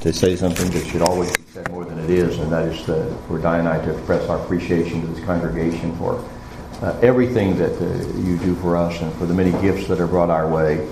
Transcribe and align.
to 0.00 0.12
say 0.14 0.34
something 0.34 0.70
that 0.70 0.86
should 0.86 1.02
always 1.02 1.36
be 1.36 1.42
said 1.52 1.70
more 1.70 1.84
than 1.84 1.98
it 1.98 2.08
is, 2.08 2.38
and 2.38 2.50
that 2.50 2.66
is 2.66 2.82
to, 2.84 3.14
for 3.28 3.38
Di 3.38 3.58
and 3.58 3.68
I 3.68 3.84
to 3.84 3.92
express 3.92 4.26
our 4.30 4.42
appreciation 4.42 5.02
to 5.02 5.06
this 5.08 5.22
congregation 5.26 5.94
for 5.96 6.24
uh, 6.80 6.98
everything 7.02 7.58
that 7.58 7.72
uh, 7.82 8.18
you 8.20 8.38
do 8.38 8.54
for 8.56 8.76
us 8.76 8.98
and 9.02 9.12
for 9.14 9.26
the 9.26 9.34
many 9.34 9.50
gifts 9.60 9.88
that 9.88 10.00
are 10.00 10.06
brought 10.06 10.30
our 10.30 10.48
way. 10.48 10.88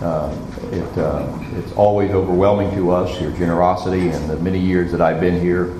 Um, 0.00 0.30
it, 0.70 0.98
uh, 0.98 1.36
it's 1.56 1.72
always 1.72 2.12
overwhelming 2.12 2.70
to 2.76 2.92
us, 2.92 3.20
your 3.20 3.32
generosity 3.32 4.10
and 4.10 4.30
the 4.30 4.36
many 4.36 4.60
years 4.60 4.92
that 4.92 5.00
I've 5.00 5.20
been 5.20 5.40
here. 5.40 5.72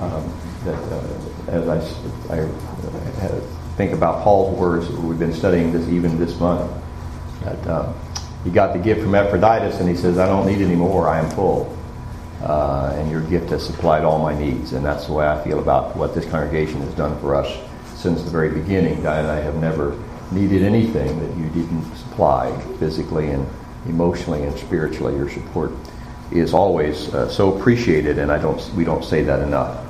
Um, 0.00 0.40
that 0.64 0.92
uh, 0.92 1.16
as 1.48 1.68
I, 2.28 2.34
I 2.34 2.40
uh, 2.40 3.40
think 3.76 3.92
about 3.92 4.22
Paul's 4.22 4.58
words, 4.58 4.90
we've 4.90 5.18
been 5.18 5.32
studying 5.32 5.72
this 5.72 5.88
even 5.88 6.18
this 6.18 6.38
month, 6.38 6.70
that 7.44 7.66
uh, 7.66 7.92
he 8.46 8.52
got 8.52 8.72
the 8.72 8.78
gift 8.78 9.00
from 9.02 9.12
Epaphroditus 9.12 9.80
and 9.80 9.88
he 9.88 9.96
says, 9.96 10.18
I 10.18 10.26
don't 10.26 10.46
need 10.46 10.64
any 10.64 10.76
more, 10.76 11.08
I 11.08 11.18
am 11.18 11.28
full. 11.30 11.76
Uh, 12.40 12.94
and 12.96 13.10
your 13.10 13.22
gift 13.22 13.50
has 13.50 13.66
supplied 13.66 14.04
all 14.04 14.20
my 14.20 14.38
needs. 14.38 14.72
And 14.72 14.86
that's 14.86 15.06
the 15.06 15.14
way 15.14 15.26
I 15.26 15.42
feel 15.42 15.58
about 15.58 15.96
what 15.96 16.14
this 16.14 16.24
congregation 16.26 16.80
has 16.82 16.94
done 16.94 17.18
for 17.18 17.34
us 17.34 17.52
since 17.96 18.22
the 18.22 18.30
very 18.30 18.50
beginning. 18.50 19.02
Di 19.02 19.18
and 19.18 19.26
I 19.26 19.40
have 19.40 19.56
never 19.56 20.00
needed 20.30 20.62
anything 20.62 21.18
that 21.18 21.36
you 21.36 21.48
didn't 21.60 21.92
supply 21.96 22.56
physically 22.78 23.30
and 23.30 23.44
emotionally 23.86 24.44
and 24.44 24.56
spiritually. 24.56 25.16
Your 25.16 25.28
support 25.28 25.72
is 26.30 26.54
always 26.54 27.12
uh, 27.14 27.28
so 27.28 27.58
appreciated, 27.58 28.20
and 28.20 28.30
I 28.30 28.38
don't, 28.38 28.62
we 28.74 28.84
don't 28.84 29.04
say 29.04 29.24
that 29.24 29.40
enough. 29.40 29.84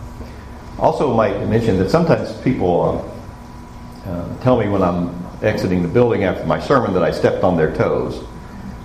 Also, 0.79 1.13
might 1.13 1.47
mention 1.47 1.77
that 1.77 1.91
sometimes 1.91 2.33
people 2.41 3.13
um, 4.07 4.15
uh, 4.15 4.43
tell 4.43 4.59
me 4.59 4.69
when 4.71 4.83
I'm 4.83 5.27
exiting 5.43 5.83
the 5.83 5.88
building 5.88 6.25
after 6.25 6.47
my 6.47 6.59
sermon 6.59 6.95
that 6.95 7.02
I 7.02 7.11
stepped 7.11 7.45
on 7.45 7.59
their 7.59 7.75
toes. 7.75 8.25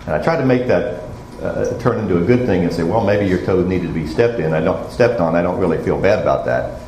And 0.05 0.15
I 0.15 0.21
try 0.21 0.35
to 0.35 0.45
make 0.45 0.67
that 0.67 1.03
uh, 1.41 1.77
turn 1.79 1.99
into 1.99 2.17
a 2.17 2.25
good 2.25 2.45
thing 2.45 2.63
and 2.63 2.73
say, 2.73 2.83
well, 2.83 3.03
maybe 3.03 3.27
your 3.27 3.43
toes 3.45 3.67
needed 3.67 3.87
to 3.87 3.93
be 3.93 4.07
stepped 4.07 4.39
in. 4.39 4.53
I 4.53 4.61
don't 4.61 4.91
stepped 4.91 5.19
on. 5.19 5.35
I 5.35 5.41
don't 5.41 5.59
really 5.59 5.83
feel 5.83 5.99
bad 5.99 6.19
about 6.19 6.45
that. 6.45 6.81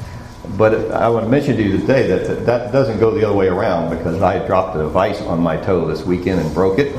But 0.57 0.91
I 0.91 1.07
want 1.10 1.26
to 1.26 1.29
mention 1.29 1.55
to 1.55 1.63
you 1.63 1.77
today 1.77 2.05
that 2.07 2.46
that 2.46 2.71
doesn't 2.71 2.99
go 2.99 3.12
the 3.12 3.26
other 3.26 3.35
way 3.35 3.48
around 3.48 3.96
because 3.96 4.21
I 4.21 4.46
dropped 4.46 4.76
a 4.76 4.87
vise 4.87 5.21
on 5.21 5.40
my 5.40 5.55
toe 5.57 5.87
this 5.87 6.04
weekend 6.04 6.41
and 6.41 6.54
broke 6.54 6.79
it, 6.79 6.93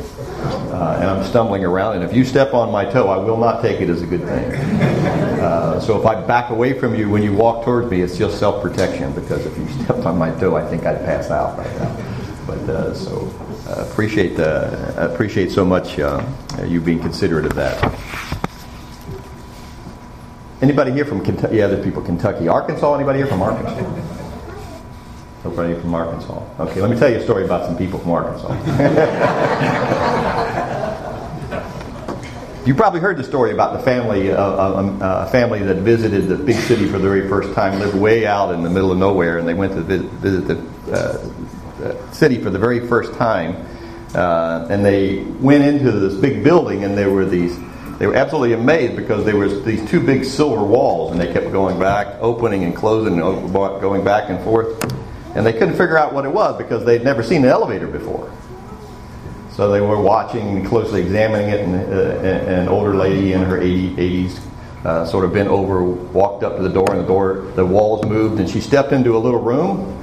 uh, 0.72 0.98
and 0.98 1.10
I'm 1.10 1.22
stumbling 1.24 1.62
around. 1.62 1.96
And 1.96 2.04
if 2.04 2.16
you 2.16 2.24
step 2.24 2.54
on 2.54 2.72
my 2.72 2.86
toe, 2.86 3.08
I 3.08 3.18
will 3.18 3.36
not 3.36 3.60
take 3.60 3.82
it 3.82 3.90
as 3.90 4.00
a 4.00 4.06
good 4.06 4.22
thing. 4.22 4.52
Uh, 5.40 5.78
so 5.78 6.00
if 6.00 6.06
I 6.06 6.20
back 6.22 6.48
away 6.50 6.78
from 6.78 6.94
you 6.94 7.10
when 7.10 7.22
you 7.22 7.34
walk 7.34 7.64
towards 7.64 7.90
me, 7.90 8.00
it's 8.00 8.16
just 8.16 8.38
self-protection 8.38 9.12
because 9.12 9.44
if 9.44 9.56
you 9.58 9.68
stepped 9.84 10.06
on 10.06 10.16
my 10.16 10.30
toe, 10.40 10.56
I 10.56 10.66
think 10.66 10.86
I'd 10.86 11.04
pass 11.04 11.30
out 11.30 11.58
right 11.58 11.78
now. 11.78 12.44
But 12.46 12.60
uh, 12.60 12.94
so 12.94 13.30
appreciate 13.66 14.38
uh, 14.38 14.92
appreciate 14.96 15.50
so 15.50 15.64
much 15.64 15.98
uh, 15.98 16.24
you 16.66 16.80
being 16.80 17.00
considerate 17.00 17.46
of 17.46 17.54
that. 17.54 17.82
Anybody 20.62 20.92
here 20.92 21.04
from 21.04 21.22
Kentucky? 21.22 21.56
Yeah, 21.56 21.66
other 21.66 21.82
people, 21.82 22.02
Kentucky. 22.02 22.48
Arkansas? 22.48 22.94
Anybody 22.94 23.18
here 23.18 23.26
from 23.26 23.42
Arkansas? 23.42 24.14
Nobody 25.44 25.78
from 25.78 25.94
Arkansas. 25.94 26.42
Okay, 26.58 26.80
let 26.80 26.90
me 26.90 26.98
tell 26.98 27.10
you 27.10 27.16
a 27.16 27.22
story 27.22 27.44
about 27.44 27.66
some 27.66 27.76
people 27.76 27.98
from 27.98 28.12
Arkansas. 28.12 28.48
you 32.64 32.74
probably 32.74 33.00
heard 33.00 33.18
the 33.18 33.24
story 33.24 33.52
about 33.52 33.76
the 33.76 33.84
family, 33.84 34.32
uh, 34.32 34.42
uh, 34.42 34.74
um, 34.78 35.02
uh, 35.02 35.26
a 35.26 35.30
family 35.30 35.62
that 35.62 35.76
visited 35.76 36.28
the 36.28 36.36
big 36.36 36.56
city 36.56 36.86
for 36.86 36.98
the 36.98 37.06
very 37.06 37.28
first 37.28 37.52
time, 37.52 37.78
lived 37.78 37.94
way 37.94 38.24
out 38.24 38.54
in 38.54 38.62
the 38.62 38.70
middle 38.70 38.90
of 38.90 38.96
nowhere, 38.96 39.36
and 39.36 39.46
they 39.46 39.52
went 39.52 39.74
to 39.74 39.82
visit, 39.82 40.10
visit 40.12 40.48
the 40.48 40.56
uh, 40.96 41.18
city 42.12 42.42
for 42.42 42.50
the 42.50 42.58
very 42.58 42.86
first 42.86 43.14
time. 43.14 43.66
Uh, 44.14 44.66
and 44.70 44.84
they 44.84 45.18
went 45.40 45.64
into 45.64 45.90
this 45.90 46.14
big 46.14 46.44
building, 46.44 46.84
and 46.84 46.96
there 46.96 47.10
were 47.10 47.24
these 47.24 47.58
they 47.98 48.08
were 48.08 48.16
absolutely 48.16 48.54
amazed 48.54 48.96
because 48.96 49.24
there 49.24 49.36
was 49.36 49.64
these 49.64 49.88
two 49.88 50.00
big 50.00 50.24
silver 50.24 50.64
walls, 50.64 51.12
and 51.12 51.20
they 51.20 51.32
kept 51.32 51.52
going 51.52 51.78
back, 51.78 52.08
opening 52.20 52.64
and 52.64 52.74
closing, 52.74 53.18
going 53.18 54.04
back 54.04 54.30
and 54.30 54.42
forth, 54.42 54.82
and 55.36 55.46
they 55.46 55.52
couldn't 55.52 55.76
figure 55.76 55.96
out 55.96 56.12
what 56.12 56.24
it 56.24 56.32
was 56.32 56.58
because 56.58 56.84
they'd 56.84 57.04
never 57.04 57.22
seen 57.22 57.44
an 57.44 57.50
elevator 57.50 57.86
before. 57.86 58.32
So 59.52 59.70
they 59.70 59.80
were 59.80 60.00
watching, 60.00 60.64
closely 60.66 61.02
examining 61.02 61.50
it, 61.50 61.60
and 61.60 61.74
uh, 61.74 62.60
an 62.60 62.68
older 62.68 62.96
lady 62.96 63.32
in 63.32 63.42
her 63.42 63.60
80, 63.60 63.90
80s 63.90 64.40
uh, 64.84 65.06
sort 65.06 65.24
of 65.24 65.32
bent 65.32 65.48
over, 65.48 65.84
walked 65.84 66.42
up 66.42 66.56
to 66.56 66.62
the 66.62 66.68
door, 66.68 66.90
and 66.90 67.00
the 67.00 67.06
door, 67.06 67.52
the 67.54 67.64
walls 67.64 68.04
moved, 68.04 68.40
and 68.40 68.50
she 68.50 68.60
stepped 68.60 68.90
into 68.90 69.16
a 69.16 69.18
little 69.18 69.40
room. 69.40 70.00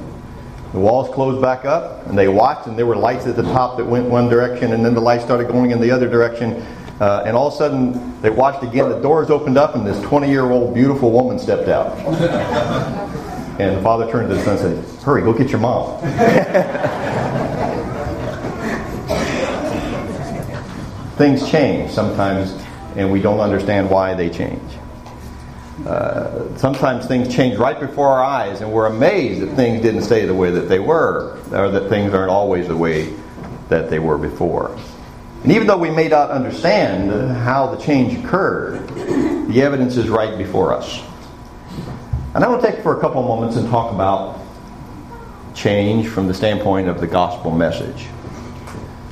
The 0.73 0.79
walls 0.79 1.13
closed 1.13 1.41
back 1.41 1.65
up, 1.65 2.07
and 2.07 2.17
they 2.17 2.29
watched, 2.29 2.67
and 2.67 2.77
there 2.77 2.85
were 2.85 2.95
lights 2.95 3.27
at 3.27 3.35
the 3.35 3.43
top 3.43 3.77
that 3.77 3.85
went 3.85 4.05
one 4.05 4.29
direction, 4.29 4.71
and 4.71 4.85
then 4.85 4.93
the 4.93 5.01
lights 5.01 5.25
started 5.25 5.49
going 5.49 5.71
in 5.71 5.81
the 5.81 5.91
other 5.91 6.09
direction, 6.09 6.65
uh, 7.01 7.23
and 7.25 7.35
all 7.35 7.47
of 7.47 7.53
a 7.53 7.57
sudden, 7.57 8.21
they 8.21 8.29
watched 8.29 8.63
again. 8.63 8.87
The 8.87 9.01
doors 9.01 9.29
opened 9.29 9.57
up, 9.57 9.75
and 9.75 9.85
this 9.85 10.01
20 10.03 10.29
year 10.29 10.49
old 10.49 10.73
beautiful 10.73 11.11
woman 11.11 11.39
stepped 11.39 11.67
out. 11.67 11.97
and 13.59 13.77
the 13.77 13.81
father 13.81 14.09
turned 14.09 14.29
to 14.29 14.35
the 14.35 14.43
son 14.43 14.57
and 14.57 14.85
said, 14.85 15.03
Hurry, 15.03 15.23
go 15.23 15.33
get 15.33 15.49
your 15.49 15.59
mom. 15.59 15.99
Things 21.17 21.49
change 21.49 21.91
sometimes, 21.91 22.55
and 22.95 23.11
we 23.11 23.21
don't 23.21 23.39
understand 23.39 23.89
why 23.89 24.13
they 24.13 24.29
change. 24.29 24.61
Uh, 25.85 26.55
sometimes 26.57 27.07
things 27.07 27.33
change 27.33 27.57
right 27.57 27.79
before 27.79 28.09
our 28.09 28.23
eyes, 28.23 28.61
and 28.61 28.71
we're 28.71 28.85
amazed 28.85 29.41
that 29.41 29.55
things 29.55 29.81
didn't 29.81 30.03
stay 30.03 30.25
the 30.25 30.33
way 30.33 30.51
that 30.51 30.69
they 30.69 30.79
were, 30.79 31.39
or 31.51 31.69
that 31.69 31.89
things 31.89 32.13
aren't 32.13 32.29
always 32.29 32.67
the 32.67 32.77
way 32.77 33.13
that 33.69 33.89
they 33.89 33.99
were 33.99 34.17
before. 34.17 34.77
And 35.43 35.51
even 35.51 35.65
though 35.65 35.77
we 35.77 35.89
may 35.89 36.07
not 36.07 36.29
understand 36.29 37.31
how 37.37 37.73
the 37.73 37.81
change 37.81 38.23
occurred, 38.23 38.87
the 39.47 39.61
evidence 39.63 39.97
is 39.97 40.07
right 40.07 40.37
before 40.37 40.71
us. 40.71 41.01
And 42.35 42.43
I 42.43 42.47
want 42.47 42.61
to 42.61 42.71
take 42.71 42.81
for 42.83 42.95
a 42.97 43.01
couple 43.01 43.21
of 43.21 43.27
moments 43.27 43.57
and 43.57 43.67
talk 43.67 43.91
about 43.91 44.39
change 45.55 46.07
from 46.07 46.27
the 46.27 46.33
standpoint 46.33 46.87
of 46.87 47.01
the 47.01 47.07
gospel 47.07 47.51
message. 47.51 48.07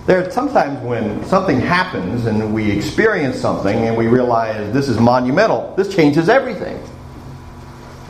There 0.05 0.25
are 0.25 0.31
sometimes 0.31 0.79
when 0.83 1.23
something 1.25 1.59
happens 1.59 2.25
and 2.25 2.53
we 2.53 2.71
experience 2.71 3.37
something 3.37 3.75
and 3.75 3.95
we 3.95 4.07
realize 4.07 4.73
this 4.73 4.89
is 4.89 4.99
monumental, 4.99 5.73
this 5.75 5.93
changes 5.93 6.29
everything. 6.29 6.81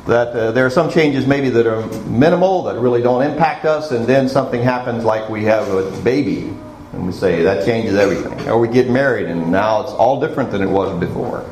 That 0.06 0.30
uh, 0.30 0.52
there 0.52 0.66
are 0.66 0.70
some 0.70 0.90
changes 0.90 1.28
maybe 1.28 1.50
that 1.50 1.68
are 1.68 1.86
minimal, 2.08 2.64
that 2.64 2.80
really 2.80 3.02
don't 3.02 3.22
impact 3.22 3.66
us, 3.66 3.92
and 3.92 4.08
then 4.08 4.30
something 4.30 4.62
happens 4.62 5.04
like 5.04 5.30
we 5.30 5.44
have 5.44 5.68
a 5.70 5.92
baby 6.02 6.54
and 6.94 7.06
we 7.06 7.12
say 7.12 7.44
that 7.44 7.66
changes 7.66 7.96
everything. 7.96 8.50
Or 8.50 8.60
we 8.60 8.68
get 8.68 8.90
married 8.90 9.28
and 9.28 9.52
now 9.52 9.82
it's 9.82 9.92
all 9.92 10.20
different 10.20 10.52
than 10.52 10.62
it 10.62 10.70
was 10.70 10.98
before. 11.00 11.46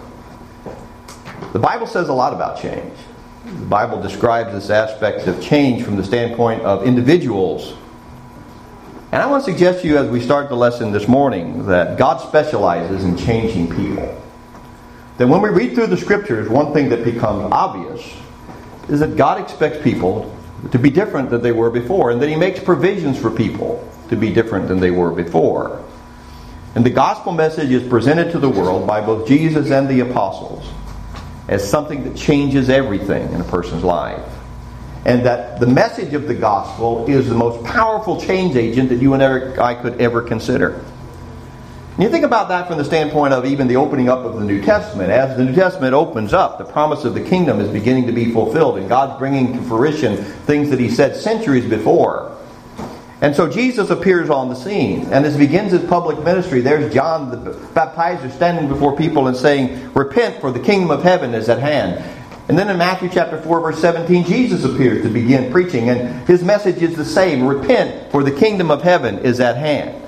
The 1.53 1.59
Bible 1.59 1.87
says 1.87 2.09
a 2.09 2.13
lot 2.13 2.33
about 2.33 2.61
change. 2.61 2.93
The 3.45 3.65
Bible 3.65 4.01
describes 4.01 4.51
this 4.51 4.69
aspect 4.69 5.27
of 5.27 5.41
change 5.41 5.83
from 5.83 5.95
the 5.95 6.03
standpoint 6.03 6.63
of 6.63 6.85
individuals. 6.85 7.73
And 9.09 9.21
I 9.21 9.25
want 9.27 9.45
to 9.45 9.51
suggest 9.51 9.81
to 9.81 9.87
you 9.87 9.97
as 9.97 10.09
we 10.09 10.19
start 10.19 10.49
the 10.49 10.57
lesson 10.57 10.91
this 10.91 11.07
morning 11.07 11.67
that 11.67 11.97
God 11.97 12.17
specializes 12.17 13.05
in 13.05 13.17
changing 13.17 13.69
people. 13.69 14.21
That 15.17 15.27
when 15.27 15.41
we 15.41 15.49
read 15.49 15.75
through 15.75 15.87
the 15.87 15.97
scriptures, 15.97 16.49
one 16.49 16.73
thing 16.73 16.89
that 16.89 17.05
becomes 17.05 17.47
obvious 17.49 18.05
is 18.89 18.99
that 18.99 19.15
God 19.15 19.39
expects 19.39 19.81
people 19.81 20.35
to 20.71 20.77
be 20.77 20.89
different 20.89 21.29
than 21.29 21.41
they 21.41 21.53
were 21.53 21.69
before, 21.69 22.11
and 22.11 22.21
that 22.21 22.27
He 22.27 22.35
makes 22.35 22.59
provisions 22.59 23.17
for 23.17 23.31
people 23.31 23.89
to 24.09 24.17
be 24.17 24.33
different 24.33 24.67
than 24.67 24.81
they 24.81 24.91
were 24.91 25.11
before. 25.11 25.85
And 26.75 26.85
the 26.85 26.89
gospel 26.89 27.31
message 27.31 27.71
is 27.71 27.87
presented 27.87 28.33
to 28.33 28.39
the 28.39 28.49
world 28.49 28.85
by 28.85 28.99
both 28.99 29.25
Jesus 29.25 29.71
and 29.71 29.87
the 29.87 30.01
apostles 30.01 30.67
as 31.47 31.67
something 31.67 32.03
that 32.03 32.17
changes 32.17 32.69
everything 32.69 33.31
in 33.31 33.39
a 33.39 33.45
person's 33.45 33.83
life. 33.85 34.36
And 35.07 35.25
that 35.25 35.59
the 35.59 35.65
message 35.65 36.13
of 36.13 36.27
the 36.27 36.35
gospel 36.35 37.09
is 37.09 37.29
the 37.29 37.35
most 37.35 37.65
powerful 37.65 38.21
change 38.21 38.55
agent 38.55 38.89
that 38.89 38.97
you 38.97 39.13
and 39.13 39.23
I 39.23 39.73
could 39.73 39.99
ever 39.99 40.21
consider. 40.21 40.83
And 41.93 42.03
you 42.03 42.09
think 42.09 42.25
about 42.25 42.49
that 42.49 42.67
from 42.67 42.77
the 42.77 42.85
standpoint 42.85 43.33
of 43.33 43.45
even 43.45 43.67
the 43.67 43.77
opening 43.77 44.09
up 44.09 44.19
of 44.19 44.35
the 44.35 44.43
New 44.43 44.61
Testament. 44.61 45.09
As 45.09 45.35
the 45.35 45.45
New 45.45 45.55
Testament 45.55 45.95
opens 45.95 46.31
up, 46.31 46.59
the 46.59 46.65
promise 46.65 47.05
of 47.05 47.15
the 47.15 47.23
kingdom 47.23 47.59
is 47.59 47.69
beginning 47.69 48.05
to 48.05 48.11
be 48.11 48.31
fulfilled, 48.31 48.77
and 48.77 48.87
God's 48.87 49.17
bringing 49.17 49.53
to 49.53 49.63
fruition 49.63 50.17
things 50.17 50.69
that 50.69 50.79
He 50.79 50.89
said 50.89 51.15
centuries 51.15 51.65
before. 51.65 52.37
And 53.19 53.35
so 53.35 53.49
Jesus 53.49 53.89
appears 53.89 54.29
on 54.29 54.49
the 54.49 54.55
scene. 54.55 55.05
And 55.11 55.25
as 55.25 55.33
he 55.33 55.39
begins 55.39 55.71
his 55.71 55.83
public 55.85 56.19
ministry, 56.23 56.61
there's 56.61 56.93
John 56.93 57.31
the 57.31 57.51
baptizer 57.73 58.31
standing 58.31 58.67
before 58.67 58.95
people 58.95 59.27
and 59.27 59.35
saying, 59.35 59.91
Repent, 59.93 60.39
for 60.39 60.51
the 60.51 60.59
kingdom 60.59 60.91
of 60.91 61.01
heaven 61.01 61.33
is 61.33 61.49
at 61.49 61.59
hand. 61.59 62.16
And 62.49 62.57
then 62.57 62.69
in 62.69 62.77
Matthew 62.77 63.09
chapter 63.09 63.41
4, 63.41 63.59
verse 63.59 63.79
17, 63.79 64.23
Jesus 64.23 64.63
appears 64.63 65.03
to 65.03 65.09
begin 65.09 65.51
preaching, 65.51 65.89
and 65.89 66.25
his 66.27 66.43
message 66.43 66.81
is 66.81 66.95
the 66.95 67.03
same 67.03 67.45
Repent, 67.45 68.11
for 68.11 68.23
the 68.23 68.31
kingdom 68.31 68.71
of 68.71 68.81
heaven 68.81 69.19
is 69.19 69.39
at 69.39 69.57
hand. 69.57 70.01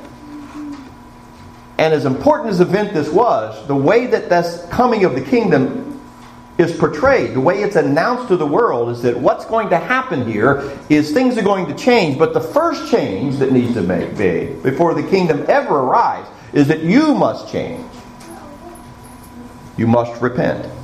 And 1.78 1.94
as 1.94 2.06
important 2.06 2.50
as 2.50 2.62
event 2.62 2.94
this 2.94 3.10
was, 3.10 3.68
the 3.68 3.76
way 3.76 4.08
that 4.08 4.30
this 4.30 4.66
coming 4.70 5.04
of 5.04 5.16
the 5.16 5.22
kingdom 5.22 6.02
is 6.58 6.78
portrayed, 6.78 7.34
the 7.34 7.40
way 7.40 7.64
it's 7.64 7.78
announced 7.78 8.28
to 8.28 8.38
the 8.38 8.46
world 8.46 8.90
is 8.90 9.02
that 9.02 9.18
what's 9.18 9.46
going 9.46 9.70
to 9.70 9.78
happen 9.78 10.30
here 10.30 10.78
is 10.90 11.12
things 11.12 11.38
are 11.38 11.42
going 11.42 11.66
to 11.68 11.76
change, 11.76 12.18
but 12.18 12.34
the 12.34 12.42
first 12.42 12.92
change 12.92 13.38
that 13.38 13.52
needs 13.52 13.74
to 13.74 13.82
be 13.82 14.54
before 14.62 14.94
the 14.94 15.04
kingdom 15.04 15.46
ever 15.48 15.76
arrives 15.76 16.30
is 16.54 16.68
that 16.68 16.84
you 16.84 17.14
must 17.14 17.50
change. 17.50 17.86
you 19.78 19.88
must 19.88 20.22
repent. 20.22 20.79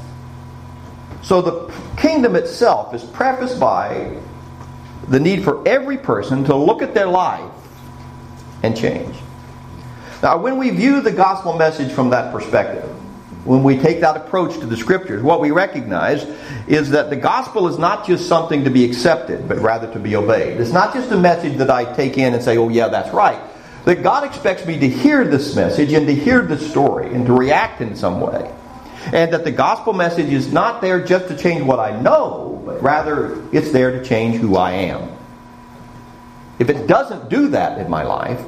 So 1.25 1.41
the 1.41 1.73
kingdom 1.97 2.35
itself 2.35 2.93
is 2.93 3.03
prefaced 3.03 3.59
by 3.59 4.15
the 5.07 5.19
need 5.19 5.43
for 5.43 5.67
every 5.67 5.97
person 5.97 6.43
to 6.45 6.55
look 6.55 6.83
at 6.83 6.93
their 6.93 7.07
life 7.07 7.51
and 8.61 8.77
change. 8.77 9.15
Now, 10.21 10.37
when 10.37 10.59
we 10.59 10.69
view 10.69 11.01
the 11.01 11.11
gospel 11.11 11.57
message 11.57 11.91
from 11.91 12.11
that 12.11 12.31
perspective, 12.31 12.87
when 13.43 13.63
we 13.63 13.75
take 13.75 14.01
that 14.01 14.15
approach 14.15 14.59
to 14.59 14.67
the 14.67 14.77
scriptures, 14.77 15.23
what 15.23 15.41
we 15.41 15.49
recognize 15.49 16.23
is 16.67 16.91
that 16.91 17.09
the 17.09 17.15
gospel 17.15 17.67
is 17.67 17.79
not 17.79 18.05
just 18.05 18.27
something 18.27 18.63
to 18.63 18.69
be 18.69 18.85
accepted, 18.85 19.47
but 19.47 19.57
rather 19.57 19.91
to 19.93 19.99
be 19.99 20.15
obeyed. 20.15 20.61
It's 20.61 20.71
not 20.71 20.93
just 20.93 21.11
a 21.11 21.17
message 21.17 21.57
that 21.57 21.71
I 21.71 21.91
take 21.95 22.19
in 22.19 22.35
and 22.35 22.43
say, 22.43 22.57
oh, 22.57 22.69
yeah, 22.69 22.87
that's 22.87 23.11
right. 23.11 23.41
That 23.85 24.03
God 24.03 24.25
expects 24.25 24.63
me 24.67 24.77
to 24.77 24.87
hear 24.87 25.25
this 25.25 25.55
message 25.55 25.91
and 25.91 26.05
to 26.05 26.13
hear 26.13 26.43
the 26.43 26.59
story 26.59 27.11
and 27.15 27.25
to 27.25 27.33
react 27.33 27.81
in 27.81 27.95
some 27.95 28.21
way. 28.21 28.51
And 29.13 29.33
that 29.33 29.43
the 29.43 29.51
gospel 29.51 29.93
message 29.93 30.31
is 30.31 30.51
not 30.51 30.81
there 30.81 31.03
just 31.03 31.27
to 31.27 31.37
change 31.37 31.63
what 31.63 31.79
I 31.79 31.99
know, 31.99 32.61
but 32.65 32.81
rather 32.81 33.43
it's 33.51 33.71
there 33.71 33.91
to 33.91 34.03
change 34.03 34.37
who 34.37 34.55
I 34.57 34.71
am. 34.71 35.09
If 36.57 36.69
it 36.69 36.87
doesn't 36.87 37.29
do 37.29 37.49
that 37.49 37.79
in 37.79 37.89
my 37.89 38.03
life, 38.03 38.41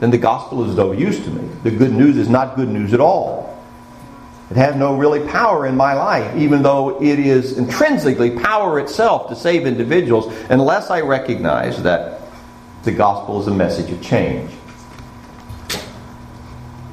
then 0.00 0.10
the 0.10 0.18
gospel 0.18 0.68
is 0.68 0.76
no 0.76 0.92
use 0.92 1.18
to 1.24 1.30
me. 1.30 1.48
The 1.62 1.70
good 1.70 1.92
news 1.92 2.16
is 2.16 2.28
not 2.28 2.56
good 2.56 2.68
news 2.68 2.92
at 2.92 3.00
all. 3.00 3.46
It 4.50 4.56
has 4.56 4.76
no 4.76 4.96
really 4.96 5.26
power 5.26 5.66
in 5.66 5.76
my 5.76 5.94
life, 5.94 6.36
even 6.36 6.62
though 6.62 7.02
it 7.02 7.18
is 7.18 7.58
intrinsically 7.58 8.30
power 8.30 8.78
itself 8.78 9.28
to 9.30 9.36
save 9.36 9.66
individuals, 9.66 10.32
unless 10.50 10.90
I 10.90 11.00
recognize 11.00 11.82
that 11.82 12.20
the 12.84 12.92
gospel 12.92 13.40
is 13.40 13.48
a 13.48 13.54
message 13.54 13.90
of 13.90 14.00
change. 14.00 14.52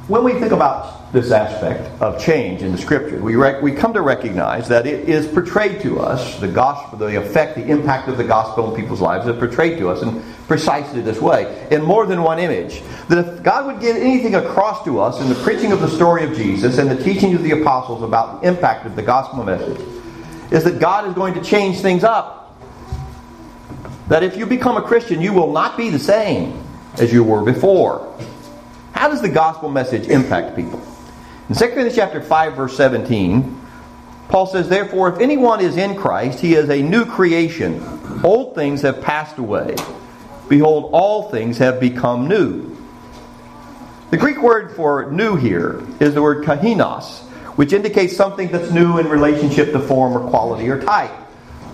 When 0.08 0.24
we 0.24 0.34
think 0.34 0.52
about 0.52 1.03
this 1.14 1.30
aspect 1.30 2.02
of 2.02 2.20
change 2.20 2.64
in 2.64 2.72
the 2.72 2.78
scriptures. 2.78 3.22
We, 3.22 3.36
rec- 3.36 3.62
we 3.62 3.72
come 3.72 3.94
to 3.94 4.02
recognize 4.02 4.68
that 4.70 4.88
it 4.88 5.08
is 5.08 5.28
portrayed 5.28 5.80
to 5.82 6.00
us, 6.00 6.40
the 6.40 6.48
gospel, 6.48 6.98
the 6.98 7.16
effect, 7.22 7.56
the 7.56 7.68
impact 7.68 8.10
of 8.10 8.18
the 8.18 8.24
gospel 8.24 8.74
in 8.74 8.82
people's 8.82 9.00
lives 9.00 9.28
is 9.28 9.38
portrayed 9.38 9.78
to 9.78 9.90
us 9.90 10.02
in 10.02 10.24
precisely 10.48 11.02
this 11.02 11.22
way, 11.22 11.68
in 11.70 11.84
more 11.84 12.08
than 12.08 12.24
one 12.24 12.40
image. 12.40 12.82
That 13.10 13.20
if 13.20 13.44
God 13.44 13.68
would 13.68 13.80
get 13.80 13.96
anything 13.96 14.34
across 14.34 14.84
to 14.86 15.00
us 15.00 15.22
in 15.22 15.30
the 15.30 15.36
preaching 15.36 15.72
of 15.72 15.82
the 15.82 15.88
story 15.88 16.24
of 16.24 16.36
Jesus 16.36 16.80
and 16.80 16.90
the 16.90 17.02
teaching 17.02 17.36
of 17.36 17.44
the 17.44 17.52
apostles 17.52 18.02
about 18.02 18.42
the 18.42 18.48
impact 18.48 18.88
of 18.88 18.96
the 18.96 19.04
gospel 19.04 19.44
message, 19.44 19.80
is 20.52 20.64
that 20.64 20.80
God 20.80 21.08
is 21.08 21.14
going 21.14 21.36
to 21.36 21.44
change 21.44 21.80
things 21.80 22.04
up. 22.04 22.60
That 24.08 24.24
if 24.24 24.36
you 24.36 24.48
become 24.48 24.78
a 24.78 24.82
Christian, 24.82 25.22
you 25.22 25.32
will 25.32 25.52
not 25.52 25.78
be 25.78 25.90
the 25.90 26.00
same 26.00 26.60
as 26.96 27.14
you 27.14 27.24
were 27.24 27.44
before. 27.44 28.18
How 28.94 29.10
does 29.10 29.22
the 29.22 29.30
gospel 29.30 29.70
message 29.70 30.08
impact 30.08 30.56
people? 30.56 30.84
In 31.50 31.56
2 31.56 31.60
Corinthians 31.60 31.96
chapter 31.96 32.22
5, 32.22 32.56
verse 32.56 32.78
17, 32.78 33.62
Paul 34.30 34.48
says, 34.48 34.70
Therefore, 34.70 35.14
if 35.14 35.20
anyone 35.20 35.60
is 35.60 35.76
in 35.76 35.96
Christ, 35.96 36.40
he 36.40 36.56
is 36.56 36.70
a 36.70 36.82
new 36.82 37.06
creation. 37.06 37.84
Old 38.24 38.56
things 38.56 38.82
have 38.84 39.02
passed 39.02 39.38
away. 39.38 39.76
Behold, 40.48 40.90
all 40.94 41.30
things 41.30 41.58
have 41.58 41.82
become 41.82 42.30
new. 42.30 42.78
The 44.12 44.18
Greek 44.18 44.42
word 44.42 44.74
for 44.78 45.12
new 45.12 45.36
here 45.36 45.84
is 46.00 46.14
the 46.14 46.22
word 46.22 46.46
kainos, 46.46 47.20
which 47.58 47.74
indicates 47.74 48.16
something 48.16 48.48
that's 48.48 48.72
new 48.72 48.98
in 48.98 49.10
relationship 49.10 49.74
to 49.74 49.80
form 49.80 50.16
or 50.16 50.30
quality 50.30 50.70
or 50.70 50.82
type. 50.82 51.12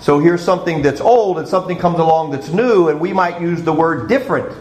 So 0.01 0.18
here's 0.18 0.44
something 0.44 0.81
that's 0.81 1.01
old 1.01 1.38
and 1.38 1.48
something 1.48 1.77
comes 1.77 2.00
along 2.00 2.31
that's 2.31 2.50
new, 2.50 2.89
and 2.89 3.00
we 3.00 3.13
might 3.13 3.39
use 3.39 3.62
the 3.62 3.74
word 3.74 4.10
different 4.10 4.51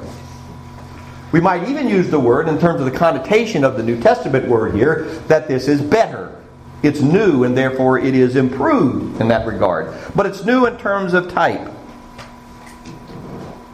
we 1.31 1.41
might 1.41 1.69
even 1.69 1.89
use 1.89 2.11
the 2.11 2.19
word 2.19 2.49
in 2.49 2.59
terms 2.59 2.81
of 2.81 2.91
the 2.91 2.97
connotation 2.97 3.65
of 3.65 3.77
the 3.77 3.83
New 3.83 4.01
Testament 4.01 4.49
word 4.49 4.75
here 4.75 5.05
that 5.29 5.47
this 5.49 5.69
is 5.69 5.81
better. 5.81 6.35
It's 6.83 7.01
new 7.01 7.45
and 7.45 7.57
therefore 7.57 7.99
it 7.99 8.15
is 8.15 8.37
improved 8.37 9.21
in 9.21 9.29
that 9.29 9.47
regard. 9.47 9.95
But 10.15 10.27
it's 10.27 10.45
new 10.45 10.67
in 10.67 10.79
terms 10.79 11.13
of 11.13 11.31
type. 11.31 11.71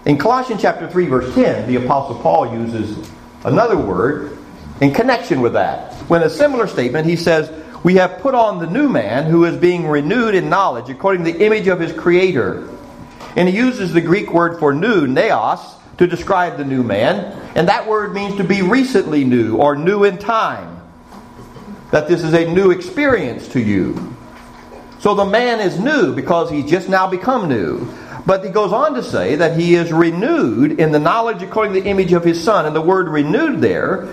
In 0.04 0.18
Colossians 0.18 0.62
chapter 0.62 0.88
3 0.88 1.06
verse 1.06 1.34
10, 1.34 1.68
the 1.68 1.76
apostle 1.76 2.16
Paul 2.16 2.52
uses 2.52 3.10
another 3.44 3.76
word 3.76 4.36
in 4.80 4.92
connection 4.92 5.40
with 5.40 5.52
that. 5.52 5.94
When 6.08 6.22
a 6.22 6.30
similar 6.30 6.66
statement 6.66 7.06
he 7.06 7.16
says, 7.16 7.50
"We 7.82 7.94
have 7.96 8.18
put 8.18 8.34
on 8.34 8.58
the 8.58 8.66
new 8.66 8.88
man 8.88 9.24
who 9.24 9.44
is 9.44 9.56
being 9.56 9.86
renewed 9.86 10.34
in 10.34 10.48
knowledge 10.48 10.90
according 10.90 11.24
to 11.24 11.32
the 11.32 11.44
image 11.44 11.68
of 11.68 11.78
his 11.78 11.92
creator." 11.92 12.64
And 13.36 13.48
he 13.48 13.56
uses 13.56 13.92
the 13.92 14.00
Greek 14.00 14.32
word 14.32 14.58
for 14.58 14.74
new, 14.74 15.06
neos, 15.06 15.60
to 15.99 16.06
describe 16.06 16.56
the 16.56 16.64
new 16.64 16.82
man, 16.82 17.17
and 17.55 17.69
that 17.69 17.87
word 17.87 18.14
means 18.14 18.37
to 18.37 18.44
be 18.44 18.62
recently 18.62 19.25
new 19.25 19.56
or 19.56 19.76
new 19.76 20.05
in 20.05 20.19
time. 20.19 20.81
That 21.91 22.08
this 22.08 22.25
is 22.25 22.32
a 22.35 22.50
new 22.52 22.70
experience 22.70 23.49
to 23.49 23.61
you. 23.61 24.17
So 24.99 25.14
the 25.14 25.26
man 25.26 25.61
is 25.61 25.79
new 25.79 26.14
because 26.14 26.50
he's 26.50 26.69
just 26.69 26.88
now 26.88 27.06
become 27.06 27.49
new. 27.49 27.87
But 28.26 28.43
he 28.44 28.50
goes 28.50 28.73
on 28.73 28.94
to 28.94 29.02
say 29.02 29.37
that 29.37 29.58
he 29.58 29.75
is 29.75 29.93
renewed 29.93 30.81
in 30.81 30.93
the 30.93 30.99
knowledge 30.99 31.43
according 31.43 31.75
to 31.75 31.81
the 31.82 31.87
image 31.87 32.12
of 32.12 32.25
his 32.25 32.43
son. 32.43 32.64
And 32.64 32.75
the 32.75 32.81
word 32.81 33.08
renewed 33.08 33.61
there 33.61 34.08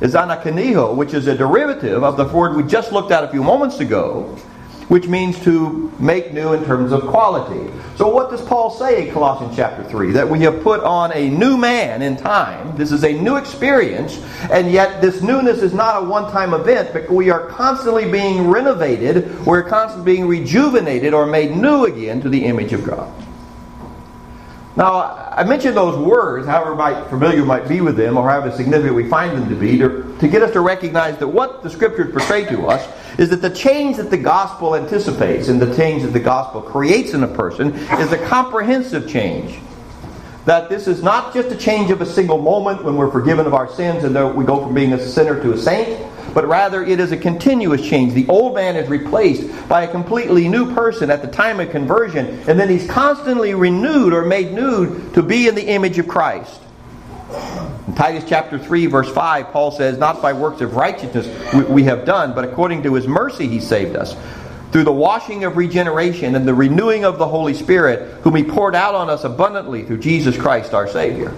is 0.00 0.14
anakaniho, 0.14 0.94
which 0.94 1.14
is 1.14 1.26
a 1.26 1.34
derivative 1.34 2.04
of 2.04 2.18
the 2.18 2.24
word 2.24 2.54
we 2.54 2.64
just 2.64 2.92
looked 2.92 3.10
at 3.10 3.24
a 3.24 3.28
few 3.28 3.42
moments 3.42 3.80
ago, 3.80 4.36
which 4.88 5.08
means 5.08 5.42
to 5.44 5.92
make 5.98 6.32
new 6.32 6.52
in 6.52 6.64
terms 6.64 6.92
of 6.92 7.02
quality. 7.02 7.72
So, 7.96 8.08
what 8.08 8.30
does 8.30 8.42
Paul 8.42 8.70
say 8.70 9.06
in 9.06 9.12
Colossians 9.12 9.56
chapter 9.56 9.82
3? 9.82 10.12
That 10.12 10.28
we 10.28 10.40
have 10.40 10.62
put 10.62 10.80
on 10.80 11.12
a 11.12 11.28
new 11.28 11.56
man 11.56 12.02
in 12.02 12.16
time. 12.16 12.76
This 12.76 12.92
is 12.92 13.04
a 13.04 13.12
new 13.12 13.36
experience, 13.36 14.22
and 14.50 14.70
yet 14.70 15.00
this 15.00 15.22
newness 15.22 15.62
is 15.62 15.72
not 15.72 16.02
a 16.02 16.06
one 16.06 16.30
time 16.30 16.54
event, 16.54 16.90
but 16.92 17.10
we 17.10 17.30
are 17.30 17.46
constantly 17.46 18.10
being 18.10 18.46
renovated, 18.46 19.44
we're 19.44 19.64
constantly 19.64 20.14
being 20.14 20.28
rejuvenated 20.28 21.14
or 21.14 21.26
made 21.26 21.56
new 21.56 21.86
again 21.86 22.20
to 22.20 22.28
the 22.28 22.44
image 22.44 22.72
of 22.72 22.84
God. 22.84 23.25
Now, 24.76 25.32
I 25.32 25.42
mentioned 25.44 25.74
those 25.74 25.96
words, 25.96 26.46
however 26.46 26.74
might, 26.74 27.08
familiar 27.08 27.46
might 27.46 27.66
be 27.66 27.80
with 27.80 27.96
them, 27.96 28.18
or 28.18 28.28
however 28.28 28.54
significant 28.54 28.94
we 28.94 29.08
find 29.08 29.36
them 29.36 29.48
to 29.48 29.54
be, 29.54 29.78
to, 29.78 30.14
to 30.20 30.28
get 30.28 30.42
us 30.42 30.52
to 30.52 30.60
recognize 30.60 31.16
that 31.18 31.28
what 31.28 31.62
the 31.62 31.70
Scriptures 31.70 32.12
portray 32.12 32.44
to 32.44 32.66
us 32.66 32.86
is 33.18 33.30
that 33.30 33.40
the 33.40 33.48
change 33.48 33.96
that 33.96 34.10
the 34.10 34.18
gospel 34.18 34.76
anticipates 34.76 35.48
and 35.48 35.62
the 35.62 35.74
change 35.74 36.02
that 36.02 36.12
the 36.12 36.20
gospel 36.20 36.60
creates 36.60 37.14
in 37.14 37.22
a 37.22 37.28
person 37.28 37.72
is 37.72 38.12
a 38.12 38.18
comprehensive 38.26 39.08
change. 39.08 39.60
That 40.44 40.68
this 40.68 40.86
is 40.86 41.02
not 41.02 41.32
just 41.32 41.48
a 41.48 41.56
change 41.56 41.90
of 41.90 42.02
a 42.02 42.06
single 42.06 42.38
moment 42.38 42.84
when 42.84 42.96
we're 42.96 43.10
forgiven 43.10 43.46
of 43.46 43.54
our 43.54 43.72
sins 43.72 44.04
and 44.04 44.36
we 44.36 44.44
go 44.44 44.62
from 44.62 44.74
being 44.74 44.92
a 44.92 44.98
sinner 44.98 45.40
to 45.42 45.54
a 45.54 45.58
saint, 45.58 46.06
but 46.36 46.46
rather 46.46 46.84
it 46.84 47.00
is 47.00 47.12
a 47.12 47.16
continuous 47.16 47.80
change. 47.80 48.12
The 48.12 48.28
old 48.28 48.54
man 48.54 48.76
is 48.76 48.90
replaced 48.90 49.48
by 49.70 49.84
a 49.84 49.90
completely 49.90 50.50
new 50.50 50.74
person 50.74 51.10
at 51.10 51.22
the 51.22 51.28
time 51.28 51.60
of 51.60 51.70
conversion, 51.70 52.26
and 52.46 52.60
then 52.60 52.68
he's 52.68 52.86
constantly 52.86 53.54
renewed 53.54 54.12
or 54.12 54.22
made 54.22 54.52
new 54.52 55.10
to 55.12 55.22
be 55.22 55.48
in 55.48 55.54
the 55.54 55.66
image 55.66 55.98
of 55.98 56.06
Christ. 56.06 56.60
In 57.88 57.94
Titus 57.94 58.24
chapter 58.28 58.58
3, 58.58 58.84
verse 58.84 59.10
5, 59.10 59.46
Paul 59.46 59.70
says, 59.70 59.96
Not 59.96 60.20
by 60.20 60.34
works 60.34 60.60
of 60.60 60.76
righteousness 60.76 61.26
we, 61.54 61.62
we 61.62 61.82
have 61.84 62.04
done, 62.04 62.34
but 62.34 62.44
according 62.44 62.82
to 62.82 62.92
his 62.92 63.06
mercy 63.06 63.48
he 63.48 63.58
saved 63.58 63.96
us 63.96 64.14
through 64.72 64.84
the 64.84 64.92
washing 64.92 65.44
of 65.44 65.56
regeneration 65.56 66.34
and 66.34 66.46
the 66.46 66.52
renewing 66.52 67.06
of 67.06 67.16
the 67.16 67.26
Holy 67.26 67.54
Spirit, 67.54 68.20
whom 68.20 68.34
He 68.34 68.44
poured 68.44 68.74
out 68.74 68.94
on 68.94 69.08
us 69.08 69.24
abundantly 69.24 69.84
through 69.84 70.00
Jesus 70.00 70.36
Christ 70.36 70.74
our 70.74 70.86
Savior. 70.86 71.34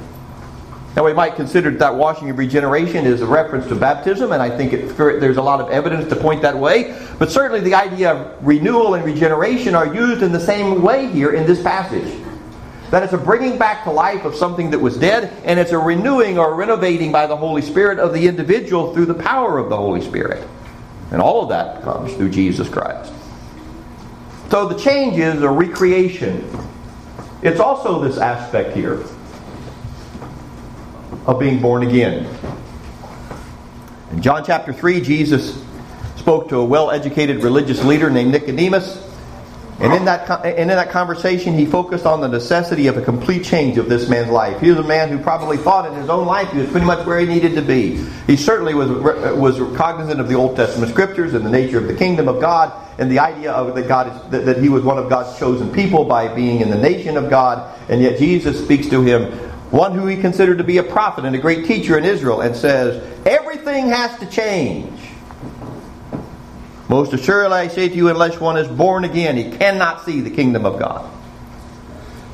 Now, 0.97 1.05
we 1.05 1.13
might 1.13 1.37
consider 1.37 1.71
that 1.71 1.95
washing 1.95 2.31
of 2.31 2.39
regeneration 2.39 3.07
is 3.07 3.21
a 3.21 3.27
reference 3.27 3.67
to 3.69 3.77
baptism, 3.77 4.33
and 4.33 4.43
I 4.43 4.57
think 4.57 4.73
it, 4.73 4.97
there's 4.97 5.37
a 5.37 5.43
lot 5.43 5.61
of 5.61 5.71
evidence 5.71 6.09
to 6.09 6.17
point 6.17 6.43
that 6.43 6.57
way. 6.57 6.99
But 7.19 7.31
certainly, 7.31 7.61
the 7.61 7.75
idea 7.75 8.13
of 8.13 8.47
renewal 8.47 8.95
and 8.95 9.05
regeneration 9.05 9.75
are 9.75 9.95
used 9.95 10.23
in 10.23 10.33
the 10.33 10.41
same 10.41 10.83
way 10.83 11.07
here 11.07 11.33
in 11.33 11.47
this 11.47 11.63
passage. 11.63 12.21
That 12.91 13.03
it's 13.03 13.13
a 13.13 13.19
bringing 13.19 13.59
back 13.59 13.85
to 13.85 13.91
life 13.91 14.25
of 14.25 14.35
something 14.35 14.71
that 14.71 14.79
was 14.79 14.97
dead, 14.97 15.33
and 15.45 15.61
it's 15.61 15.73
a 15.73 15.79
renewing 15.79 16.39
or 16.39 16.55
renovating 16.55 17.13
by 17.13 17.27
the 17.27 17.37
Holy 17.37 17.63
Spirit 17.63 17.99
of 17.99 18.15
the 18.15 18.27
individual 18.27 18.95
through 18.95 19.07
the 19.07 19.15
power 19.15 19.59
of 19.59 19.69
the 19.69 19.77
Holy 19.77 20.01
Spirit. 20.01 20.49
And 21.13 21.21
all 21.21 21.43
of 21.43 21.51
that 21.51 21.83
comes 21.83 22.15
through 22.15 22.31
Jesus 22.31 22.69
Christ. 22.69 23.13
So 24.51 24.67
the 24.67 24.79
change 24.79 25.19
is 25.19 25.43
a 25.43 25.51
recreation. 25.51 26.49
It's 27.43 27.61
also 27.61 28.03
this 28.03 28.19
aspect 28.19 28.75
here 28.75 29.05
of 31.29 31.39
being 31.39 31.61
born 31.61 31.87
again. 31.87 32.27
In 34.13 34.23
John 34.23 34.43
chapter 34.45 34.73
3, 34.73 35.03
Jesus 35.03 35.63
spoke 36.17 36.49
to 36.49 36.57
a 36.57 36.65
well 36.65 36.91
educated 36.91 37.43
religious 37.43 37.85
leader 37.85 38.09
named 38.09 38.33
Nicodemus. 38.33 39.05
And 39.79 39.93
in, 39.93 40.07
that, 40.07 40.29
and 40.45 40.59
in 40.59 40.69
that 40.69 40.91
conversation, 40.91 41.55
he 41.55 41.65
focused 41.65 42.05
on 42.05 42.21
the 42.21 42.27
necessity 42.27 42.89
of 42.89 42.97
a 42.97 43.03
complete 43.03 43.45
change 43.45 43.79
of 43.79 43.89
this 43.89 44.09
man's 44.09 44.29
life. 44.29 44.61
He 44.61 44.71
was 44.71 44.79
a 44.81 44.83
man 44.83 45.09
who 45.09 45.21
probably 45.21 45.57
thought 45.57 45.87
in 45.87 45.97
his 46.01 46.09
own 46.09 46.27
life 46.27 46.51
he 46.51 46.59
was 46.59 46.69
pretty 46.71 46.87
much 46.87 47.07
where 47.07 47.21
he 47.21 47.27
needed 47.27 47.55
to 47.55 47.63
be. 47.63 48.05
He 48.27 48.35
certainly 48.35 48.75
was, 48.75 48.91
was 49.37 49.59
cognizant 49.77 50.21
of 50.21 50.29
the 50.29 50.35
Old 50.35 50.57
Testament 50.57 50.91
scriptures 50.91 51.35
and 51.35 51.47
the 51.47 51.51
nature 51.51 51.79
of 51.79 51.87
the 51.87 51.95
kingdom 51.95 52.27
of 52.27 52.41
God 52.41 52.73
and 52.99 53.09
the 53.09 53.21
idea 53.21 53.53
of 53.53 53.73
that 53.77 53.87
God 53.87 54.09
is, 54.09 54.31
that, 54.33 54.47
that 54.47 54.61
he 54.61 54.69
was 54.69 54.83
one 54.83 54.99
of 54.99 55.09
God's 55.09 55.39
chosen 55.39 55.71
people 55.73 56.05
by 56.05 56.27
being 56.35 56.61
in 56.61 56.71
the 56.71 56.79
nation 56.79 57.17
of 57.17 57.31
God. 57.31 57.79
And 57.89 58.03
yet 58.03 58.19
Jesus 58.19 58.61
speaks 58.61 58.89
to 58.89 59.03
him 59.03 59.49
one 59.71 59.93
who 59.93 60.07
he 60.07 60.17
considered 60.17 60.59
to 60.59 60.65
be 60.65 60.79
a 60.79 60.83
prophet 60.83 61.25
and 61.25 61.37
a 61.37 61.39
great 61.39 61.67
teacher 61.67 61.99
in 61.99 62.05
Israel, 62.05 62.41
and 62.41 62.57
says, 62.57 63.03
Everything 63.27 63.89
has 63.89 64.19
to 64.21 64.27
change. 64.27 64.99
Most 66.89 67.13
assuredly 67.13 67.59
I 67.59 67.69
say 67.69 67.89
to 67.89 67.95
you, 67.95 68.09
unless 68.09 68.41
one 68.41 68.57
is 68.57 68.67
born 68.67 69.05
again, 69.05 69.37
he 69.37 69.51
cannot 69.51 70.05
see 70.07 70.21
the 70.21 70.31
kingdom 70.31 70.65
of 70.65 70.79
God. 70.79 71.11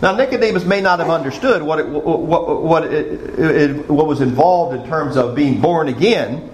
Now, 0.00 0.14
Nicodemus 0.14 0.64
may 0.64 0.80
not 0.80 0.98
have 1.00 1.10
understood 1.10 1.62
what, 1.62 1.80
it, 1.80 1.88
what, 1.88 2.62
what, 2.62 2.84
it, 2.84 3.88
what 3.88 4.06
was 4.06 4.20
involved 4.20 4.76
in 4.76 4.86
terms 4.86 5.16
of 5.16 5.34
being 5.34 5.60
born 5.60 5.88
again, 5.88 6.50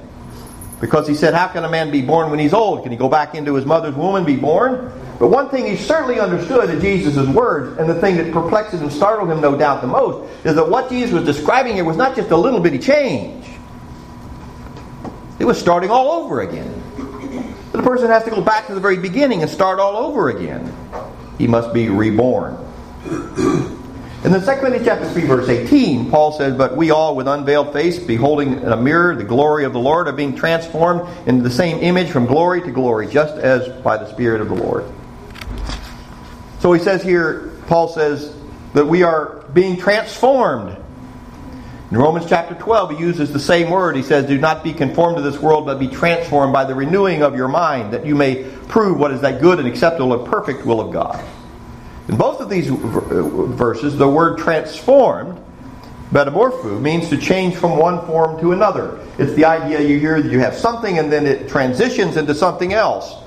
because 0.80 1.06
he 1.06 1.14
said, 1.14 1.34
How 1.34 1.48
can 1.48 1.64
a 1.64 1.68
man 1.68 1.90
be 1.90 2.00
born 2.00 2.30
when 2.30 2.38
he's 2.38 2.54
old? 2.54 2.84
Can 2.84 2.92
he 2.92 2.96
go 2.96 3.08
back 3.08 3.34
into 3.34 3.54
his 3.54 3.66
mother's 3.66 3.94
womb 3.94 4.14
and 4.14 4.24
be 4.24 4.36
born? 4.36 4.92
But 5.20 5.28
one 5.28 5.50
thing 5.50 5.66
he 5.66 5.76
certainly 5.76 6.18
understood 6.18 6.70
in 6.70 6.80
Jesus' 6.80 7.28
words, 7.28 7.78
and 7.78 7.86
the 7.86 7.94
thing 7.94 8.16
that 8.16 8.32
perplexed 8.32 8.72
and 8.72 8.90
startled 8.90 9.30
him, 9.30 9.42
no 9.42 9.54
doubt, 9.54 9.82
the 9.82 9.86
most, 9.86 10.26
is 10.46 10.54
that 10.54 10.66
what 10.66 10.88
Jesus 10.88 11.12
was 11.12 11.24
describing 11.24 11.74
here 11.74 11.84
was 11.84 11.98
not 11.98 12.16
just 12.16 12.30
a 12.30 12.36
little 12.36 12.58
bitty 12.58 12.78
change. 12.78 13.44
It 15.38 15.44
was 15.44 15.60
starting 15.60 15.90
all 15.90 16.24
over 16.24 16.40
again. 16.40 16.72
The 17.72 17.82
person 17.82 18.08
has 18.08 18.24
to 18.24 18.30
go 18.30 18.40
back 18.40 18.66
to 18.68 18.74
the 18.74 18.80
very 18.80 18.96
beginning 18.96 19.42
and 19.42 19.50
start 19.50 19.78
all 19.78 19.94
over 19.94 20.30
again. 20.30 20.74
He 21.36 21.46
must 21.46 21.74
be 21.74 21.90
reborn. 21.90 22.56
In 24.24 24.32
the 24.32 24.40
2 24.40 24.60
Corinthians 24.60 24.86
chapter 24.86 25.08
3, 25.10 25.22
verse 25.24 25.48
18, 25.50 26.10
Paul 26.10 26.32
says, 26.32 26.56
But 26.56 26.78
we 26.78 26.90
all, 26.90 27.14
with 27.14 27.28
unveiled 27.28 27.74
face, 27.74 27.98
beholding 27.98 28.54
in 28.54 28.72
a 28.72 28.76
mirror 28.76 29.14
the 29.14 29.24
glory 29.24 29.64
of 29.64 29.74
the 29.74 29.78
Lord, 29.78 30.08
are 30.08 30.12
being 30.12 30.34
transformed 30.34 31.06
into 31.26 31.42
the 31.42 31.50
same 31.50 31.78
image 31.78 32.10
from 32.10 32.24
glory 32.24 32.62
to 32.62 32.70
glory, 32.70 33.06
just 33.06 33.34
as 33.36 33.68
by 33.82 33.98
the 33.98 34.10
Spirit 34.10 34.40
of 34.40 34.48
the 34.48 34.54
Lord. 34.54 34.90
So 36.60 36.72
he 36.72 36.80
says 36.80 37.02
here, 37.02 37.52
Paul 37.66 37.88
says 37.88 38.34
that 38.74 38.86
we 38.86 39.02
are 39.02 39.44
being 39.54 39.78
transformed. 39.78 40.76
In 41.90 41.96
Romans 41.96 42.26
chapter 42.28 42.54
12, 42.54 42.92
he 42.92 42.98
uses 42.98 43.32
the 43.32 43.40
same 43.40 43.70
word. 43.70 43.96
He 43.96 44.02
says, 44.02 44.26
Do 44.26 44.38
not 44.38 44.62
be 44.62 44.72
conformed 44.72 45.16
to 45.16 45.22
this 45.22 45.40
world, 45.40 45.66
but 45.66 45.78
be 45.78 45.88
transformed 45.88 46.52
by 46.52 46.64
the 46.64 46.74
renewing 46.74 47.22
of 47.22 47.34
your 47.34 47.48
mind, 47.48 47.94
that 47.94 48.06
you 48.06 48.14
may 48.14 48.44
prove 48.68 48.98
what 48.98 49.10
is 49.10 49.22
that 49.22 49.40
good 49.40 49.58
and 49.58 49.66
acceptable 49.66 50.12
and 50.12 50.30
perfect 50.30 50.64
will 50.64 50.80
of 50.80 50.92
God. 50.92 51.24
In 52.08 52.16
both 52.16 52.40
of 52.40 52.50
these 52.50 52.68
verses, 52.68 53.96
the 53.96 54.08
word 54.08 54.38
transformed, 54.38 55.42
metamorpho, 56.12 56.80
means 56.80 57.08
to 57.08 57.16
change 57.16 57.56
from 57.56 57.76
one 57.76 58.04
form 58.06 58.38
to 58.40 58.52
another. 58.52 59.00
It's 59.18 59.32
the 59.34 59.46
idea 59.46 59.80
you 59.80 59.98
hear 59.98 60.20
that 60.20 60.30
you 60.30 60.40
have 60.40 60.54
something 60.54 60.98
and 60.98 61.10
then 61.10 61.26
it 61.26 61.48
transitions 61.48 62.16
into 62.16 62.34
something 62.34 62.72
else. 62.72 63.19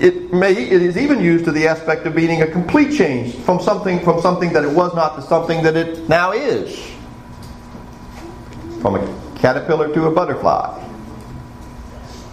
It 0.00 0.32
may 0.32 0.52
it 0.52 0.80
is 0.80 0.96
even 0.96 1.20
used 1.20 1.44
to 1.44 1.52
the 1.52 1.68
aspect 1.68 2.06
of 2.06 2.14
meaning 2.14 2.40
a 2.40 2.46
complete 2.46 2.96
change 2.96 3.34
from 3.36 3.60
something 3.60 4.00
from 4.00 4.22
something 4.22 4.50
that 4.54 4.64
it 4.64 4.70
was 4.70 4.94
not 4.94 5.16
to 5.16 5.22
something 5.22 5.62
that 5.62 5.76
it 5.76 6.08
now 6.08 6.32
is. 6.32 6.90
From 8.80 8.94
a 8.94 9.20
caterpillar 9.36 9.92
to 9.92 10.06
a 10.06 10.10
butterfly. 10.10 10.82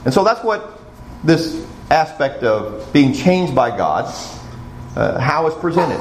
And 0.05 0.13
so 0.13 0.23
that's 0.23 0.41
what 0.43 0.79
this 1.25 1.67
aspect 1.91 2.43
of 2.43 2.91
being 2.93 3.13
changed 3.13 3.53
by 3.53 3.75
God, 3.75 4.13
uh, 4.95 5.51
presented. 5.59 5.99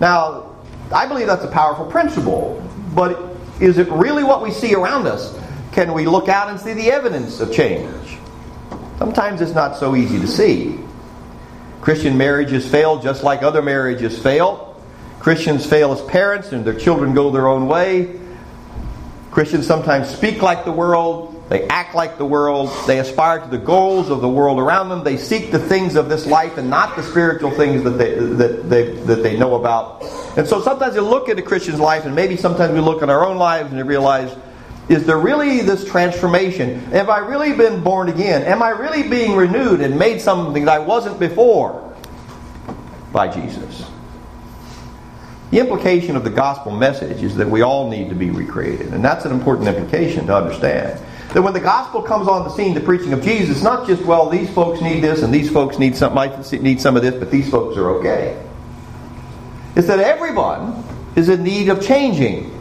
Now, 0.00 0.56
I 0.90 1.06
believe 1.06 1.26
that's 1.26 1.44
a 1.44 1.50
powerful 1.50 1.86
principle, 1.86 2.62
but 2.94 3.36
is 3.60 3.78
it 3.78 3.88
really 3.90 4.24
what 4.24 4.42
we 4.42 4.50
see 4.50 4.74
around 4.74 5.06
us? 5.06 5.38
Can 5.72 5.92
we 5.92 6.06
look 6.06 6.28
out 6.28 6.48
and 6.48 6.58
see 6.58 6.72
the 6.72 6.90
evidence 6.90 7.40
of 7.40 7.52
change? 7.52 8.18
Sometimes 8.98 9.40
it's 9.40 9.54
not 9.54 9.76
so 9.76 9.96
easy 9.96 10.18
to 10.20 10.26
see. 10.26 10.78
Christian 11.80 12.16
marriages 12.16 12.68
fail 12.68 13.00
just 13.00 13.22
like 13.22 13.42
other 13.42 13.60
marriages 13.60 14.18
fail. 14.18 14.80
Christians 15.20 15.66
fail 15.66 15.92
as 15.92 16.02
parents 16.02 16.52
and 16.52 16.64
their 16.64 16.78
children 16.78 17.14
go 17.14 17.30
their 17.30 17.48
own 17.48 17.66
way. 17.66 18.20
Christians 19.30 19.66
sometimes 19.66 20.08
speak 20.08 20.42
like 20.42 20.64
the 20.64 20.72
world, 20.72 21.44
they 21.48 21.66
act 21.66 21.94
like 21.94 22.18
the 22.18 22.24
world, 22.24 22.70
they 22.86 23.00
aspire 23.00 23.40
to 23.40 23.48
the 23.48 23.58
goals 23.58 24.08
of 24.08 24.20
the 24.20 24.28
world 24.28 24.60
around 24.60 24.90
them, 24.90 25.02
they 25.02 25.16
seek 25.16 25.50
the 25.50 25.58
things 25.58 25.96
of 25.96 26.08
this 26.08 26.24
life 26.24 26.56
and 26.56 26.70
not 26.70 26.94
the 26.94 27.02
spiritual 27.02 27.50
things 27.50 27.82
that 27.82 27.98
they, 27.98 28.14
that 28.14 28.70
they, 28.70 28.92
that 28.92 29.22
they 29.22 29.36
know 29.36 29.56
about. 29.56 30.04
And 30.38 30.46
so 30.46 30.62
sometimes 30.62 30.94
you 30.94 31.00
look 31.00 31.28
at 31.28 31.38
a 31.38 31.42
Christian's 31.42 31.80
life, 31.80 32.04
and 32.04 32.14
maybe 32.14 32.36
sometimes 32.36 32.72
we 32.72 32.80
look 32.80 33.02
at 33.02 33.10
our 33.10 33.26
own 33.26 33.36
lives 33.36 33.72
and 33.72 33.88
realize 33.88 34.34
is 34.88 35.06
there 35.06 35.18
really 35.18 35.60
this 35.62 35.84
transformation? 35.84 36.80
Have 36.86 37.08
I 37.08 37.18
really 37.18 37.54
been 37.54 37.82
born 37.82 38.08
again? 38.08 38.42
Am 38.42 38.62
I 38.62 38.70
really 38.70 39.08
being 39.08 39.34
renewed 39.34 39.80
and 39.80 39.98
made 39.98 40.20
something 40.20 40.66
that 40.66 40.74
I 40.74 40.78
wasn't 40.78 41.18
before 41.18 41.94
by 43.12 43.28
Jesus? 43.28 43.84
The 45.50 45.60
implication 45.60 46.16
of 46.16 46.24
the 46.24 46.30
gospel 46.30 46.72
message 46.72 47.22
is 47.22 47.36
that 47.36 47.48
we 47.48 47.62
all 47.62 47.88
need 47.88 48.08
to 48.10 48.14
be 48.14 48.30
recreated, 48.30 48.92
and 48.92 49.04
that's 49.04 49.24
an 49.24 49.32
important 49.32 49.68
implication 49.68 50.26
to 50.26 50.36
understand. 50.36 51.00
That 51.32 51.42
when 51.42 51.54
the 51.54 51.60
gospel 51.60 52.02
comes 52.02 52.28
on 52.28 52.44
the 52.44 52.50
scene, 52.50 52.74
the 52.74 52.80
preaching 52.80 53.12
of 53.12 53.22
Jesus, 53.22 53.62
not 53.62 53.86
just, 53.86 54.02
well, 54.02 54.28
these 54.28 54.50
folks 54.50 54.80
need 54.80 55.00
this 55.00 55.22
and 55.22 55.32
these 55.32 55.50
folks 55.50 55.78
need 55.78 55.96
some, 55.96 56.14
might 56.14 56.52
need 56.52 56.80
some 56.80 56.96
of 56.96 57.02
this, 57.02 57.14
but 57.14 57.30
these 57.30 57.50
folks 57.50 57.76
are 57.76 57.90
okay. 57.98 58.40
It's 59.74 59.86
that 59.86 59.98
everyone 59.98 60.84
is 61.16 61.28
in 61.28 61.42
need 61.42 61.68
of 61.68 61.84
changing 61.84 62.53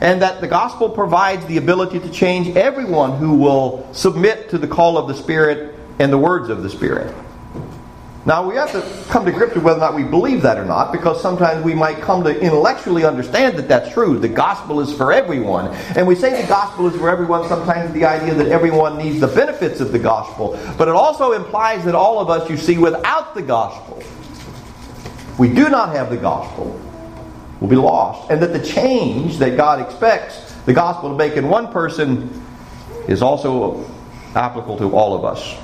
and 0.00 0.22
that 0.22 0.40
the 0.40 0.48
gospel 0.48 0.88
provides 0.88 1.44
the 1.46 1.56
ability 1.56 2.00
to 2.00 2.10
change 2.10 2.56
everyone 2.56 3.18
who 3.18 3.34
will 3.34 3.88
submit 3.92 4.50
to 4.50 4.58
the 4.58 4.68
call 4.68 4.98
of 4.98 5.08
the 5.08 5.14
Spirit 5.14 5.74
and 5.98 6.12
the 6.12 6.18
words 6.18 6.50
of 6.50 6.62
the 6.62 6.70
Spirit. 6.70 7.14
Now, 8.26 8.44
we 8.46 8.56
have 8.56 8.72
to 8.72 8.82
come 9.08 9.24
to 9.24 9.30
grips 9.30 9.54
with 9.54 9.62
whether 9.62 9.78
or 9.78 9.82
not 9.82 9.94
we 9.94 10.02
believe 10.02 10.42
that 10.42 10.58
or 10.58 10.64
not, 10.64 10.90
because 10.90 11.22
sometimes 11.22 11.64
we 11.64 11.74
might 11.74 12.00
come 12.00 12.24
to 12.24 12.40
intellectually 12.40 13.04
understand 13.04 13.56
that 13.56 13.68
that's 13.68 13.92
true. 13.92 14.18
The 14.18 14.28
gospel 14.28 14.80
is 14.80 14.92
for 14.92 15.12
everyone. 15.12 15.68
And 15.94 16.08
we 16.08 16.16
say 16.16 16.42
the 16.42 16.48
gospel 16.48 16.88
is 16.88 16.96
for 16.96 17.08
everyone, 17.08 17.48
sometimes 17.48 17.92
the 17.92 18.04
idea 18.04 18.34
that 18.34 18.48
everyone 18.48 18.98
needs 18.98 19.20
the 19.20 19.28
benefits 19.28 19.78
of 19.78 19.92
the 19.92 20.00
gospel. 20.00 20.58
But 20.76 20.88
it 20.88 20.94
also 20.94 21.32
implies 21.32 21.84
that 21.84 21.94
all 21.94 22.18
of 22.18 22.28
us, 22.28 22.50
you 22.50 22.56
see, 22.56 22.78
without 22.78 23.36
the 23.36 23.42
gospel, 23.42 24.02
we 25.38 25.46
do 25.48 25.68
not 25.68 25.94
have 25.94 26.10
the 26.10 26.16
gospel 26.16 26.80
will 27.60 27.68
be 27.68 27.76
lost. 27.76 28.30
And 28.30 28.42
that 28.42 28.52
the 28.52 28.64
change 28.64 29.38
that 29.38 29.56
God 29.56 29.80
expects 29.80 30.52
the 30.66 30.72
gospel 30.72 31.10
to 31.10 31.16
make 31.16 31.34
in 31.34 31.48
one 31.48 31.72
person 31.72 32.42
is 33.08 33.22
also 33.22 33.88
applicable 34.34 34.78
to 34.78 34.94
all 34.94 35.14
of 35.14 35.24
us. 35.24 35.56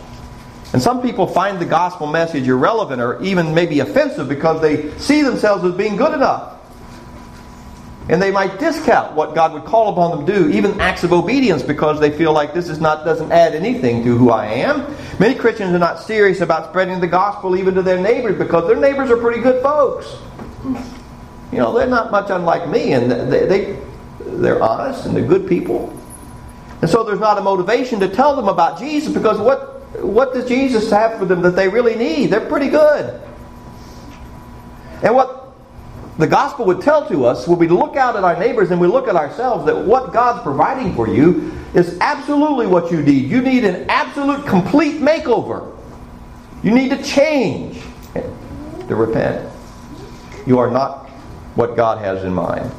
And 0.72 0.80
some 0.80 1.02
people 1.02 1.26
find 1.26 1.58
the 1.58 1.66
gospel 1.66 2.06
message 2.06 2.48
irrelevant 2.48 3.02
or 3.02 3.22
even 3.22 3.52
maybe 3.52 3.80
offensive 3.80 4.28
because 4.28 4.62
they 4.62 4.90
see 4.98 5.22
themselves 5.22 5.64
as 5.64 5.74
being 5.74 5.96
good 5.96 6.14
enough. 6.14 6.48
And 8.08 8.20
they 8.20 8.32
might 8.32 8.58
discount 8.58 9.14
what 9.14 9.34
God 9.34 9.52
would 9.52 9.64
call 9.64 9.92
upon 9.92 10.16
them 10.16 10.26
to 10.26 10.32
do, 10.32 10.50
even 10.50 10.80
acts 10.80 11.04
of 11.04 11.12
obedience, 11.12 11.62
because 11.62 12.00
they 12.00 12.10
feel 12.10 12.32
like 12.32 12.52
this 12.52 12.68
is 12.68 12.80
not 12.80 13.04
doesn't 13.04 13.30
add 13.30 13.54
anything 13.54 14.02
to 14.02 14.16
who 14.16 14.30
I 14.30 14.46
am. 14.46 14.96
Many 15.20 15.34
Christians 15.34 15.72
are 15.72 15.78
not 15.78 16.00
serious 16.00 16.40
about 16.40 16.70
spreading 16.70 17.00
the 17.00 17.06
gospel 17.06 17.54
even 17.56 17.74
to 17.74 17.82
their 17.82 18.00
neighbors 18.00 18.38
because 18.38 18.66
their 18.66 18.76
neighbors 18.76 19.10
are 19.10 19.18
pretty 19.18 19.40
good 19.40 19.62
folks. 19.62 20.16
You 21.52 21.58
know, 21.58 21.76
they're 21.76 21.86
not 21.86 22.10
much 22.10 22.30
unlike 22.30 22.68
me, 22.68 22.94
and 22.94 23.10
they, 23.10 23.46
they 23.46 23.78
they're 24.24 24.62
honest 24.62 25.06
and 25.06 25.16
they're 25.16 25.26
good 25.26 25.46
people. 25.46 25.96
And 26.80 26.90
so 26.90 27.04
there's 27.04 27.20
not 27.20 27.38
a 27.38 27.40
motivation 27.40 28.00
to 28.00 28.08
tell 28.08 28.34
them 28.34 28.48
about 28.48 28.78
Jesus 28.78 29.12
because 29.12 29.38
what 29.38 29.68
what 30.02 30.32
does 30.32 30.48
Jesus 30.48 30.90
have 30.90 31.18
for 31.18 31.26
them 31.26 31.42
that 31.42 31.50
they 31.50 31.68
really 31.68 31.94
need? 31.94 32.28
They're 32.28 32.40
pretty 32.40 32.68
good. 32.68 33.20
And 35.02 35.14
what 35.14 35.52
the 36.18 36.26
gospel 36.26 36.64
would 36.66 36.80
tell 36.80 37.06
to 37.08 37.24
us 37.26 37.46
when 37.46 37.58
we 37.58 37.68
look 37.68 37.96
out 37.96 38.16
at 38.16 38.24
our 38.24 38.38
neighbors 38.38 38.70
and 38.70 38.80
we 38.80 38.86
look 38.86 39.08
at 39.08 39.16
ourselves 39.16 39.66
that 39.66 39.76
what 39.76 40.12
God's 40.12 40.42
providing 40.42 40.94
for 40.94 41.08
you 41.08 41.52
is 41.74 41.98
absolutely 42.00 42.66
what 42.66 42.90
you 42.90 43.02
need. 43.02 43.30
You 43.30 43.42
need 43.42 43.64
an 43.64 43.88
absolute 43.88 44.46
complete 44.46 45.00
makeover. 45.00 45.76
You 46.62 46.70
need 46.72 46.90
to 46.90 47.02
change 47.02 47.82
to 48.14 48.94
repent. 48.94 49.50
You 50.46 50.58
are 50.58 50.70
not 50.70 51.01
what 51.54 51.76
God 51.76 51.98
has 51.98 52.24
in 52.24 52.32
mind. 52.32 52.70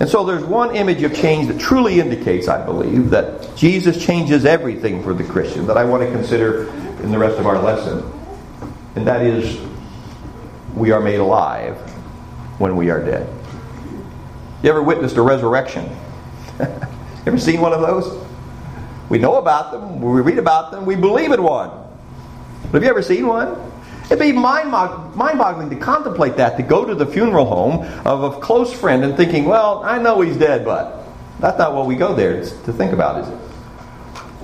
And 0.00 0.10
so 0.10 0.24
there's 0.24 0.44
one 0.44 0.74
image 0.74 1.02
of 1.04 1.14
change 1.14 1.46
that 1.46 1.60
truly 1.60 2.00
indicates, 2.00 2.48
I 2.48 2.64
believe, 2.64 3.10
that 3.10 3.54
Jesus 3.56 4.04
changes 4.04 4.44
everything 4.44 5.00
for 5.02 5.14
the 5.14 5.22
Christian 5.22 5.66
that 5.68 5.76
I 5.76 5.84
want 5.84 6.02
to 6.02 6.10
consider 6.10 6.68
in 7.02 7.12
the 7.12 7.18
rest 7.18 7.38
of 7.38 7.46
our 7.46 7.56
lesson. 7.62 8.02
And 8.96 9.06
that 9.06 9.22
is, 9.22 9.60
we 10.74 10.90
are 10.90 11.00
made 11.00 11.20
alive 11.20 11.76
when 12.58 12.76
we 12.76 12.90
are 12.90 13.00
dead. 13.00 13.28
You 14.62 14.70
ever 14.70 14.82
witnessed 14.82 15.16
a 15.16 15.22
resurrection? 15.22 15.88
ever 17.26 17.38
seen 17.38 17.60
one 17.60 17.72
of 17.72 17.80
those? 17.80 18.26
We 19.08 19.18
know 19.18 19.36
about 19.36 19.72
them, 19.72 20.00
we 20.00 20.20
read 20.20 20.38
about 20.38 20.72
them, 20.72 20.84
we 20.84 20.96
believe 20.96 21.32
in 21.32 21.42
one. 21.42 21.70
But 22.64 22.74
have 22.74 22.82
you 22.82 22.90
ever 22.90 23.02
seen 23.02 23.26
one? 23.26 23.71
It'd 24.12 24.20
be 24.20 24.32
mind 24.32 24.70
boggling 24.70 25.70
to 25.70 25.76
contemplate 25.76 26.36
that, 26.36 26.58
to 26.58 26.62
go 26.62 26.84
to 26.84 26.94
the 26.94 27.06
funeral 27.06 27.46
home 27.46 27.86
of 28.04 28.24
a 28.24 28.38
close 28.40 28.70
friend 28.70 29.04
and 29.04 29.16
thinking, 29.16 29.46
well, 29.46 29.82
I 29.82 29.98
know 29.98 30.20
he's 30.20 30.36
dead, 30.36 30.66
but 30.66 31.06
that's 31.40 31.56
not 31.56 31.74
what 31.74 31.86
we 31.86 31.94
go 31.94 32.14
there 32.14 32.42
to 32.42 32.72
think 32.74 32.92
about, 32.92 33.22
is 33.22 33.28
it? 33.30 33.38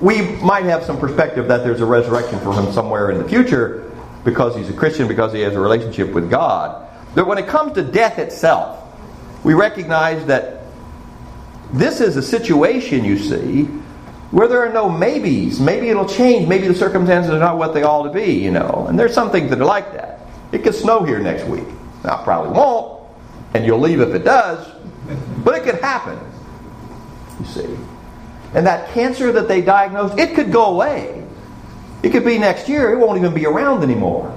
We 0.01 0.21
might 0.37 0.63
have 0.63 0.83
some 0.85 0.99
perspective 0.99 1.49
that 1.49 1.63
there's 1.63 1.81
a 1.81 1.85
resurrection 1.85 2.39
for 2.39 2.51
him 2.51 2.71
somewhere 2.73 3.11
in 3.11 3.19
the 3.19 3.29
future 3.29 3.93
because 4.25 4.55
he's 4.55 4.71
a 4.71 4.73
Christian, 4.73 5.07
because 5.07 5.33
he 5.33 5.41
has 5.41 5.53
a 5.53 5.59
relationship 5.59 6.13
with 6.13 6.31
God. 6.31 6.87
But 7.13 7.27
when 7.27 7.37
it 7.37 7.45
comes 7.47 7.73
to 7.73 7.83
death 7.83 8.17
itself, 8.17 8.83
we 9.43 9.53
recognize 9.53 10.25
that 10.25 10.63
this 11.73 12.01
is 12.01 12.17
a 12.17 12.23
situation, 12.23 13.05
you 13.05 13.19
see, 13.19 13.67
where 14.31 14.47
there 14.47 14.63
are 14.65 14.71
no 14.71 14.89
maybes. 14.89 15.59
Maybe 15.59 15.89
it'll 15.89 16.07
change. 16.07 16.47
Maybe 16.47 16.67
the 16.67 16.75
circumstances 16.75 17.31
are 17.31 17.39
not 17.39 17.57
what 17.57 17.73
they 17.73 17.83
ought 17.83 18.03
to 18.03 18.11
be, 18.11 18.33
you 18.33 18.51
know. 18.51 18.85
And 18.87 18.99
there's 18.99 19.13
some 19.13 19.31
things 19.31 19.49
that 19.49 19.59
are 19.59 19.65
like 19.65 19.93
that. 19.93 20.21
It 20.51 20.63
could 20.63 20.75
snow 20.75 21.03
here 21.03 21.19
next 21.19 21.45
week. 21.45 21.67
Now, 22.03 22.21
it 22.21 22.23
probably 22.23 22.51
won't, 22.51 23.03
and 23.53 23.65
you'll 23.65 23.79
leave 23.79 24.01
if 24.01 24.13
it 24.13 24.23
does, 24.23 24.67
but 25.43 25.55
it 25.55 25.63
could 25.63 25.81
happen, 25.81 26.19
you 27.39 27.45
see. 27.45 27.77
And 28.53 28.65
that 28.65 28.91
cancer 28.93 29.31
that 29.31 29.47
they 29.47 29.61
diagnosed, 29.61 30.17
it 30.17 30.33
could 30.35 30.51
go 30.51 30.65
away. 30.65 31.27
It 32.01 32.11
could 32.11 32.23
be 32.23 32.37
next 32.37 32.69
year, 32.69 32.93
it 32.93 32.97
won't 32.97 33.17
even 33.17 33.33
be 33.33 33.45
around 33.45 33.83
anymore. 33.83 34.35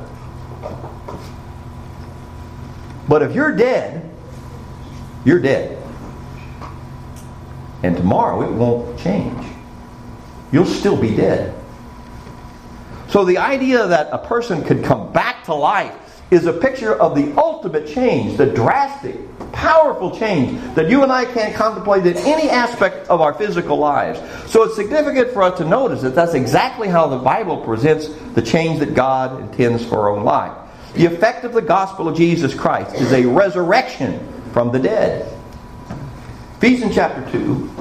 But 3.09 3.23
if 3.23 3.35
you're 3.35 3.55
dead, 3.55 4.09
you're 5.25 5.41
dead. 5.41 5.79
And 7.83 7.97
tomorrow 7.97 8.43
it 8.43 8.53
won't 8.53 8.99
change. 8.99 9.52
You'll 10.53 10.67
still 10.67 10.97
be 10.97 11.17
dead. 11.17 11.59
So 13.09 13.25
the 13.25 13.39
idea 13.39 13.87
that 13.87 14.09
a 14.13 14.19
person 14.19 14.63
could 14.63 14.85
come 14.85 15.13
back 15.13 15.45
to 15.45 15.55
life 15.55 15.95
is 16.31 16.47
a 16.47 16.53
picture 16.53 16.95
of 16.95 17.15
the 17.15 17.35
ultimate 17.39 17.87
change, 17.87 18.39
the 18.39 18.47
drastic, 18.47 19.17
powerful 19.53 20.17
change 20.19 20.59
that 20.75 20.89
you 20.89 21.03
and 21.03 21.13
I 21.13 21.27
can't 21.27 21.55
contemplate 21.55 22.07
in 22.07 22.17
any 22.17 22.49
aspect 22.49 23.09
of 23.09 23.21
our 23.21 23.35
physical 23.35 23.77
lives. 23.77 24.19
So 24.51 24.63
it's 24.63 24.75
significant 24.75 25.31
for 25.33 25.43
us 25.43 25.59
to 25.59 25.65
notice 25.67 26.01
that 26.03 26.15
that's 26.15 26.33
exactly 26.33 26.89
how 26.89 27.07
the 27.07 27.19
Bible 27.19 27.59
presents 27.59 28.09
the 28.35 28.41
change 28.41 28.79
that 28.81 28.95
God 28.95 29.41
intends 29.43 29.85
for 29.85 30.01
our 30.01 30.09
own 30.09 30.25
life. 30.25 30.57
The 30.95 31.05
effect 31.07 31.45
of 31.45 31.53
the 31.53 31.63
gospel 31.63 32.09
of 32.09 32.17
Jesus 32.17 32.55
Christ 32.55 32.95
is 32.95 33.13
a 33.13 33.27
resurrection 33.27 34.27
from 34.53 34.73
the 34.73 34.79
dead. 34.79 35.31
Ephesians 36.57 36.95
chapter 36.95 37.31
2 37.31 37.72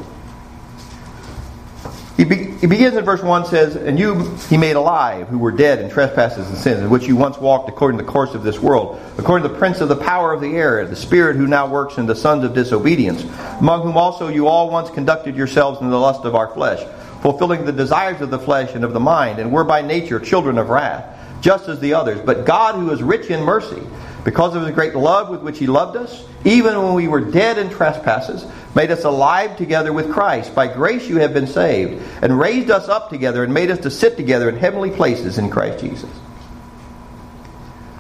he, 2.22 2.26
be, 2.26 2.52
he, 2.52 2.68
begins 2.68 2.96
in 2.96 3.04
verse 3.04 3.24
1 3.24 3.48
says, 3.48 3.76
And 3.76 3.98
you 3.98 4.36
he 4.48 4.56
made 4.56 4.76
alive, 4.76 5.28
who 5.28 5.40
were 5.40 5.50
dead 5.52 5.80
in 5.80 5.90
trespasses 5.90 6.48
and 6.48 6.56
sins, 6.56 6.82
in 6.82 6.92
which 6.92 7.08
you 7.08 7.16
once 7.16 7.40
walked 7.40 7.68
according 7.68 7.98
to 7.98 8.06
the 8.06 8.12
course 8.12 8.36
of 8.36 8.44
this 8.44 8.60
world, 8.60 9.02
according 9.18 9.48
to 9.48 9.52
the 9.52 9.58
prince 9.58 9.82
of 9.82 9.90
the 9.90 9.96
power 9.96 10.32
of 10.32 10.40
the 10.40 10.56
air, 10.56 10.86
the 10.86 10.96
spirit 10.96 11.36
who 11.36 11.48
now 11.48 11.66
works 11.66 11.98
in 11.98 12.06
the 12.06 12.16
sons 12.16 12.44
of 12.44 12.54
disobedience, 12.54 13.24
among 13.60 13.82
whom 13.82 13.98
also 13.98 14.28
you 14.28 14.48
all 14.48 14.70
once 14.70 14.92
conducted 14.92 15.36
yourselves 15.36 15.82
in 15.82 15.90
the 15.90 16.00
lust 16.00 16.24
of 16.24 16.36
our 16.36 16.54
flesh, 16.54 16.86
fulfilling 17.24 17.66
the 17.66 17.72
desires 17.72 18.22
of 18.22 18.30
the 18.30 18.38
flesh 18.38 18.76
and 18.76 18.84
of 18.84 18.94
the 18.94 19.00
mind, 19.00 19.40
and 19.40 19.52
were 19.52 19.64
by 19.64 19.82
nature 19.82 20.20
children 20.20 20.60
of 20.60 20.70
wrath, 20.70 21.04
just 21.42 21.70
as 21.70 21.80
the 21.80 21.96
others. 21.96 22.22
But 22.24 22.46
God, 22.46 22.76
who 22.76 22.92
is 22.92 23.02
rich 23.02 23.32
in 23.32 23.42
mercy, 23.42 23.82
because 24.24 24.56
of 24.56 24.64
his 24.64 24.72
great 24.72 24.96
love 24.96 25.30
with 25.30 25.42
which 25.42 25.58
he 25.58 25.68
loved 25.68 25.98
us, 25.98 26.26
even 26.46 26.82
when 26.82 26.94
we 26.94 27.08
were 27.08 27.22
dead 27.22 27.58
in 27.58 27.70
trespasses, 27.70 28.46
made 28.76 28.92
us 28.92 29.04
alive 29.04 29.58
together 29.58 29.92
with 29.92 30.12
Christ. 30.12 30.54
By 30.54 30.68
grace 30.68 31.08
you 31.08 31.18
have 31.18 31.34
been 31.34 31.48
saved, 31.48 32.02
and 32.22 32.38
raised 32.40 32.70
us 32.70 32.88
up 32.88 33.10
together, 33.10 33.44
and 33.44 33.54
made 33.54 33.72
us 33.72 33.80
to 33.80 33.92
sit 33.92 34.18
together 34.18 34.50
in 34.50 34.58
heavenly 34.58 34.92
places 34.92 35.38
in 35.38 35.50
Christ 35.50 35.80
Jesus. 35.80 36.10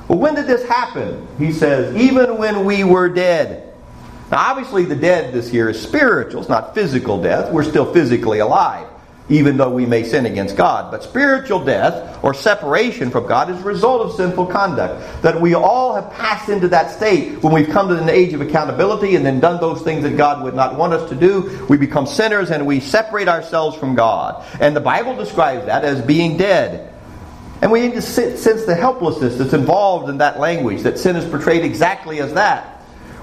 Well, 0.07 0.19
when 0.19 0.35
did 0.35 0.47
this 0.47 0.67
happen? 0.67 1.27
He 1.37 1.51
says, 1.51 1.95
even 1.95 2.37
when 2.37 2.65
we 2.65 2.83
were 2.83 3.09
dead. 3.09 3.73
Now, 4.29 4.49
obviously, 4.49 4.85
the 4.85 4.95
dead 4.95 5.33
this 5.33 5.51
year 5.51 5.69
is 5.69 5.81
spiritual. 5.81 6.41
It's 6.41 6.49
not 6.49 6.73
physical 6.73 7.21
death. 7.21 7.51
We're 7.51 7.63
still 7.63 7.91
physically 7.91 8.39
alive 8.39 8.87
even 9.29 9.57
though 9.57 9.69
we 9.69 9.85
may 9.85 10.03
sin 10.03 10.25
against 10.25 10.57
God. 10.57 10.91
But 10.91 11.03
spiritual 11.03 11.63
death 11.63 12.19
or 12.23 12.33
separation 12.33 13.09
from 13.09 13.27
God 13.27 13.49
is 13.49 13.59
a 13.59 13.63
result 13.63 14.01
of 14.01 14.15
sinful 14.15 14.47
conduct. 14.47 15.21
That 15.21 15.39
we 15.39 15.53
all 15.53 15.95
have 15.95 16.11
passed 16.11 16.49
into 16.49 16.67
that 16.69 16.91
state 16.91 17.41
when 17.41 17.53
we've 17.53 17.69
come 17.69 17.87
to 17.89 18.01
an 18.01 18.09
age 18.09 18.33
of 18.33 18.41
accountability 18.41 19.15
and 19.15 19.25
then 19.25 19.39
done 19.39 19.59
those 19.61 19.81
things 19.81 20.03
that 20.03 20.17
God 20.17 20.43
would 20.43 20.55
not 20.55 20.77
want 20.77 20.93
us 20.93 21.09
to 21.09 21.15
do. 21.15 21.65
We 21.69 21.77
become 21.77 22.05
sinners 22.05 22.51
and 22.51 22.65
we 22.65 22.79
separate 22.79 23.27
ourselves 23.27 23.77
from 23.77 23.95
God. 23.95 24.45
And 24.59 24.75
the 24.75 24.81
Bible 24.81 25.15
describes 25.15 25.65
that 25.67 25.85
as 25.85 26.01
being 26.01 26.37
dead. 26.37 26.93
And 27.61 27.71
we 27.71 27.81
need 27.81 27.93
to 27.93 28.01
sense 28.01 28.65
the 28.65 28.75
helplessness 28.75 29.37
that's 29.37 29.53
involved 29.53 30.09
in 30.09 30.17
that 30.17 30.39
language, 30.39 30.81
that 30.81 30.97
sin 30.97 31.15
is 31.15 31.29
portrayed 31.29 31.63
exactly 31.63 32.19
as 32.19 32.33
that. 32.33 32.70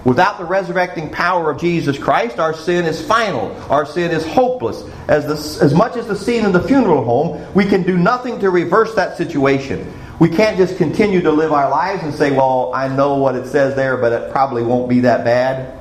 Without 0.05 0.39
the 0.39 0.45
resurrecting 0.45 1.11
power 1.11 1.51
of 1.51 1.61
Jesus 1.61 1.99
Christ, 1.99 2.39
our 2.39 2.55
sin 2.55 2.85
is 2.85 3.05
final. 3.05 3.51
Our 3.71 3.85
sin 3.85 4.11
is 4.11 4.25
hopeless. 4.25 4.85
As, 5.09 5.27
the, 5.27 5.65
as 5.65 5.75
much 5.75 5.97
as 5.97 6.07
the 6.07 6.17
scene 6.17 6.45
in 6.45 6.53
the 6.53 6.63
funeral 6.63 7.05
home, 7.05 7.53
we 7.55 7.65
can 7.65 7.83
do 7.83 7.97
nothing 7.99 8.39
to 8.41 8.51
reverse 8.51 8.95
that 8.95 9.17
situation. 9.17 9.93
We 10.19 10.29
can't 10.29 10.57
just 10.57 10.77
continue 10.79 11.21
to 11.23 11.31
live 11.31 11.53
our 11.53 11.69
lives 11.71 12.03
and 12.03 12.15
say, 12.15 12.31
well, 12.31 12.73
I 12.75 12.89
know 12.89 13.17
what 13.17 13.35
it 13.35 13.47
says 13.47 13.75
there, 13.77 13.97
but 13.97 14.13
it 14.13 14.33
probably 14.33 14.63
won't 14.63 14.89
be 14.89 15.01
that 15.01 15.25
bad. 15.25 15.79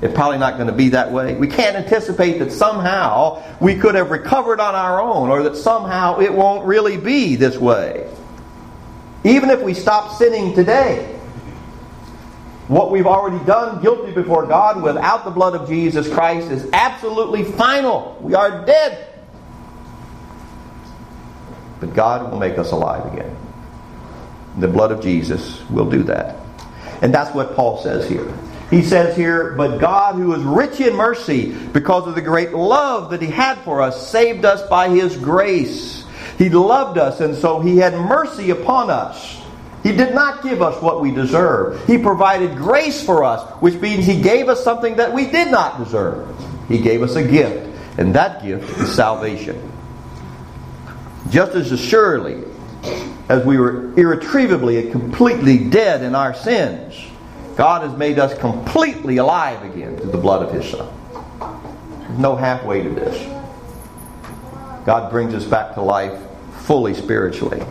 It's 0.00 0.14
probably 0.14 0.38
not 0.38 0.56
going 0.56 0.66
to 0.66 0.72
be 0.72 0.90
that 0.90 1.12
way. 1.12 1.34
We 1.34 1.46
can't 1.46 1.76
anticipate 1.76 2.38
that 2.40 2.52
somehow 2.52 3.42
we 3.60 3.76
could 3.76 3.94
have 3.94 4.10
recovered 4.10 4.60
on 4.60 4.74
our 4.74 5.00
own 5.00 5.30
or 5.30 5.44
that 5.44 5.56
somehow 5.56 6.18
it 6.20 6.32
won't 6.32 6.66
really 6.66 6.98
be 6.98 7.36
this 7.36 7.56
way. 7.56 8.10
Even 9.24 9.48
if 9.48 9.62
we 9.62 9.72
stop 9.72 10.18
sinning 10.18 10.54
today, 10.54 11.13
what 12.68 12.90
we've 12.90 13.06
already 13.06 13.44
done 13.44 13.82
guilty 13.82 14.12
before 14.12 14.46
God 14.46 14.82
without 14.82 15.24
the 15.24 15.30
blood 15.30 15.54
of 15.54 15.68
Jesus 15.68 16.08
Christ 16.08 16.50
is 16.50 16.68
absolutely 16.72 17.44
final. 17.44 18.16
We 18.22 18.34
are 18.34 18.64
dead. 18.64 19.08
But 21.80 21.94
God 21.94 22.30
will 22.30 22.38
make 22.38 22.56
us 22.56 22.72
alive 22.72 23.12
again. 23.12 23.36
The 24.58 24.68
blood 24.68 24.92
of 24.92 25.02
Jesus 25.02 25.68
will 25.68 25.90
do 25.90 26.04
that. 26.04 26.36
And 27.02 27.12
that's 27.12 27.34
what 27.34 27.54
Paul 27.54 27.82
says 27.82 28.08
here. 28.08 28.32
He 28.70 28.82
says 28.82 29.14
here, 29.14 29.52
But 29.52 29.78
God, 29.78 30.14
who 30.14 30.32
is 30.34 30.42
rich 30.42 30.80
in 30.80 30.94
mercy, 30.94 31.52
because 31.52 32.08
of 32.08 32.14
the 32.14 32.22
great 32.22 32.54
love 32.54 33.10
that 33.10 33.20
He 33.20 33.28
had 33.28 33.58
for 33.58 33.82
us, 33.82 34.10
saved 34.10 34.46
us 34.46 34.66
by 34.68 34.88
His 34.88 35.18
grace. 35.18 36.06
He 36.38 36.48
loved 36.48 36.96
us, 36.96 37.20
and 37.20 37.36
so 37.36 37.60
He 37.60 37.76
had 37.76 37.92
mercy 37.92 38.50
upon 38.50 38.88
us 38.88 39.43
he 39.84 39.94
did 39.94 40.14
not 40.14 40.42
give 40.42 40.62
us 40.62 40.80
what 40.80 41.02
we 41.02 41.10
deserve. 41.10 41.86
He 41.86 41.98
provided 41.98 42.56
grace 42.56 43.04
for 43.04 43.22
us, 43.22 43.46
which 43.60 43.74
means 43.74 44.06
He 44.06 44.20
gave 44.20 44.48
us 44.48 44.64
something 44.64 44.96
that 44.96 45.12
we 45.12 45.30
did 45.30 45.50
not 45.50 45.78
deserve. 45.78 46.34
He 46.68 46.78
gave 46.78 47.02
us 47.02 47.16
a 47.16 47.22
gift, 47.22 47.68
and 47.98 48.14
that 48.14 48.42
gift 48.42 48.80
is 48.80 48.94
salvation. 48.94 49.70
Just 51.28 51.54
as 51.54 51.70
assuredly 51.70 52.44
as 53.28 53.44
we 53.44 53.58
were 53.58 53.92
irretrievably 53.94 54.78
and 54.84 54.90
completely 54.90 55.58
dead 55.68 56.02
in 56.02 56.14
our 56.14 56.32
sins, 56.32 56.98
God 57.54 57.82
has 57.82 57.96
made 57.98 58.18
us 58.18 58.36
completely 58.38 59.18
alive 59.18 59.62
again 59.70 59.98
through 59.98 60.12
the 60.12 60.18
blood 60.18 60.42
of 60.48 60.54
His 60.54 60.66
Son. 60.70 60.88
There's 62.00 62.18
no 62.18 62.36
halfway 62.36 62.82
to 62.82 62.88
this. 62.88 63.22
God 64.86 65.10
brings 65.10 65.34
us 65.34 65.44
back 65.44 65.74
to 65.74 65.82
life 65.82 66.18
fully 66.60 66.94
spiritually. 66.94 67.62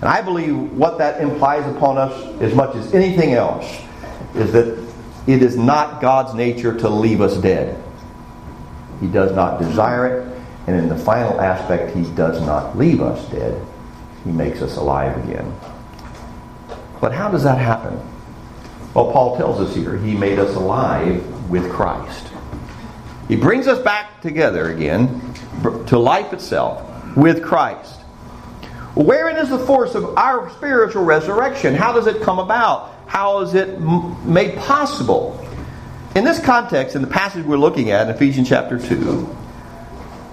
And 0.00 0.08
I 0.08 0.22
believe 0.22 0.56
what 0.72 0.98
that 0.98 1.20
implies 1.20 1.66
upon 1.74 1.98
us, 1.98 2.40
as 2.40 2.54
much 2.54 2.74
as 2.74 2.94
anything 2.94 3.34
else, 3.34 3.66
is 4.34 4.52
that 4.52 4.78
it 5.26 5.42
is 5.42 5.56
not 5.56 6.00
God's 6.00 6.34
nature 6.34 6.76
to 6.78 6.88
leave 6.88 7.20
us 7.20 7.36
dead. 7.36 7.82
He 9.00 9.06
does 9.06 9.32
not 9.32 9.60
desire 9.60 10.20
it. 10.20 10.40
And 10.66 10.76
in 10.76 10.88
the 10.88 10.96
final 10.96 11.40
aspect, 11.40 11.96
He 11.96 12.04
does 12.14 12.40
not 12.46 12.76
leave 12.78 13.00
us 13.00 13.28
dead. 13.30 13.60
He 14.24 14.30
makes 14.30 14.62
us 14.62 14.76
alive 14.76 15.16
again. 15.24 15.54
But 17.00 17.12
how 17.12 17.30
does 17.30 17.42
that 17.44 17.58
happen? 17.58 17.98
Well, 18.94 19.12
Paul 19.12 19.36
tells 19.36 19.60
us 19.60 19.74
here 19.74 19.96
He 19.96 20.14
made 20.14 20.38
us 20.38 20.54
alive 20.54 21.50
with 21.50 21.70
Christ. 21.70 22.28
He 23.28 23.36
brings 23.36 23.66
us 23.66 23.78
back 23.82 24.20
together 24.20 24.70
again 24.70 25.34
to 25.86 25.98
life 25.98 26.32
itself 26.32 27.16
with 27.16 27.42
Christ. 27.42 27.99
Wherein 28.94 29.36
is 29.36 29.50
the 29.50 29.58
force 29.58 29.94
of 29.94 30.16
our 30.16 30.50
spiritual 30.50 31.04
resurrection? 31.04 31.74
How 31.74 31.92
does 31.92 32.06
it 32.06 32.22
come 32.22 32.38
about? 32.38 32.92
How 33.06 33.40
is 33.40 33.54
it 33.54 33.80
made 33.80 34.56
possible? 34.56 35.46
In 36.16 36.24
this 36.24 36.40
context, 36.40 36.96
in 36.96 37.02
the 37.02 37.08
passage 37.08 37.44
we're 37.44 37.56
looking 37.56 37.90
at 37.90 38.08
in 38.08 38.14
Ephesians 38.14 38.48
chapter 38.48 38.78
2, 38.78 39.36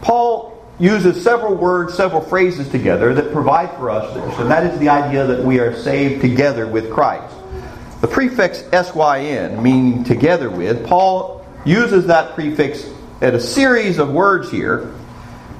Paul 0.01 0.57
uses 0.79 1.23
several 1.23 1.55
words, 1.55 1.93
several 1.93 2.21
phrases 2.21 2.69
together 2.69 3.13
that 3.13 3.31
provide 3.31 3.71
for 3.77 3.89
us 3.89 4.13
this, 4.13 4.39
and 4.39 4.49
that 4.49 4.71
is 4.71 4.79
the 4.79 4.89
idea 4.89 5.25
that 5.25 5.43
we 5.43 5.59
are 5.59 5.75
saved 5.75 6.21
together 6.21 6.67
with 6.67 6.91
Christ. 6.91 7.35
The 8.01 8.07
prefix 8.07 8.63
SYN, 8.71 9.61
meaning 9.61 10.03
together 10.03 10.49
with, 10.49 10.85
Paul 10.85 11.45
uses 11.65 12.07
that 12.07 12.35
prefix 12.35 12.87
at 13.21 13.33
a 13.33 13.39
series 13.39 13.97
of 13.97 14.11
words 14.11 14.51
here. 14.51 14.93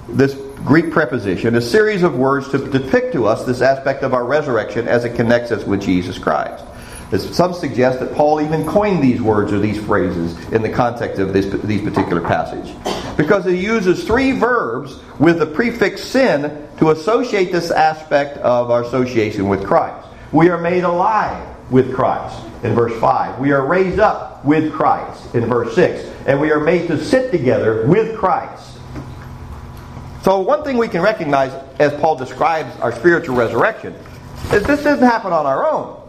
This 0.08 0.36
Greek 0.68 0.92
preposition, 0.92 1.56
a 1.56 1.62
series 1.62 2.04
of 2.04 2.18
words 2.18 2.50
to 2.50 2.58
depict 2.58 3.14
to 3.14 3.26
us 3.26 3.46
this 3.46 3.62
aspect 3.62 4.04
of 4.04 4.14
our 4.14 4.26
resurrection 4.26 4.86
as 4.86 5.06
it 5.06 5.16
connects 5.16 5.50
us 5.50 5.64
with 5.64 5.82
Jesus 5.82 6.18
Christ. 6.18 6.62
As 7.14 7.34
some 7.34 7.54
suggest 7.54 8.02
that 8.02 8.14
Paul 8.14 8.42
even 8.42 8.66
coined 8.66 9.02
these 9.02 9.22
words 9.22 9.54
or 9.54 9.60
these 9.60 9.82
phrases 9.82 10.38
in 10.52 10.62
the 10.62 10.70
context 10.70 11.22
of 11.22 11.32
this, 11.32 11.46
these 11.64 11.82
particular 11.82 12.20
passage. 12.20 12.76
Because 13.16 13.46
he 13.46 13.56
uses 13.56 14.04
three 14.04 14.34
verbs 14.34 15.00
with 15.20 15.40
the 15.40 15.46
prefix 15.46 16.04
syn 16.04 16.68
to 16.80 16.92
associate 16.92 17.54
this 17.54 17.72
aspect 17.72 18.38
of 18.40 18.70
our 18.70 18.84
association 18.84 19.48
with 19.48 19.66
Christ. 19.66 20.06
We 20.34 20.50
are 20.50 20.60
made 20.60 20.84
alive 20.84 21.48
with 21.72 21.96
Christ 21.96 22.46
in 22.64 22.76
verse 22.76 23.00
5. 23.00 23.40
We 23.40 23.54
are 23.54 23.66
raised 23.66 24.00
up 24.00 24.44
with 24.44 24.74
Christ 24.74 25.34
in 25.34 25.46
verse 25.46 25.74
6. 25.76 26.04
And 26.28 26.42
we 26.42 26.52
are 26.52 26.60
made 26.60 26.88
to 26.88 27.02
sit 27.02 27.32
together 27.32 27.88
with 27.88 28.18
Christ 28.18 28.67
So, 30.24 30.40
one 30.40 30.64
thing 30.64 30.78
we 30.78 30.88
can 30.88 31.02
recognize 31.02 31.54
as 31.80 31.94
Paul 32.02 32.16
describes 32.16 32.78
our 32.80 32.92
spiritual 32.92 33.36
resurrection 33.36 33.94
is 34.52 34.64
this 34.64 34.84
doesn't 34.84 35.06
happen 35.06 35.32
on 35.32 35.46
our 35.46 35.70
own. 35.70 36.02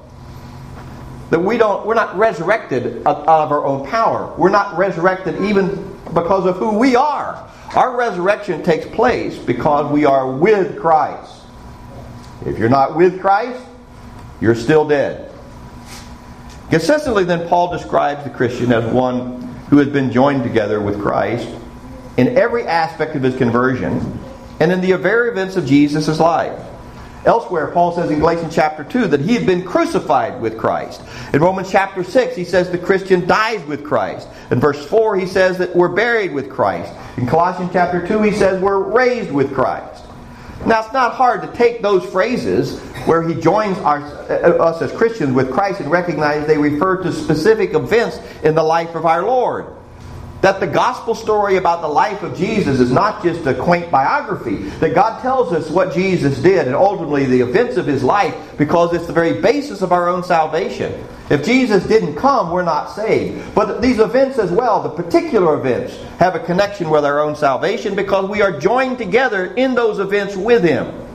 That 1.31 1.41
we 1.41 1.59
don't, 1.59 1.87
we're 1.87 1.95
not 1.95 2.17
resurrected 2.17 3.07
out 3.07 3.29
of 3.29 3.53
our 3.53 3.65
own 3.65 3.87
power. 3.87 4.35
We're 4.39 4.51
not 4.51 4.79
resurrected 4.79 5.43
even 5.45 5.99
because 6.15 6.47
of 6.47 6.57
who 6.57 6.79
we 6.79 6.97
are. 6.97 7.49
Our 7.75 7.97
resurrection 7.97 8.63
takes 8.63 8.87
place 8.87 9.37
because 9.37 9.93
we 9.93 10.07
are 10.07 10.33
with 10.33 10.79
Christ. 10.79 11.43
If 12.47 12.59
you're 12.59 12.71
not 12.71 12.97
with 12.97 13.21
Christ, 13.21 13.63
you're 14.41 14.55
still 14.55 14.89
dead. 14.89 15.31
Consistently, 16.71 17.25
then, 17.25 17.49
Paul 17.49 17.73
describes 17.73 18.25
the 18.25 18.31
Christian 18.31 18.73
as 18.73 18.91
one 18.93 19.43
who 19.71 19.79
has 19.79 19.89
been 19.89 20.11
joined 20.11 20.45
together 20.45 20.81
with 20.81 21.01
Christ 21.01 21.49
in 22.19 22.37
every 22.37 22.65
aspect 22.65 23.15
of 23.15 23.23
his 23.23 23.37
conversion 23.37 24.21
and 24.61 24.73
in 24.73 24.81
the 24.81 24.93
very 24.99 25.31
events 25.31 25.57
of 25.57 25.65
Jesus' 25.65 26.19
life. 26.19 26.61
Elsewhere, 27.25 27.69
Paul 27.69 27.93
says 27.93 28.11
in 28.11 28.19
Galatians 28.19 28.55
chapter 28.55 28.85
2 28.85 29.09
that 29.09 29.21
he 29.21 29.35
had 29.35 29.47
been 29.47 29.65
crucified 29.65 30.41
with 30.41 30.59
Christ. 30.59 31.01
In 31.33 31.41
Romans 31.41 31.71
chapter 31.71 32.03
6, 32.03 32.37
he 32.37 32.45
says 32.45 32.71
the 32.71 32.79
Christian 32.79 33.27
dies 33.27 33.65
with 33.67 33.85
Christ. 33.85 34.29
In 34.51 34.61
verse 34.61 34.85
4, 34.87 35.17
he 35.17 35.27
says 35.27 35.59
that 35.59 35.75
we're 35.75 35.89
buried 35.89 36.33
with 36.33 36.51
Christ. 36.51 36.93
In 37.17 37.27
Colossians 37.27 37.71
chapter 37.73 38.07
2, 38.07 38.23
he 38.23 38.33
says 38.33 38.61
we're 38.61 38.83
raised 38.83 39.31
with 39.31 39.55
Christ. 39.55 40.05
Now, 40.67 40.83
it's 40.83 40.93
not 40.93 41.15
hard 41.15 41.43
to 41.43 41.53
take 41.57 41.83
those 41.83 42.05
phrases 42.05 42.81
where 43.07 43.23
he 43.23 43.35
joins 43.41 43.79
our, 43.79 44.01
uh, 44.01 44.65
us 44.65 44.83
as 44.83 44.91
Christians 44.93 45.33
with 45.33 45.53
Christ 45.53 45.81
and 45.81 45.91
recognize 45.91 46.49
they 46.49 46.59
refer 46.59 47.01
to 47.05 47.13
specific 47.13 47.75
events 47.75 48.19
in 48.43 48.57
the 48.57 48.63
life 48.63 48.97
of 48.97 49.07
our 49.07 49.23
Lord 49.23 49.78
that 50.41 50.61
the 50.61 50.67
gospel 50.67 51.15
story 51.15 51.57
about 51.57 51.81
the 51.81 51.89
life 51.89 52.23
of 52.23 52.37
Jesus 52.37 52.79
is 52.79 52.93
not 52.93 53.23
just 53.23 53.45
a 53.47 53.55
quaint 53.55 53.91
biography, 53.91 54.57
that 54.79 54.95
God 54.95 55.21
tells 55.21 55.53
us 55.53 55.69
what 55.69 55.93
Jesus 55.93 56.39
did 56.39 56.67
and 56.67 56.77
ultimately 56.77 57.25
the 57.25 57.41
events 57.41 57.77
of 57.77 57.87
his 57.87 58.05
life 58.05 58.57
because 58.57 58.95
it's 58.95 59.07
the 59.07 59.13
very 59.13 59.41
basis 59.41 59.83
of 59.83 59.91
our 59.91 60.09
own 60.09 60.23
salvation. 60.23 61.05
If 61.29 61.45
Jesus 61.45 61.85
didn't 61.87 62.15
come, 62.15 62.51
we're 62.51 62.63
not 62.63 62.95
saved. 62.95 63.55
But 63.55 63.83
these 63.83 63.99
events 63.99 64.39
as 64.39 64.51
well, 64.51 64.83
the 64.83 64.91
particular 64.91 65.59
events, 65.59 65.97
have 66.19 66.35
a 66.35 66.41
connection 66.41 66.89
with 66.89 67.05
our 67.05 67.21
own 67.21 67.35
salvation 67.35 67.95
because 67.95 68.31
we 68.31 68.41
are 68.41 68.59
joined 68.59 68.99
together 68.99 69.53
in 69.55 69.75
those 69.75 69.99
events 69.99 70.37
with 70.37 70.63
him. 70.63 71.07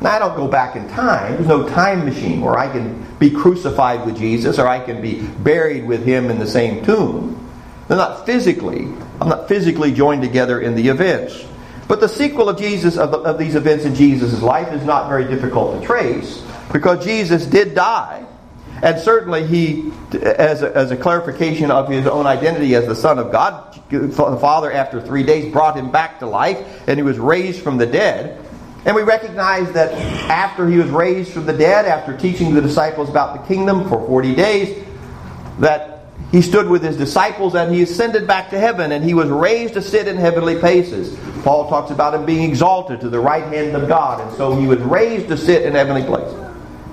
Now, 0.00 0.12
I 0.12 0.18
don't 0.18 0.36
go 0.36 0.48
back 0.48 0.76
in 0.76 0.88
time. 0.88 1.34
There's 1.34 1.46
no 1.46 1.68
time 1.68 2.06
machine 2.06 2.40
where 2.40 2.58
I 2.58 2.70
can 2.72 3.06
be 3.18 3.30
crucified 3.30 4.04
with 4.04 4.16
Jesus 4.16 4.58
or 4.58 4.66
I 4.66 4.80
can 4.80 5.00
be 5.00 5.22
buried 5.22 5.86
with 5.86 6.04
him 6.04 6.30
in 6.30 6.38
the 6.38 6.46
same 6.46 6.84
tomb. 6.84 7.49
They're 7.90 7.98
not 7.98 8.24
physically, 8.24 8.84
I'm 9.20 9.28
not 9.28 9.48
physically 9.48 9.90
joined 9.90 10.22
together 10.22 10.60
in 10.60 10.76
the 10.76 10.86
events. 10.90 11.44
But 11.88 11.98
the 11.98 12.08
sequel 12.08 12.48
of 12.48 12.56
Jesus 12.56 12.96
of, 12.96 13.10
the, 13.10 13.18
of 13.18 13.36
these 13.36 13.56
events 13.56 13.84
in 13.84 13.96
Jesus' 13.96 14.40
life 14.42 14.72
is 14.72 14.84
not 14.84 15.08
very 15.08 15.24
difficult 15.24 15.80
to 15.80 15.84
trace 15.84 16.40
because 16.72 17.04
Jesus 17.04 17.46
did 17.46 17.74
die. 17.74 18.24
And 18.80 19.00
certainly, 19.00 19.44
he, 19.44 19.90
as 20.22 20.62
a, 20.62 20.72
as 20.72 20.92
a 20.92 20.96
clarification 20.96 21.72
of 21.72 21.88
his 21.88 22.06
own 22.06 22.28
identity 22.28 22.76
as 22.76 22.86
the 22.86 22.94
Son 22.94 23.18
of 23.18 23.32
God, 23.32 23.82
the 23.90 24.08
Father, 24.12 24.70
after 24.70 25.00
three 25.00 25.24
days, 25.24 25.52
brought 25.52 25.76
him 25.76 25.90
back 25.90 26.20
to 26.20 26.26
life, 26.26 26.84
and 26.86 26.96
he 26.96 27.02
was 27.02 27.18
raised 27.18 27.60
from 27.60 27.76
the 27.76 27.86
dead. 27.86 28.40
And 28.84 28.94
we 28.94 29.02
recognize 29.02 29.72
that 29.72 29.90
after 30.30 30.68
he 30.68 30.78
was 30.78 30.90
raised 30.90 31.32
from 31.32 31.44
the 31.44 31.54
dead, 31.54 31.86
after 31.86 32.16
teaching 32.16 32.54
the 32.54 32.60
disciples 32.60 33.08
about 33.08 33.36
the 33.36 33.52
kingdom 33.52 33.88
for 33.88 34.06
40 34.06 34.36
days, 34.36 34.86
that 35.58 35.99
he 36.32 36.42
stood 36.42 36.68
with 36.68 36.82
his 36.82 36.96
disciples 36.96 37.54
and 37.54 37.74
he 37.74 37.82
ascended 37.82 38.26
back 38.26 38.50
to 38.50 38.58
heaven 38.58 38.92
and 38.92 39.04
he 39.04 39.14
was 39.14 39.28
raised 39.28 39.74
to 39.74 39.82
sit 39.82 40.06
in 40.06 40.16
heavenly 40.16 40.58
places. 40.58 41.18
Paul 41.42 41.68
talks 41.68 41.90
about 41.90 42.14
him 42.14 42.24
being 42.24 42.48
exalted 42.48 43.00
to 43.00 43.08
the 43.08 43.18
right 43.18 43.44
hand 43.44 43.74
of 43.74 43.88
God, 43.88 44.20
and 44.20 44.36
so 44.36 44.54
he 44.54 44.66
was 44.66 44.78
raised 44.80 45.28
to 45.28 45.36
sit 45.36 45.64
in 45.64 45.72
heavenly 45.72 46.04
places. 46.04 46.38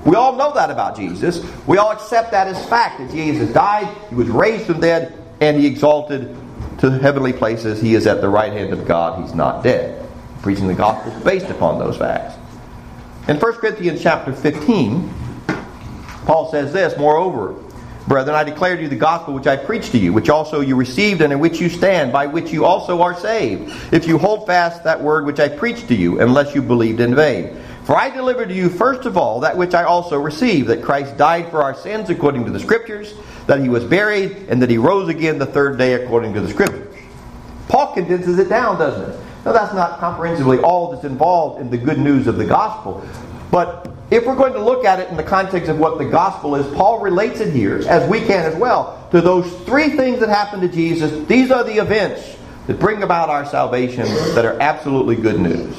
We 0.06 0.16
all 0.16 0.38
know 0.38 0.54
that 0.54 0.72
about 0.72 0.96
Jesus. 0.96 1.46
We 1.68 1.78
all 1.78 1.92
accept 1.92 2.32
that 2.32 2.48
as 2.48 2.66
fact 2.70 3.00
that 3.00 3.12
Jesus 3.12 3.52
died, 3.54 3.94
he 4.10 4.16
was 4.16 4.30
raised 4.30 4.66
from 4.66 4.80
dead, 4.80 5.14
and 5.42 5.60
he 5.60 5.68
exalted 5.68 6.36
to 6.80 6.92
heavenly 6.92 7.34
places. 7.34 7.82
He 7.82 7.94
is 7.94 8.08
at 8.08 8.22
the 8.22 8.30
right 8.30 8.54
hand 8.54 8.72
of 8.72 8.86
God. 8.88 9.22
He's 9.22 9.36
not 9.36 9.64
dead. 9.64 10.08
Preaching 10.42 10.68
the 10.68 10.74
gospel 10.74 11.12
is 11.12 11.24
based 11.24 11.48
upon 11.48 11.78
those 11.78 11.98
facts. 11.98 12.36
In 13.28 13.38
1 13.38 13.54
Corinthians 13.56 14.02
chapter 14.02 14.32
15, 14.32 15.14
Paul 16.26 16.50
says 16.52 16.72
this, 16.72 16.98
moreover, 16.98 17.56
Brethren, 18.08 18.36
I 18.36 18.46
declare 18.46 18.78
to 18.78 18.82
you 18.82 18.88
the 18.88 18.96
gospel 18.96 19.34
which 19.34 19.48
I 19.48 19.58
preached 19.58 19.92
to 19.92 19.98
you, 19.98 20.14
which 20.14 20.30
also 20.30 20.62
you 20.62 20.78
received 20.78 21.22
and 21.22 21.34
in 21.34 21.40
which 21.40 21.60
you 21.60 21.68
stand, 21.68 22.14
by 22.14 22.26
which 22.26 22.52
you 22.52 22.64
also 22.64 23.02
are 23.02 23.20
saved, 23.20 23.94
if 23.94 24.08
you 24.08 24.18
hold 24.18 24.48
fast 24.48 24.86
that 24.86 25.02
word 25.02 25.26
which 25.26 25.42
I 25.42 25.50
preached 25.50 25.90
to 25.90 25.96
you, 25.96 26.22
unless 26.22 26.56
you 26.56 26.62
believed 26.62 27.02
in 27.02 27.16
vain. 27.16 27.62
For 27.84 27.98
I 27.98 28.10
delivered 28.10 28.48
to 28.50 28.56
you 28.56 28.70
first 28.70 29.06
of 29.06 29.18
all 29.18 29.42
that 29.42 29.58
which 29.58 29.74
I 29.74 29.84
also 29.84 30.18
received, 30.18 30.70
that 30.70 30.84
Christ 30.84 31.18
died 31.18 31.50
for 31.50 31.62
our 31.62 31.74
sins 31.74 32.10
according 32.10 32.46
to 32.46 32.52
the 32.52 32.60
Scriptures, 32.60 33.14
that 33.46 33.60
he 33.62 33.68
was 33.68 33.84
buried, 33.84 34.48
and 34.50 34.62
that 34.62 34.70
he 34.70 34.78
rose 34.78 35.10
again 35.10 35.38
the 35.38 35.46
third 35.46 35.78
day 35.78 35.94
according 35.94 36.34
to 36.34 36.42
the 36.42 36.50
Scriptures. 36.50 36.96
Paul 37.68 37.94
condenses 37.94 38.40
it 38.40 38.48
down, 38.48 38.80
doesn't 38.80 39.10
it? 39.10 39.20
Now, 39.46 39.52
that's 39.52 39.74
not 39.74 40.00
comprehensively 40.00 40.60
all 40.60 40.92
that's 40.92 41.06
involved 41.06 41.62
in 41.62 41.70
the 41.70 41.78
good 41.78 42.00
news 42.00 42.28
of 42.28 42.38
the 42.38 42.46
gospel. 42.46 43.06
But 43.52 43.97
if 44.10 44.26
we're 44.26 44.36
going 44.36 44.54
to 44.54 44.64
look 44.64 44.86
at 44.86 45.00
it 45.00 45.10
in 45.10 45.18
the 45.18 45.24
context 45.24 45.70
of 45.70 45.80
what 45.80 45.98
the 45.98 46.06
gospel 46.06 46.56
is, 46.56 46.66
Paul 46.76 47.00
relates 47.00 47.42
it 47.42 47.54
here, 47.54 47.84
as 47.88 48.10
we 48.10 48.20
can 48.20 48.46
as 48.46 48.56
well, 48.56 49.08
to 49.12 49.20
those 49.22 49.52
three 49.66 49.90
things 49.90 50.20
that 50.22 50.30
happened 50.30 50.62
to 50.62 50.70
Jesus. 50.70 51.28
These 51.28 51.52
are 51.52 51.64
the 51.64 51.78
events 51.78 52.38
that 52.68 52.80
bring 52.80 53.04
about 53.04 53.30
our 53.30 53.46
salvation 53.46 54.06
that 54.36 54.46
are 54.46 54.60
absolutely 54.62 55.16
good 55.16 55.40
news. 55.40 55.76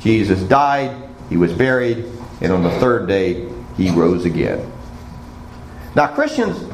Jesus 0.00 0.40
died, 0.42 1.08
he 1.28 1.36
was 1.36 1.52
buried, 1.52 2.04
and 2.40 2.52
on 2.52 2.62
the 2.62 2.70
third 2.78 3.08
day, 3.08 3.48
he 3.76 3.90
rose 3.90 4.24
again. 4.24 4.72
Now, 5.94 6.08
Christians 6.08 6.64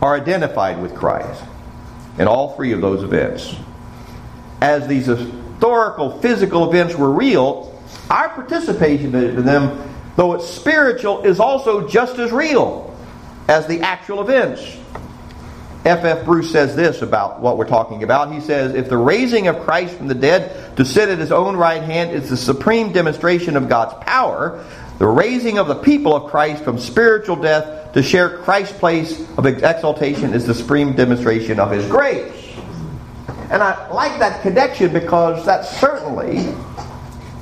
are 0.00 0.14
identified 0.14 0.80
with 0.80 0.94
Christ 0.94 1.42
in 2.18 2.28
all 2.28 2.54
three 2.54 2.72
of 2.72 2.80
those 2.80 3.02
events. 3.02 3.54
As 4.60 4.86
these 4.86 5.06
historical, 5.06 6.18
physical 6.20 6.68
events 6.68 6.94
were 6.94 7.10
real, 7.10 7.72
our 8.10 8.28
participation 8.28 9.14
in 9.14 9.44
them 9.44 9.95
though 10.16 10.34
it's 10.34 10.48
spiritual, 10.48 11.22
is 11.22 11.40
also 11.40 11.88
just 11.88 12.18
as 12.18 12.32
real 12.32 12.96
as 13.48 13.66
the 13.66 13.80
actual 13.80 14.20
events. 14.20 14.76
F. 15.84 16.04
F. 16.04 16.24
Bruce 16.24 16.50
says 16.50 16.74
this 16.74 17.00
about 17.02 17.40
what 17.40 17.56
we're 17.56 17.68
talking 17.68 18.02
about. 18.02 18.32
He 18.32 18.40
says, 18.40 18.74
If 18.74 18.88
the 18.88 18.96
raising 18.96 19.46
of 19.46 19.60
Christ 19.60 19.94
from 19.94 20.08
the 20.08 20.16
dead 20.16 20.76
to 20.78 20.84
sit 20.84 21.08
at 21.08 21.18
his 21.18 21.30
own 21.30 21.56
right 21.56 21.82
hand 21.82 22.10
is 22.10 22.28
the 22.28 22.36
supreme 22.36 22.92
demonstration 22.92 23.56
of 23.56 23.68
God's 23.68 23.94
power, 24.04 24.64
the 24.98 25.06
raising 25.06 25.58
of 25.58 25.68
the 25.68 25.76
people 25.76 26.16
of 26.16 26.30
Christ 26.30 26.64
from 26.64 26.78
spiritual 26.78 27.36
death 27.36 27.92
to 27.92 28.02
share 28.02 28.38
Christ's 28.38 28.76
place 28.76 29.20
of 29.38 29.46
exaltation 29.46 30.34
is 30.34 30.44
the 30.44 30.54
supreme 30.54 30.94
demonstration 30.94 31.60
of 31.60 31.70
his 31.70 31.86
grace. 31.86 32.32
And 33.50 33.62
I 33.62 33.88
like 33.92 34.18
that 34.18 34.42
connection 34.42 34.92
because 34.92 35.46
that's 35.46 35.70
certainly, 35.78 36.52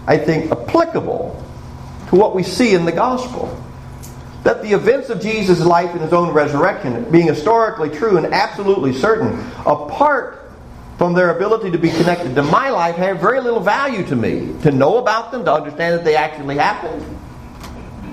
I 0.06 0.18
think, 0.18 0.52
applicable 0.52 1.42
to 2.08 2.16
what 2.16 2.34
we 2.34 2.42
see 2.42 2.74
in 2.74 2.84
the 2.84 2.92
gospel. 2.92 3.60
That 4.42 4.62
the 4.62 4.72
events 4.72 5.08
of 5.08 5.22
Jesus' 5.22 5.60
life 5.60 5.90
and 5.92 6.00
his 6.00 6.12
own 6.12 6.32
resurrection, 6.32 7.10
being 7.10 7.28
historically 7.28 7.88
true 7.88 8.18
and 8.18 8.26
absolutely 8.26 8.92
certain, 8.92 9.38
apart 9.64 10.50
from 10.98 11.14
their 11.14 11.34
ability 11.34 11.70
to 11.70 11.78
be 11.78 11.90
connected 11.90 12.34
to 12.34 12.42
my 12.42 12.68
life, 12.68 12.96
have 12.96 13.20
very 13.20 13.40
little 13.40 13.60
value 13.60 14.04
to 14.06 14.14
me. 14.14 14.54
To 14.62 14.70
know 14.70 14.98
about 14.98 15.32
them, 15.32 15.44
to 15.46 15.52
understand 15.52 15.94
that 15.94 16.04
they 16.04 16.14
actually 16.14 16.56
happened. 16.56 17.02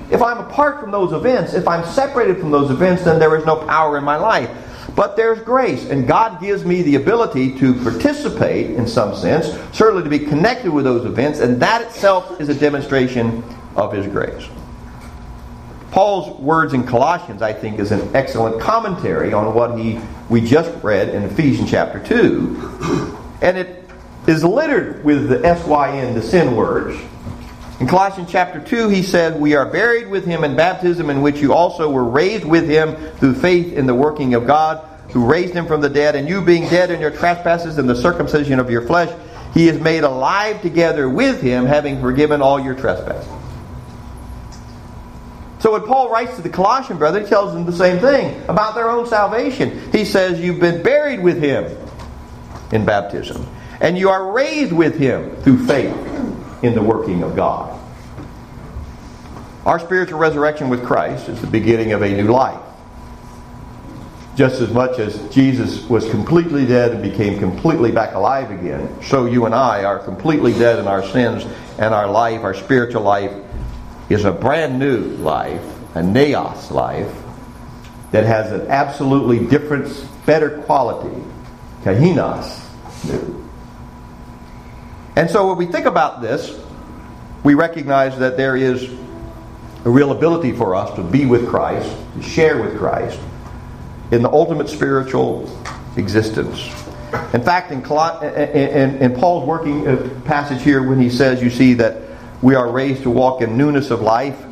If 0.09 0.21
I'm 0.21 0.39
apart 0.39 0.79
from 0.79 0.91
those 0.91 1.13
events, 1.13 1.53
if 1.53 1.67
I'm 1.67 1.85
separated 1.85 2.39
from 2.39 2.51
those 2.51 2.71
events, 2.71 3.03
then 3.03 3.19
there 3.19 3.35
is 3.35 3.45
no 3.45 3.55
power 3.55 3.97
in 3.97 4.03
my 4.03 4.17
life. 4.17 4.49
But 4.95 5.15
there's 5.15 5.39
grace, 5.41 5.89
and 5.89 6.07
God 6.07 6.41
gives 6.41 6.65
me 6.65 6.81
the 6.81 6.95
ability 6.95 7.57
to 7.59 7.73
participate 7.75 8.71
in 8.71 8.87
some 8.87 9.15
sense, 9.15 9.47
certainly 9.71 10.03
to 10.03 10.09
be 10.09 10.19
connected 10.19 10.71
with 10.71 10.83
those 10.83 11.05
events, 11.05 11.39
and 11.39 11.61
that 11.61 11.81
itself 11.81 12.41
is 12.41 12.49
a 12.49 12.55
demonstration 12.55 13.43
of 13.75 13.93
his 13.93 14.07
grace. 14.07 14.47
Paul's 15.91 16.39
words 16.39 16.73
in 16.73 16.83
Colossians, 16.87 17.41
I 17.41 17.51
think, 17.51 17.79
is 17.79 17.91
an 17.91 18.15
excellent 18.15 18.61
commentary 18.61 19.33
on 19.33 19.53
what 19.53 19.77
he 19.77 19.99
we 20.29 20.39
just 20.39 20.71
read 20.81 21.09
in 21.09 21.23
Ephesians 21.23 21.69
chapter 21.69 21.99
2. 21.99 23.17
And 23.41 23.57
it 23.57 23.83
is 24.27 24.43
littered 24.43 25.03
with 25.03 25.27
the 25.27 25.39
SYN, 25.39 26.15
the 26.15 26.21
sin 26.21 26.55
words. 26.55 26.97
In 27.81 27.87
Colossians 27.87 28.31
chapter 28.31 28.61
2, 28.61 28.87
he 28.87 29.03
said, 29.03 29.41
We 29.41 29.55
are 29.55 29.65
buried 29.65 30.07
with 30.07 30.25
him 30.25 30.45
in 30.45 30.55
baptism, 30.55 31.09
in 31.09 31.21
which 31.21 31.39
you 31.41 31.53
also 31.53 31.89
were 31.89 32.05
raised 32.05 32.45
with 32.45 32.69
him 32.69 32.95
through 33.17 33.33
faith 33.35 33.73
in 33.73 33.87
the 33.87 33.95
working 33.95 34.33
of 34.33 34.47
God, 34.47 34.87
who 35.09 35.25
raised 35.25 35.53
him 35.53 35.65
from 35.65 35.81
the 35.81 35.89
dead, 35.89 36.15
and 36.15 36.29
you 36.29 36.41
being 36.41 36.69
dead 36.69 36.91
in 36.91 37.01
your 37.01 37.11
trespasses 37.11 37.77
and 37.77 37.89
the 37.89 37.95
circumcision 37.95 38.59
of 38.59 38.69
your 38.69 38.83
flesh, 38.83 39.13
he 39.53 39.67
is 39.67 39.81
made 39.81 40.03
alive 40.03 40.61
together 40.61 41.09
with 41.09 41.41
him, 41.41 41.65
having 41.65 41.99
forgiven 41.99 42.41
all 42.41 42.57
your 42.57 42.75
trespasses. 42.75 43.40
So 45.61 45.73
when 45.73 45.83
Paul 45.83 46.09
writes 46.09 46.35
to 46.37 46.41
the 46.41 46.49
Colossian 46.49 46.97
brother, 46.97 47.21
he 47.21 47.27
tells 47.27 47.53
them 47.53 47.65
the 47.65 47.71
same 47.71 47.99
thing 47.99 48.41
about 48.49 48.73
their 48.73 48.89
own 48.89 49.05
salvation. 49.05 49.91
He 49.91 50.05
says, 50.05 50.39
You've 50.39 50.59
been 50.59 50.81
buried 50.81 51.21
with 51.21 51.41
him 51.41 51.77
in 52.71 52.83
baptism. 52.83 53.47
And 53.79 53.95
you 53.95 54.09
are 54.09 54.31
raised 54.31 54.71
with 54.71 54.97
him 54.97 55.35
through 55.37 55.67
faith 55.67 55.95
in 56.63 56.73
the 56.73 56.81
working 56.81 57.21
of 57.21 57.35
God. 57.35 57.79
Our 59.63 59.79
spiritual 59.79 60.17
resurrection 60.17 60.69
with 60.69 60.83
Christ 60.83 61.29
is 61.29 61.39
the 61.41 61.47
beginning 61.47 61.93
of 61.93 62.01
a 62.01 62.09
new 62.09 62.31
life. 62.31 62.59
Just 64.35 64.61
as 64.61 64.71
much 64.71 64.97
as 64.97 65.29
Jesus 65.29 65.87
was 65.87 66.09
completely 66.09 66.65
dead 66.65 66.91
and 66.91 67.03
became 67.03 67.37
completely 67.37 67.91
back 67.91 68.15
alive 68.15 68.49
again, 68.49 68.99
so 69.03 69.25
you 69.25 69.45
and 69.45 69.53
I 69.53 69.83
are 69.83 69.99
completely 69.99 70.53
dead 70.53 70.79
in 70.79 70.87
our 70.87 71.05
sins, 71.05 71.45
and 71.77 71.93
our 71.93 72.09
life, 72.09 72.41
our 72.41 72.55
spiritual 72.55 73.03
life, 73.03 73.31
is 74.13 74.25
a 74.25 74.31
brand 74.31 74.79
new 74.79 74.99
life, 75.17 75.63
a 75.95 75.99
neos 75.99 76.71
life, 76.71 77.11
that 78.11 78.25
has 78.25 78.51
an 78.51 78.67
absolutely 78.67 79.45
different, 79.47 80.05
better 80.25 80.61
quality, 80.63 81.23
kainos, 81.83 82.59
new. 83.05 83.49
And 85.15 85.29
so 85.29 85.47
when 85.47 85.57
we 85.57 85.65
think 85.65 85.85
about 85.85 86.21
this, 86.21 86.59
we 87.43 87.53
recognize 87.53 88.17
that 88.19 88.37
there 88.37 88.55
is 88.55 88.89
a 89.83 89.89
real 89.89 90.11
ability 90.11 90.51
for 90.51 90.75
us 90.75 90.93
to 90.95 91.03
be 91.03 91.25
with 91.25 91.47
Christ, 91.47 91.91
to 92.15 92.21
share 92.21 92.61
with 92.61 92.77
Christ 92.77 93.19
in 94.11 94.21
the 94.21 94.29
ultimate 94.29 94.69
spiritual 94.69 95.49
existence. 95.97 96.69
In 97.33 97.41
fact, 97.41 97.71
in, 97.71 99.15
Paul's 99.15 99.47
working 99.47 99.87
uh, 99.87 100.09
passage 100.25 100.61
here, 100.61 100.87
when 100.87 100.99
he 100.99 101.09
says, 101.09 101.41
you 101.41 101.49
see 101.49 101.73
that 101.75 102.10
we 102.41 102.55
are 102.55 102.71
raised 102.71 103.03
to 103.03 103.09
walk 103.09 103.41
in 103.41 103.57
newness 103.57 103.91
of 103.91 104.01
life, 104.01 104.43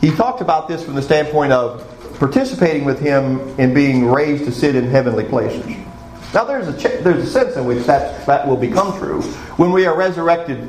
he 0.00 0.10
talked 0.10 0.40
about 0.40 0.68
this 0.68 0.82
from 0.84 0.94
the 0.94 1.02
standpoint 1.02 1.52
of 1.52 1.88
participating 2.18 2.84
with 2.84 3.00
him 3.00 3.40
in 3.58 3.72
being 3.74 4.06
raised 4.06 4.44
to 4.44 4.52
sit 4.52 4.74
in 4.74 4.84
heavenly 4.88 5.24
places. 5.24 5.64
Now, 6.34 6.44
there's 6.44 6.66
a, 6.68 6.88
there's 7.02 7.24
a 7.24 7.30
sense 7.30 7.56
in 7.56 7.66
which 7.66 7.84
that, 7.86 8.26
that 8.26 8.46
will 8.48 8.56
become 8.56 8.98
true. 8.98 9.20
When 9.58 9.70
we 9.70 9.86
are 9.86 9.94
resurrected 9.94 10.68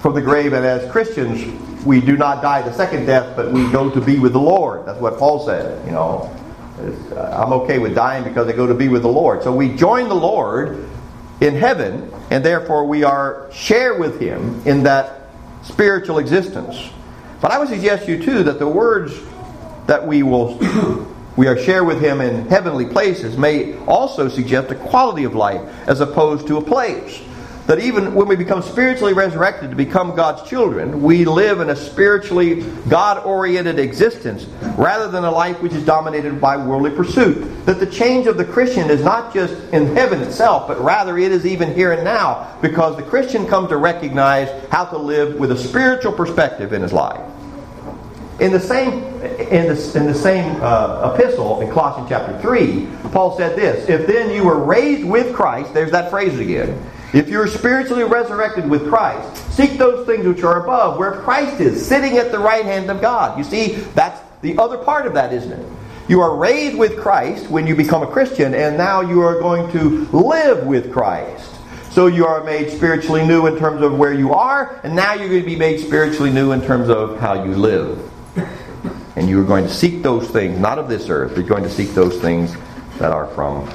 from 0.00 0.14
the 0.14 0.22
grave, 0.22 0.54
and 0.54 0.64
as 0.64 0.90
Christians, 0.90 1.84
we 1.84 2.00
do 2.00 2.16
not 2.16 2.42
die 2.42 2.62
the 2.62 2.72
second 2.72 3.06
death, 3.06 3.36
but 3.36 3.52
we 3.52 3.70
go 3.70 3.90
to 3.90 4.00
be 4.00 4.18
with 4.18 4.32
the 4.32 4.40
Lord. 4.40 4.86
That's 4.86 5.00
what 5.00 5.18
Paul 5.18 5.44
said. 5.44 5.84
You 5.84 5.92
know, 5.92 6.34
uh, 7.12 7.42
I'm 7.44 7.52
okay 7.52 7.78
with 7.78 7.94
dying 7.94 8.24
because 8.24 8.48
I 8.48 8.52
go 8.52 8.66
to 8.66 8.74
be 8.74 8.88
with 8.88 9.02
the 9.02 9.08
Lord. 9.08 9.42
So 9.42 9.54
we 9.54 9.76
join 9.76 10.08
the 10.08 10.14
Lord 10.14 10.88
in 11.40 11.54
heaven, 11.54 12.10
and 12.30 12.44
therefore 12.44 12.86
we 12.86 13.04
are 13.04 13.48
share 13.52 13.94
with 13.94 14.20
Him 14.20 14.62
in 14.64 14.84
that 14.84 15.28
spiritual 15.62 16.18
existence. 16.18 16.90
But 17.40 17.50
I 17.50 17.58
would 17.58 17.68
suggest 17.68 18.08
you 18.08 18.22
too 18.22 18.44
that 18.44 18.58
the 18.58 18.68
words 18.68 19.18
that 19.86 20.06
we 20.06 20.22
will 20.22 20.58
we 21.36 21.46
are 21.46 21.58
share 21.58 21.84
with 21.84 22.00
Him 22.00 22.20
in 22.20 22.46
heavenly 22.48 22.86
places 22.86 23.36
may 23.36 23.76
also 23.86 24.28
suggest 24.28 24.70
a 24.70 24.74
quality 24.74 25.24
of 25.24 25.34
life 25.34 25.60
as 25.88 26.00
opposed 26.00 26.46
to 26.46 26.56
a 26.56 26.62
place 26.62 27.20
that 27.70 27.78
even 27.78 28.16
when 28.16 28.26
we 28.26 28.34
become 28.34 28.62
spiritually 28.62 29.12
resurrected 29.12 29.70
to 29.70 29.76
become 29.76 30.16
God's 30.16 30.42
children, 30.50 31.02
we 31.04 31.24
live 31.24 31.60
in 31.60 31.70
a 31.70 31.76
spiritually 31.76 32.64
God 32.88 33.24
oriented 33.24 33.78
existence 33.78 34.46
rather 34.76 35.08
than 35.08 35.22
a 35.22 35.30
life 35.30 35.62
which 35.62 35.74
is 35.74 35.84
dominated 35.84 36.40
by 36.40 36.56
worldly 36.56 36.90
pursuit. 36.90 37.44
That 37.66 37.78
the 37.78 37.86
change 37.86 38.26
of 38.26 38.36
the 38.36 38.44
Christian 38.44 38.90
is 38.90 39.04
not 39.04 39.32
just 39.32 39.54
in 39.72 39.94
heaven 39.94 40.20
itself, 40.20 40.66
but 40.66 40.80
rather 40.80 41.16
it 41.16 41.30
is 41.30 41.46
even 41.46 41.72
here 41.72 41.92
and 41.92 42.02
now 42.02 42.58
because 42.60 42.96
the 42.96 43.04
Christian 43.04 43.46
comes 43.46 43.68
to 43.68 43.76
recognize 43.76 44.48
how 44.72 44.86
to 44.86 44.98
live 44.98 45.36
with 45.36 45.52
a 45.52 45.56
spiritual 45.56 46.10
perspective 46.10 46.72
in 46.72 46.82
his 46.82 46.92
life. 46.92 47.24
In 48.40 48.50
the 48.50 48.58
same, 48.58 48.94
in 49.22 49.68
the, 49.68 49.92
in 49.94 50.06
the 50.06 50.14
same 50.14 50.60
uh, 50.60 51.14
epistle, 51.14 51.60
in 51.60 51.70
Colossians 51.70 52.08
chapter 52.08 52.36
3, 52.40 52.88
Paul 53.12 53.36
said 53.36 53.56
this 53.56 53.88
If 53.88 54.08
then 54.08 54.34
you 54.34 54.42
were 54.42 54.58
raised 54.58 55.06
with 55.06 55.32
Christ, 55.36 55.72
there's 55.72 55.92
that 55.92 56.10
phrase 56.10 56.36
again 56.36 56.76
if 57.12 57.28
you're 57.28 57.46
spiritually 57.48 58.04
resurrected 58.04 58.68
with 58.68 58.88
Christ, 58.88 59.52
seek 59.52 59.78
those 59.78 60.06
things 60.06 60.26
which 60.26 60.42
are 60.42 60.62
above, 60.62 60.98
where 60.98 61.12
Christ 61.22 61.60
is, 61.60 61.84
sitting 61.84 62.18
at 62.18 62.30
the 62.30 62.38
right 62.38 62.64
hand 62.64 62.90
of 62.90 63.00
God. 63.00 63.36
You 63.36 63.44
see, 63.44 63.74
that's 63.94 64.20
the 64.42 64.56
other 64.58 64.78
part 64.78 65.06
of 65.06 65.14
that, 65.14 65.32
isn't 65.32 65.52
it? 65.52 65.66
You 66.08 66.20
are 66.20 66.36
raised 66.36 66.76
with 66.76 66.98
Christ 66.98 67.50
when 67.50 67.66
you 67.66 67.76
become 67.76 68.02
a 68.02 68.06
Christian, 68.06 68.54
and 68.54 68.76
now 68.76 69.00
you 69.00 69.20
are 69.20 69.38
going 69.38 69.70
to 69.72 70.06
live 70.16 70.66
with 70.66 70.92
Christ. 70.92 71.54
So 71.90 72.06
you 72.06 72.26
are 72.26 72.44
made 72.44 72.70
spiritually 72.70 73.26
new 73.26 73.46
in 73.46 73.58
terms 73.58 73.82
of 73.82 73.98
where 73.98 74.12
you 74.12 74.32
are, 74.32 74.80
and 74.84 74.94
now 74.94 75.14
you're 75.14 75.28
going 75.28 75.42
to 75.42 75.46
be 75.46 75.56
made 75.56 75.80
spiritually 75.80 76.30
new 76.30 76.52
in 76.52 76.62
terms 76.62 76.88
of 76.88 77.18
how 77.18 77.44
you 77.44 77.54
live. 77.54 77.98
And 79.16 79.28
you 79.28 79.40
are 79.40 79.44
going 79.44 79.64
to 79.64 79.72
seek 79.72 80.02
those 80.02 80.28
things, 80.30 80.58
not 80.58 80.78
of 80.78 80.88
this 80.88 81.08
earth, 81.08 81.36
you're 81.36 81.46
going 81.46 81.64
to 81.64 81.70
seek 81.70 81.90
those 81.90 82.20
things 82.20 82.54
that 82.98 83.12
are 83.12 83.26
from 83.28 83.68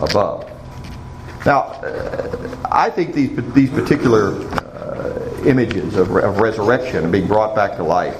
above. 0.00 0.49
Now, 1.46 1.80
I 2.70 2.90
think 2.90 3.14
these, 3.14 3.34
these 3.54 3.70
particular 3.70 4.34
uh, 4.34 5.42
images 5.44 5.96
of, 5.96 6.14
of 6.16 6.38
resurrection 6.38 7.04
and 7.04 7.12
being 7.12 7.26
brought 7.26 7.54
back 7.54 7.76
to 7.76 7.82
life 7.82 8.16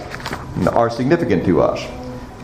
are 0.68 0.88
significant 0.88 1.44
to 1.44 1.60
us. 1.60 1.80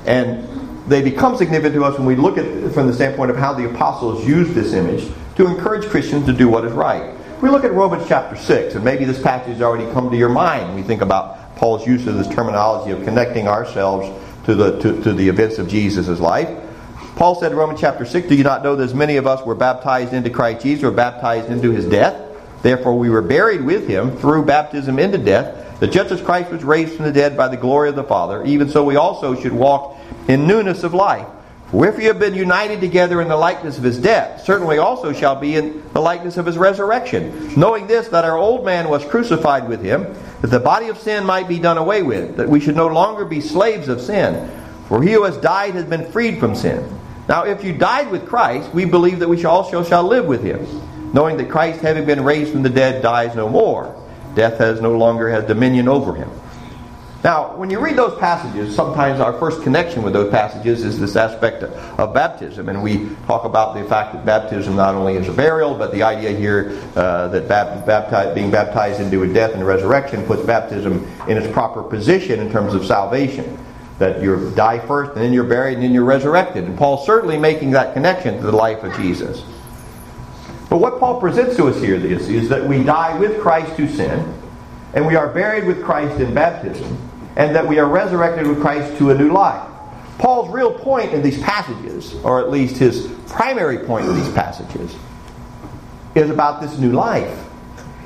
And 0.06 0.46
they 0.86 1.02
become 1.02 1.36
significant 1.36 1.74
to 1.74 1.84
us 1.84 1.98
when 1.98 2.06
we 2.06 2.14
look 2.14 2.38
at 2.38 2.72
from 2.72 2.86
the 2.86 2.92
standpoint 2.92 3.30
of 3.30 3.36
how 3.36 3.52
the 3.54 3.68
apostles 3.68 4.26
used 4.26 4.54
this 4.54 4.72
image 4.72 5.10
to 5.36 5.46
encourage 5.46 5.88
Christians 5.88 6.26
to 6.26 6.32
do 6.32 6.48
what 6.48 6.64
is 6.64 6.72
right. 6.72 7.14
we 7.42 7.48
look 7.48 7.64
at 7.64 7.72
Romans 7.72 8.04
chapter 8.06 8.36
6, 8.36 8.74
and 8.74 8.84
maybe 8.84 9.04
this 9.04 9.20
passage 9.20 9.54
has 9.54 9.62
already 9.62 9.90
come 9.92 10.10
to 10.10 10.16
your 10.16 10.28
mind 10.28 10.74
we 10.74 10.82
think 10.82 11.02
about 11.02 11.56
Paul's 11.56 11.86
use 11.86 12.06
of 12.06 12.16
this 12.16 12.28
terminology 12.28 12.92
of 12.92 13.02
connecting 13.04 13.48
ourselves 13.48 14.08
to 14.44 14.54
the, 14.54 14.78
to, 14.80 15.02
to 15.02 15.12
the 15.12 15.28
events 15.28 15.58
of 15.58 15.68
Jesus' 15.68 16.20
life. 16.20 16.48
Paul 17.16 17.34
said 17.34 17.50
in 17.50 17.56
Romans 17.56 17.80
chapter 17.80 18.04
6, 18.04 18.28
Do 18.28 18.34
you 18.34 18.44
not 18.44 18.62
know 18.62 18.76
that 18.76 18.84
as 18.84 18.92
many 18.92 19.16
of 19.16 19.26
us 19.26 19.44
were 19.44 19.54
baptized 19.54 20.12
into 20.12 20.28
Christ 20.28 20.62
Jesus, 20.62 20.82
we 20.82 20.90
were 20.90 20.94
baptized 20.94 21.50
into 21.50 21.70
his 21.70 21.86
death? 21.86 22.22
Therefore 22.62 22.98
we 22.98 23.08
were 23.08 23.22
buried 23.22 23.62
with 23.62 23.88
him 23.88 24.14
through 24.18 24.44
baptism 24.44 24.98
into 24.98 25.16
death, 25.16 25.80
that 25.80 25.92
just 25.92 26.12
as 26.12 26.20
Christ 26.20 26.50
was 26.50 26.62
raised 26.62 26.94
from 26.94 27.06
the 27.06 27.12
dead 27.12 27.34
by 27.34 27.48
the 27.48 27.56
glory 27.56 27.88
of 27.88 27.96
the 27.96 28.04
Father, 28.04 28.44
even 28.44 28.68
so 28.68 28.84
we 28.84 28.96
also 28.96 29.34
should 29.34 29.54
walk 29.54 29.96
in 30.28 30.46
newness 30.46 30.84
of 30.84 30.92
life. 30.92 31.26
For 31.70 31.88
if 31.88 31.98
you 31.98 32.08
have 32.08 32.18
been 32.18 32.34
united 32.34 32.80
together 32.80 33.22
in 33.22 33.28
the 33.28 33.36
likeness 33.36 33.78
of 33.78 33.84
his 33.84 33.98
death, 33.98 34.44
certainly 34.44 34.76
also 34.76 35.14
shall 35.14 35.36
be 35.36 35.56
in 35.56 35.82
the 35.94 36.02
likeness 36.02 36.36
of 36.36 36.44
his 36.44 36.58
resurrection. 36.58 37.58
Knowing 37.58 37.86
this, 37.86 38.08
that 38.08 38.26
our 38.26 38.36
old 38.36 38.62
man 38.62 38.90
was 38.90 39.04
crucified 39.06 39.66
with 39.68 39.82
him, 39.82 40.14
that 40.42 40.48
the 40.48 40.60
body 40.60 40.88
of 40.88 40.98
sin 40.98 41.24
might 41.24 41.48
be 41.48 41.58
done 41.58 41.78
away 41.78 42.02
with, 42.02 42.36
that 42.36 42.48
we 42.48 42.60
should 42.60 42.76
no 42.76 42.88
longer 42.88 43.24
be 43.24 43.40
slaves 43.40 43.88
of 43.88 44.02
sin. 44.02 44.50
For 44.86 45.02
he 45.02 45.12
who 45.12 45.24
has 45.24 45.38
died 45.38 45.74
has 45.74 45.86
been 45.86 46.10
freed 46.12 46.38
from 46.38 46.54
sin. 46.54 46.86
Now, 47.28 47.44
if 47.44 47.64
you 47.64 47.72
died 47.72 48.10
with 48.10 48.26
Christ, 48.26 48.72
we 48.72 48.84
believe 48.84 49.18
that 49.18 49.28
we 49.28 49.44
also 49.44 49.82
shall 49.82 50.04
live 50.04 50.26
with 50.26 50.44
him, 50.44 50.64
knowing 51.12 51.36
that 51.38 51.50
Christ, 51.50 51.80
having 51.80 52.04
been 52.04 52.22
raised 52.22 52.52
from 52.52 52.62
the 52.62 52.70
dead, 52.70 53.02
dies 53.02 53.34
no 53.34 53.48
more. 53.48 53.94
Death 54.34 54.58
has 54.58 54.80
no 54.80 54.96
longer 54.96 55.28
has 55.30 55.44
dominion 55.44 55.88
over 55.88 56.14
him. 56.14 56.30
Now, 57.24 57.56
when 57.56 57.70
you 57.70 57.80
read 57.80 57.96
those 57.96 58.16
passages, 58.20 58.76
sometimes 58.76 59.18
our 59.18 59.32
first 59.32 59.62
connection 59.62 60.02
with 60.02 60.12
those 60.12 60.30
passages 60.30 60.84
is 60.84 61.00
this 61.00 61.16
aspect 61.16 61.64
of 61.64 62.14
baptism. 62.14 62.68
And 62.68 62.84
we 62.84 63.08
talk 63.26 63.44
about 63.44 63.74
the 63.74 63.82
fact 63.88 64.12
that 64.12 64.24
baptism 64.24 64.76
not 64.76 64.94
only 64.94 65.16
is 65.16 65.26
a 65.26 65.32
burial, 65.32 65.74
but 65.74 65.90
the 65.90 66.04
idea 66.04 66.30
here 66.30 66.80
uh, 66.94 67.26
that 67.28 67.48
baptize, 67.48 68.32
being 68.32 68.52
baptized 68.52 69.00
into 69.00 69.24
a 69.24 69.26
death 69.26 69.54
and 69.54 69.66
resurrection 69.66 70.24
puts 70.24 70.42
baptism 70.42 71.10
in 71.26 71.36
its 71.36 71.52
proper 71.52 71.82
position 71.82 72.38
in 72.38 72.52
terms 72.52 72.74
of 72.74 72.86
salvation 72.86 73.58
that 73.98 74.22
you 74.22 74.52
die 74.54 74.78
first 74.86 75.12
and 75.12 75.20
then 75.22 75.32
you're 75.32 75.44
buried 75.44 75.74
and 75.74 75.82
then 75.82 75.92
you're 75.92 76.04
resurrected. 76.04 76.64
And 76.64 76.76
Paul's 76.76 77.06
certainly 77.06 77.38
making 77.38 77.70
that 77.72 77.94
connection 77.94 78.36
to 78.36 78.42
the 78.42 78.52
life 78.52 78.82
of 78.82 78.94
Jesus. 78.96 79.42
But 80.68 80.78
what 80.78 80.98
Paul 80.98 81.20
presents 81.20 81.56
to 81.56 81.68
us 81.68 81.80
here 81.80 81.94
is, 81.94 82.28
is 82.28 82.48
that 82.48 82.66
we 82.66 82.82
die 82.82 83.16
with 83.18 83.40
Christ 83.40 83.76
to 83.76 83.88
sin, 83.88 84.34
and 84.94 85.06
we 85.06 85.14
are 85.14 85.32
buried 85.32 85.64
with 85.64 85.82
Christ 85.84 86.20
in 86.20 86.34
baptism, 86.34 86.98
and 87.36 87.54
that 87.54 87.66
we 87.66 87.78
are 87.78 87.86
resurrected 87.86 88.46
with 88.46 88.60
Christ 88.60 88.98
to 88.98 89.10
a 89.10 89.14
new 89.14 89.32
life. 89.32 89.66
Paul's 90.18 90.52
real 90.52 90.72
point 90.72 91.12
in 91.12 91.22
these 91.22 91.40
passages, 91.40 92.14
or 92.24 92.40
at 92.40 92.50
least 92.50 92.76
his 92.78 93.06
primary 93.28 93.78
point 93.78 94.06
in 94.06 94.16
these 94.16 94.32
passages, 94.32 94.94
is 96.14 96.30
about 96.30 96.60
this 96.60 96.78
new 96.78 96.92
life 96.92 97.45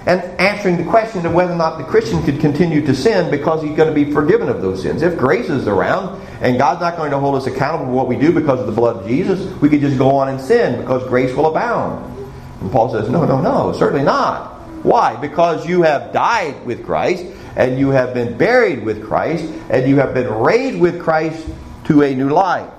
and 0.07 0.23
answering 0.41 0.79
the 0.79 0.85
question 0.85 1.27
of 1.27 1.35
whether 1.35 1.53
or 1.53 1.57
not 1.57 1.77
the 1.77 1.85
Christian 1.85 2.23
could 2.23 2.41
continue 2.41 2.85
to 2.87 2.95
sin 2.95 3.31
because 3.31 3.63
he's 3.63 3.77
going 3.77 3.89
to 3.89 3.95
be 3.95 4.11
forgiven 4.11 4.49
of 4.49 4.63
those 4.63 4.83
sins. 4.83 5.03
If 5.03 5.19
grace 5.19 5.51
is 5.51 5.69
around 5.69 6.27
and 6.41 6.57
God's 6.57 6.81
not 6.81 6.97
going 6.97 7.11
to 7.11 7.19
hold 7.19 7.35
us 7.35 7.47
accountable 7.47 7.87
for 7.87 7.93
what 7.93 8.09
we 8.09 8.17
do 8.17 8.33
because 8.33 8.61
of 8.61 8.67
the 8.67 8.73
blood 8.73 8.97
of 8.97 9.07
Jesus, 9.07 9.41
we 9.61 9.69
could 9.69 9.81
just 9.81 9.99
go 9.99 10.17
on 10.17 10.29
and 10.29 10.41
sin 10.41 10.81
because 10.81 11.07
grace 11.07 11.35
will 11.37 11.47
abound. 11.47 12.19
And 12.63 12.73
Paul 12.73 12.91
says, 12.91 13.11
no, 13.11 13.25
no, 13.27 13.41
no, 13.41 13.73
certainly 13.73 14.05
not. 14.05 14.59
Why? 14.83 15.17
Because 15.17 15.67
you 15.69 15.83
have 15.83 16.13
died 16.13 16.65
with 16.65 16.85
Christ 16.85 17.27
and 17.57 17.79
you 17.79 17.91
have 17.91 18.15
been 18.15 18.39
buried 18.39 18.83
with 18.83 19.05
Christ 19.05 19.45
and 19.69 19.87
you 19.87 19.97
have 19.97 20.15
been 20.15 20.33
raised 20.33 20.81
with 20.81 21.03
Christ 21.03 21.47
to 21.85 22.03
a 22.03 22.15
new 22.15 22.31
life. 22.31 22.71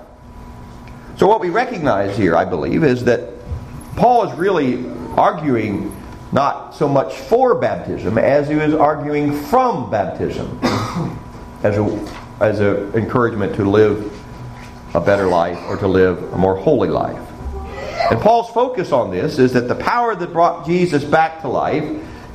So, 1.18 1.28
what 1.28 1.40
we 1.40 1.50
recognize 1.50 2.16
here, 2.16 2.34
I 2.34 2.44
believe, 2.44 2.82
is 2.82 3.04
that 3.04 3.30
Paul 3.96 4.28
is 4.28 4.36
really 4.36 4.84
arguing 5.16 5.94
not 6.32 6.74
so 6.74 6.88
much 6.88 7.14
for 7.14 7.54
baptism 7.54 8.18
as 8.18 8.48
he 8.48 8.54
was 8.54 8.74
arguing 8.74 9.38
from 9.44 9.90
baptism 9.90 10.58
as 11.62 11.76
a 11.76 12.22
as 12.40 12.58
an 12.58 12.92
encouragement 12.94 13.54
to 13.54 13.64
live 13.64 14.12
a 14.94 15.00
better 15.00 15.26
life 15.26 15.58
or 15.68 15.76
to 15.76 15.86
live 15.86 16.32
a 16.32 16.38
more 16.38 16.56
holy 16.56 16.88
life. 16.88 17.20
And 18.10 18.20
Paul's 18.20 18.50
focus 18.50 18.92
on 18.92 19.10
this 19.10 19.38
is 19.38 19.52
that 19.52 19.68
the 19.68 19.76
power 19.76 20.14
that 20.14 20.32
brought 20.32 20.66
Jesus 20.66 21.04
back 21.04 21.40
to 21.42 21.48
life 21.48 21.84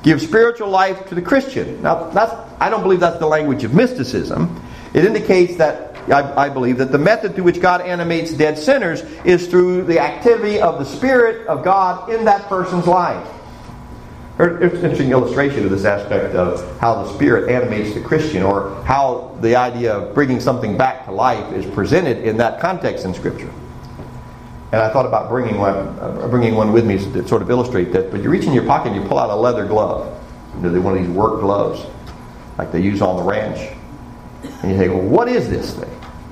gives 0.01 0.23
spiritual 0.23 0.69
life 0.69 1.07
to 1.09 1.15
the 1.15 1.21
Christian. 1.21 1.81
Now, 1.81 2.09
that's, 2.09 2.33
I 2.59 2.69
don't 2.69 2.81
believe 2.81 3.01
that's 3.01 3.19
the 3.19 3.27
language 3.27 3.63
of 3.63 3.73
mysticism. 3.73 4.63
It 4.93 5.03
indicates 5.03 5.57
that, 5.57 5.97
I, 6.09 6.45
I 6.45 6.49
believe, 6.49 6.77
that 6.77 6.91
the 6.91 6.97
method 6.97 7.35
through 7.35 7.43
which 7.43 7.59
God 7.59 7.81
animates 7.81 8.31
dead 8.31 8.57
sinners 8.57 9.01
is 9.25 9.47
through 9.47 9.83
the 9.83 9.99
activity 9.99 10.61
of 10.61 10.79
the 10.79 10.85
Spirit 10.85 11.45
of 11.47 11.65
God 11.65 12.09
in 12.09 12.25
that 12.25 12.47
person's 12.47 12.87
life. 12.87 13.27
An 14.39 14.61
interesting 14.61 15.11
illustration 15.11 15.65
of 15.65 15.71
this 15.71 15.83
aspect 15.83 16.35
of 16.35 16.79
how 16.79 17.03
the 17.03 17.13
Spirit 17.13 17.49
animates 17.49 17.95
the 17.95 18.01
Christian, 18.01 18.43
or 18.43 18.83
how 18.83 19.35
the 19.41 19.55
idea 19.55 19.95
of 19.95 20.13
bringing 20.13 20.39
something 20.39 20.77
back 20.77 21.05
to 21.05 21.11
life 21.11 21.51
is 21.53 21.65
presented 21.73 22.19
in 22.19 22.37
that 22.37 22.59
context 22.59 23.03
in 23.03 23.15
Scripture. 23.15 23.51
And 24.71 24.81
I 24.81 24.91
thought 24.91 25.07
about 25.07 25.29
bringing 25.29 25.57
one, 25.57 25.75
uh, 25.75 26.27
bringing 26.29 26.53
one 26.53 26.71
with 26.71 26.85
me 26.85 26.97
to 26.97 27.27
sort 27.27 27.41
of 27.41 27.49
illustrate 27.49 27.91
that. 27.93 28.11
But 28.11 28.21
you 28.21 28.29
reach 28.29 28.43
in 28.43 28.53
your 28.53 28.65
pocket 28.65 28.91
and 28.91 29.01
you 29.01 29.07
pull 29.07 29.17
out 29.17 29.31
a 29.31 29.35
leather 29.35 29.65
glove. 29.65 30.13
You 30.61 30.69
know, 30.69 30.81
one 30.81 30.97
of 30.97 31.03
these 31.03 31.09
work 31.09 31.39
gloves, 31.39 31.83
like 32.59 32.71
they 32.71 32.81
use 32.81 33.01
on 33.01 33.15
the 33.15 33.23
ranch. 33.23 33.75
And 34.61 34.71
you 34.71 34.77
think, 34.77 34.93
well, 34.93 35.01
what 35.01 35.29
is 35.29 35.49
this 35.49 35.73
thing? 35.73 35.89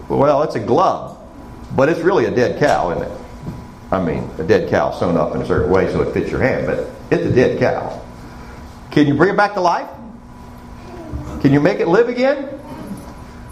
Well, 0.09 0.43
it's 0.43 0.55
a 0.55 0.59
glove, 0.59 1.17
but 1.75 1.89
it's 1.89 2.01
really 2.01 2.25
a 2.25 2.31
dead 2.31 2.59
cow, 2.59 2.91
isn't 2.91 3.03
it? 3.03 3.21
I 3.91 4.03
mean, 4.03 4.29
a 4.37 4.43
dead 4.43 4.69
cow 4.69 4.91
sewn 4.91 5.17
up 5.17 5.33
in 5.33 5.41
a 5.41 5.45
certain 5.45 5.71
way 5.71 5.91
so 5.91 6.01
it 6.01 6.13
fits 6.13 6.29
your 6.29 6.41
hand, 6.41 6.67
but 6.67 6.89
it's 7.11 7.25
a 7.25 7.31
dead 7.33 7.59
cow. 7.59 8.01
Can 8.91 9.07
you 9.07 9.13
bring 9.13 9.33
it 9.33 9.37
back 9.37 9.53
to 9.53 9.61
life? 9.61 9.89
Can 11.41 11.53
you 11.53 11.59
make 11.59 11.79
it 11.79 11.87
live 11.87 12.09
again? 12.09 12.59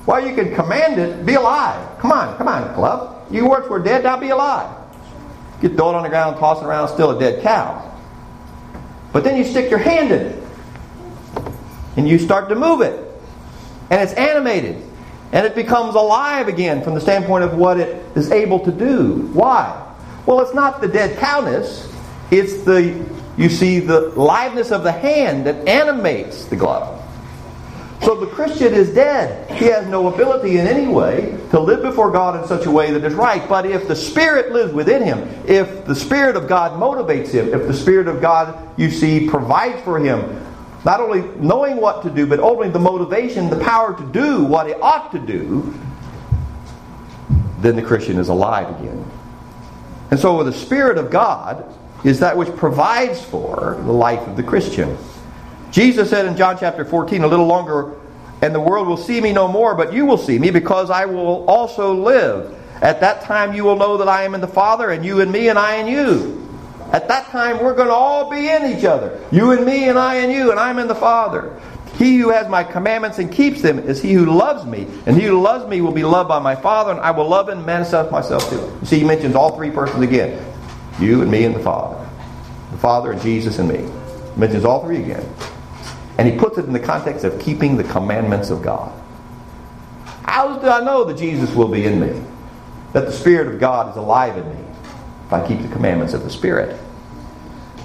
Well, 0.05 0.25
you 0.25 0.35
can 0.35 0.53
command 0.53 0.99
it, 0.99 1.25
be 1.25 1.35
alive. 1.35 1.99
Come 1.99 2.11
on, 2.11 2.37
come 2.37 2.47
on, 2.47 2.73
glove. 2.75 3.31
You 3.31 3.45
once 3.45 3.67
were 3.67 3.79
dead, 3.79 4.03
now 4.03 4.17
be 4.17 4.29
alive. 4.29 4.69
Get 5.61 5.75
thrown 5.75 5.95
on 5.95 6.03
the 6.03 6.09
ground, 6.09 6.37
tossing 6.37 6.65
around, 6.65 6.89
still 6.89 7.15
a 7.15 7.19
dead 7.19 7.41
cow. 7.41 7.89
But 9.13 9.23
then 9.23 9.37
you 9.37 9.43
stick 9.43 9.69
your 9.69 9.79
hand 9.79 10.11
in 10.11 10.21
it. 10.21 10.43
And 11.95 12.09
you 12.09 12.17
start 12.19 12.49
to 12.49 12.55
move 12.55 12.81
it. 12.81 12.99
And 13.89 14.01
it's 14.01 14.13
animated. 14.13 14.81
And 15.31 15.45
it 15.45 15.55
becomes 15.55 15.95
alive 15.95 16.47
again 16.47 16.83
from 16.83 16.95
the 16.95 17.01
standpoint 17.01 17.43
of 17.43 17.55
what 17.55 17.79
it 17.79 18.03
is 18.15 18.31
able 18.31 18.59
to 18.59 18.71
do. 18.71 19.29
Why? 19.33 19.79
Well, 20.25 20.41
it's 20.41 20.53
not 20.53 20.81
the 20.81 20.87
dead 20.87 21.17
cowness. 21.17 21.91
It's 22.29 22.63
the, 22.63 23.05
you 23.37 23.49
see, 23.49 23.79
the 23.79 24.11
liveness 24.11 24.71
of 24.71 24.83
the 24.83 24.91
hand 24.91 25.47
that 25.47 25.67
animates 25.67 26.45
the 26.45 26.55
glove. 26.55 26.99
So 28.03 28.15
the 28.15 28.27
Christian 28.27 28.73
is 28.73 28.93
dead. 28.93 29.49
He 29.51 29.65
has 29.65 29.87
no 29.87 30.13
ability 30.13 30.57
in 30.57 30.67
any 30.67 30.91
way 30.91 31.39
to 31.51 31.59
live 31.59 31.81
before 31.81 32.11
God 32.11 32.41
in 32.41 32.45
such 32.47 32.65
a 32.65 32.71
way 32.71 32.91
that 32.91 33.03
is 33.05 33.13
right. 33.13 33.47
But 33.47 33.65
if 33.65 33.87
the 33.87 33.95
Spirit 33.95 34.51
lives 34.51 34.73
within 34.73 35.01
him, 35.01 35.19
if 35.47 35.85
the 35.85 35.95
Spirit 35.95 36.35
of 36.35 36.49
God 36.49 36.73
motivates 36.73 37.29
him, 37.29 37.53
if 37.53 37.65
the 37.65 37.73
Spirit 37.73 38.09
of 38.09 38.19
God, 38.19 38.77
you 38.77 38.91
see, 38.91 39.29
provides 39.29 39.81
for 39.83 39.99
him, 39.99 40.45
not 40.83 40.99
only 40.99 41.21
knowing 41.39 41.77
what 41.77 42.03
to 42.03 42.09
do, 42.09 42.27
but 42.27 42.41
only 42.41 42.69
the 42.69 42.79
motivation, 42.79 43.49
the 43.49 43.63
power 43.63 43.97
to 43.97 44.05
do 44.11 44.43
what 44.43 44.67
he 44.67 44.73
ought 44.73 45.13
to 45.13 45.19
do, 45.19 45.73
then 47.59 47.77
the 47.77 47.81
Christian 47.81 48.19
is 48.19 48.27
alive 48.27 48.69
again. 48.81 49.09
And 50.11 50.19
so 50.19 50.37
with 50.37 50.47
the 50.47 50.53
Spirit 50.53 50.97
of 50.97 51.09
God 51.09 51.63
is 52.03 52.19
that 52.19 52.37
which 52.37 52.53
provides 52.55 53.23
for 53.23 53.81
the 53.85 53.91
life 53.91 54.27
of 54.27 54.35
the 54.35 54.43
Christian. 54.43 54.97
Jesus 55.71 56.09
said 56.09 56.25
in 56.25 56.35
John 56.35 56.57
chapter 56.59 56.85
14, 56.85 57.23
a 57.23 57.27
little 57.27 57.47
longer, 57.47 57.93
and 58.41 58.53
the 58.53 58.59
world 58.59 58.87
will 58.87 58.97
see 58.97 59.21
me 59.21 59.31
no 59.31 59.47
more, 59.47 59.73
but 59.73 59.93
you 59.93 60.05
will 60.05 60.17
see 60.17 60.37
me 60.37 60.51
because 60.51 60.89
I 60.89 61.05
will 61.05 61.45
also 61.45 61.93
live. 61.93 62.59
At 62.81 62.99
that 62.99 63.21
time 63.21 63.53
you 63.53 63.63
will 63.63 63.77
know 63.77 63.97
that 63.97 64.09
I 64.09 64.23
am 64.23 64.35
in 64.35 64.41
the 64.41 64.47
Father, 64.47 64.91
and 64.91 65.05
you 65.05 65.21
in 65.21 65.31
me, 65.31 65.47
and 65.47 65.57
I 65.57 65.75
in 65.75 65.87
you. 65.87 66.39
At 66.91 67.07
that 67.07 67.27
time 67.27 67.63
we're 67.63 67.73
going 67.73 67.87
to 67.87 67.93
all 67.93 68.29
be 68.29 68.49
in 68.49 68.77
each 68.77 68.83
other. 68.83 69.19
You 69.31 69.51
and 69.51 69.65
me, 69.65 69.87
and 69.87 69.97
I 69.97 70.15
and 70.15 70.31
you, 70.31 70.51
and 70.51 70.59
I'm 70.59 70.77
in 70.77 70.87
the 70.87 70.95
Father. 70.95 71.59
He 71.97 72.17
who 72.17 72.29
has 72.29 72.49
my 72.49 72.63
commandments 72.63 73.19
and 73.19 73.31
keeps 73.31 73.61
them 73.61 73.79
is 73.79 74.01
he 74.01 74.13
who 74.13 74.25
loves 74.25 74.65
me, 74.65 74.87
and 75.05 75.15
he 75.15 75.25
who 75.27 75.41
loves 75.41 75.67
me 75.69 75.79
will 75.79 75.91
be 75.91 76.03
loved 76.03 76.27
by 76.27 76.39
my 76.39 76.55
Father, 76.55 76.91
and 76.91 76.99
I 76.99 77.11
will 77.11 77.29
love 77.29 77.47
him 77.47 77.59
and 77.59 77.65
manifest 77.65 78.11
myself 78.11 78.49
to 78.49 78.67
him. 78.67 78.85
See, 78.85 78.99
he 78.99 79.05
mentions 79.05 79.35
all 79.35 79.55
three 79.55 79.71
persons 79.71 80.03
again 80.03 80.52
you 80.99 81.21
and 81.21 81.31
me 81.31 81.45
and 81.45 81.55
the 81.55 81.59
Father. 81.59 82.09
The 82.71 82.77
Father 82.77 83.11
and 83.11 83.21
Jesus 83.21 83.59
and 83.59 83.69
me. 83.69 83.79
He 83.79 84.39
mentions 84.39 84.65
all 84.65 84.83
three 84.83 85.01
again. 85.01 85.27
And 86.17 86.27
he 86.27 86.37
puts 86.37 86.57
it 86.57 86.65
in 86.65 86.73
the 86.73 86.79
context 86.79 87.23
of 87.23 87.39
keeping 87.39 87.77
the 87.77 87.83
commandments 87.83 88.49
of 88.49 88.61
God. 88.61 88.91
How 90.23 90.57
do 90.57 90.67
I 90.67 90.83
know 90.83 91.03
that 91.03 91.17
Jesus 91.17 91.53
will 91.53 91.67
be 91.67 91.85
in 91.85 91.99
me? 91.99 92.21
That 92.93 93.05
the 93.05 93.11
Spirit 93.11 93.47
of 93.47 93.59
God 93.59 93.89
is 93.89 93.97
alive 93.97 94.37
in 94.37 94.47
me 94.47 94.63
if 95.25 95.33
I 95.33 95.47
keep 95.47 95.61
the 95.61 95.67
commandments 95.67 96.13
of 96.13 96.23
the 96.23 96.29
Spirit. 96.29 96.79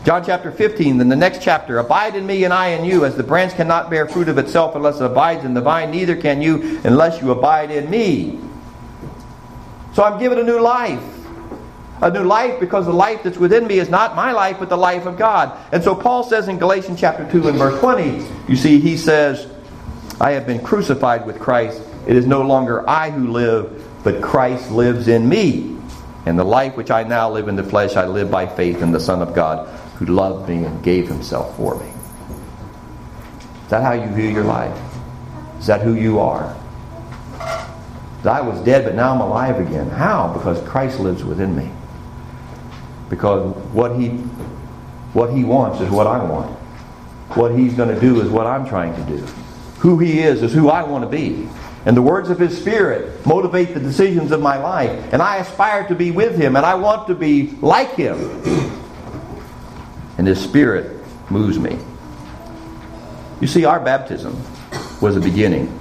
John 0.05 0.25
chapter 0.25 0.51
15, 0.51 0.99
then 0.99 1.09
the 1.09 1.17
next 1.17 1.43
chapter 1.43 1.79
Abide 1.79 2.15
in 2.15 2.27
me 2.27 2.45
and 2.45 2.55
I 2.55 2.69
in 2.69 2.85
you, 2.85 3.05
as 3.05 3.17
the 3.17 3.23
branch 3.23 3.55
cannot 3.55 3.91
bear 3.91 4.09
fruit 4.09 4.29
of 4.29 4.39
itself 4.39 4.75
unless 4.75 5.01
it 5.01 5.05
abides 5.05 5.45
in 5.45 5.55
the 5.55 5.61
vine, 5.61 5.91
neither 5.91 6.17
can 6.17 6.41
you 6.41 6.81
unless 6.85 7.21
you 7.21 7.31
abide 7.31 7.71
in 7.71 7.91
me. 7.91 8.39
So 9.95 10.05
I'm 10.05 10.19
given 10.19 10.39
a 10.39 10.45
new 10.45 10.61
life 10.61 11.18
a 12.01 12.11
new 12.11 12.23
life 12.23 12.61
because 12.61 12.87
the 12.87 12.93
life 12.93 13.23
that's 13.23 13.39
within 13.39 13.67
me 13.67 13.79
is 13.79 13.89
not 13.89 14.15
my 14.15 14.33
life, 14.33 14.57
but 14.59 14.69
the 14.69 14.77
life 14.77 15.07
of 15.07 15.17
God. 15.17 15.57
And 15.73 15.83
so 15.83 15.95
Paul 15.95 16.23
says 16.23 16.49
in 16.49 16.59
Galatians 16.59 17.01
chapter 17.01 17.29
2 17.31 17.49
and 17.49 17.59
verse 17.59 17.79
20, 17.81 18.25
you 18.49 18.57
see, 18.57 18.79
he 18.79 18.97
says, 18.97 19.51
I 20.21 20.33
have 20.33 20.47
been 20.47 20.63
crucified 20.63 21.27
with 21.27 21.39
Christ. 21.39 21.83
It 22.07 22.17
is 22.17 22.27
no 22.27 22.43
longer 22.43 22.89
I 22.89 23.11
who 23.11 23.31
live, 23.31 23.85
but 24.05 24.23
Christ 24.23 24.71
lives 24.71 25.09
in 25.09 25.29
me. 25.29 25.77
And 26.27 26.39
the 26.39 26.45
life 26.45 26.77
which 26.77 26.91
I 26.91 27.03
now 27.05 27.31
live 27.31 27.49
in 27.49 27.57
the 27.57 27.65
flesh, 27.65 27.97
I 27.97 28.07
live 28.07 28.31
by 28.31 28.47
faith 28.47 28.83
in 28.83 28.93
the 28.93 29.01
Son 29.01 29.23
of 29.23 29.35
God 29.35 29.69
who 29.97 30.07
loved 30.07 30.49
me 30.49 30.65
and 30.65 30.83
gave 30.83 31.09
himself 31.09 31.57
for 31.57 31.79
me. 31.81 31.91
Is 33.65 33.71
that 33.71 33.83
how 33.83 33.93
you 33.93 34.07
view 34.15 34.29
your 34.29 34.45
life? 34.45 34.77
Is 35.59 35.67
that 35.67 35.81
who 35.81 35.95
you 35.95 36.21
are? 36.21 36.55
I 38.25 38.41
was 38.41 38.61
dead, 38.61 38.85
but 38.85 38.95
now 38.95 39.15
I'm 39.15 39.21
alive 39.21 39.59
again. 39.59 39.89
How? 39.91 40.33
Because 40.33 40.61
Christ 40.69 41.01
lives 41.01 41.25
within 41.25 41.57
me 41.57 41.71
because 43.09 43.55
what 43.73 43.99
he 43.99 44.09
what 45.15 45.33
he 45.33 45.45
wants 45.45 45.81
is 45.81 45.91
what 45.91 46.07
I 46.07 46.23
want. 46.23 46.51
What 47.37 47.57
he's 47.59 47.75
going 47.75 47.95
to 47.95 48.01
do 48.01 48.21
is 48.21 48.29
what 48.29 48.47
I'm 48.47 48.67
trying 48.67 48.95
to 48.95 49.03
do. 49.17 49.25
Who 49.81 49.99
he 49.99 50.21
is 50.21 50.43
is 50.43 50.53
who 50.53 50.69
I 50.69 50.83
want 50.83 51.05
to 51.05 51.09
be. 51.09 51.49
And 51.87 51.97
the 51.97 52.03
words 52.03 52.31
of 52.31 52.39
his 52.39 52.59
spirit 52.59 53.25
motivate 53.27 53.73
the 53.75 53.81
decisions 53.81 54.33
of 54.33 54.41
my 54.41 54.59
life. 54.59 55.13
And 55.13 55.23
I 55.23 55.37
aspire 55.37 55.87
to 55.89 55.95
be 55.95 56.11
with 56.11 56.37
him 56.37 56.57
and 56.57 56.67
I 56.67 56.75
want 56.75 57.07
to 57.09 57.15
be 57.15 57.51
like 57.63 57.95
him. 57.95 58.19
And 60.19 60.27
his 60.27 60.43
spirit 60.43 61.01
moves 61.31 61.59
me. 61.59 61.79
You 63.41 63.47
see, 63.47 63.65
our 63.65 63.81
baptism 63.81 64.37
was 65.01 65.17
a 65.17 65.21
beginning. 65.21 65.79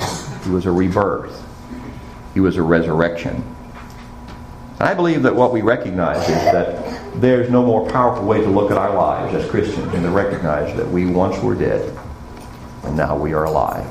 It 0.00 0.48
was 0.48 0.66
a 0.66 0.70
rebirth. 0.70 1.40
It 2.34 2.40
was 2.40 2.56
a 2.56 2.62
resurrection. 2.62 3.44
And 4.80 4.88
I 4.88 4.94
believe 4.94 5.22
that 5.24 5.36
what 5.36 5.52
we 5.52 5.60
recognize 5.60 6.22
is 6.22 6.36
that 6.36 7.20
there's 7.20 7.50
no 7.50 7.62
more 7.62 7.86
powerful 7.90 8.24
way 8.24 8.40
to 8.40 8.48
look 8.48 8.70
at 8.70 8.78
our 8.78 8.94
lives 8.94 9.34
as 9.34 9.48
Christians 9.50 9.92
than 9.92 10.02
to 10.04 10.10
recognize 10.10 10.74
that 10.74 10.88
we 10.88 11.04
once 11.04 11.38
were 11.42 11.54
dead 11.54 11.94
and 12.84 12.96
now 12.96 13.14
we 13.14 13.34
are 13.34 13.44
alive. 13.44 13.86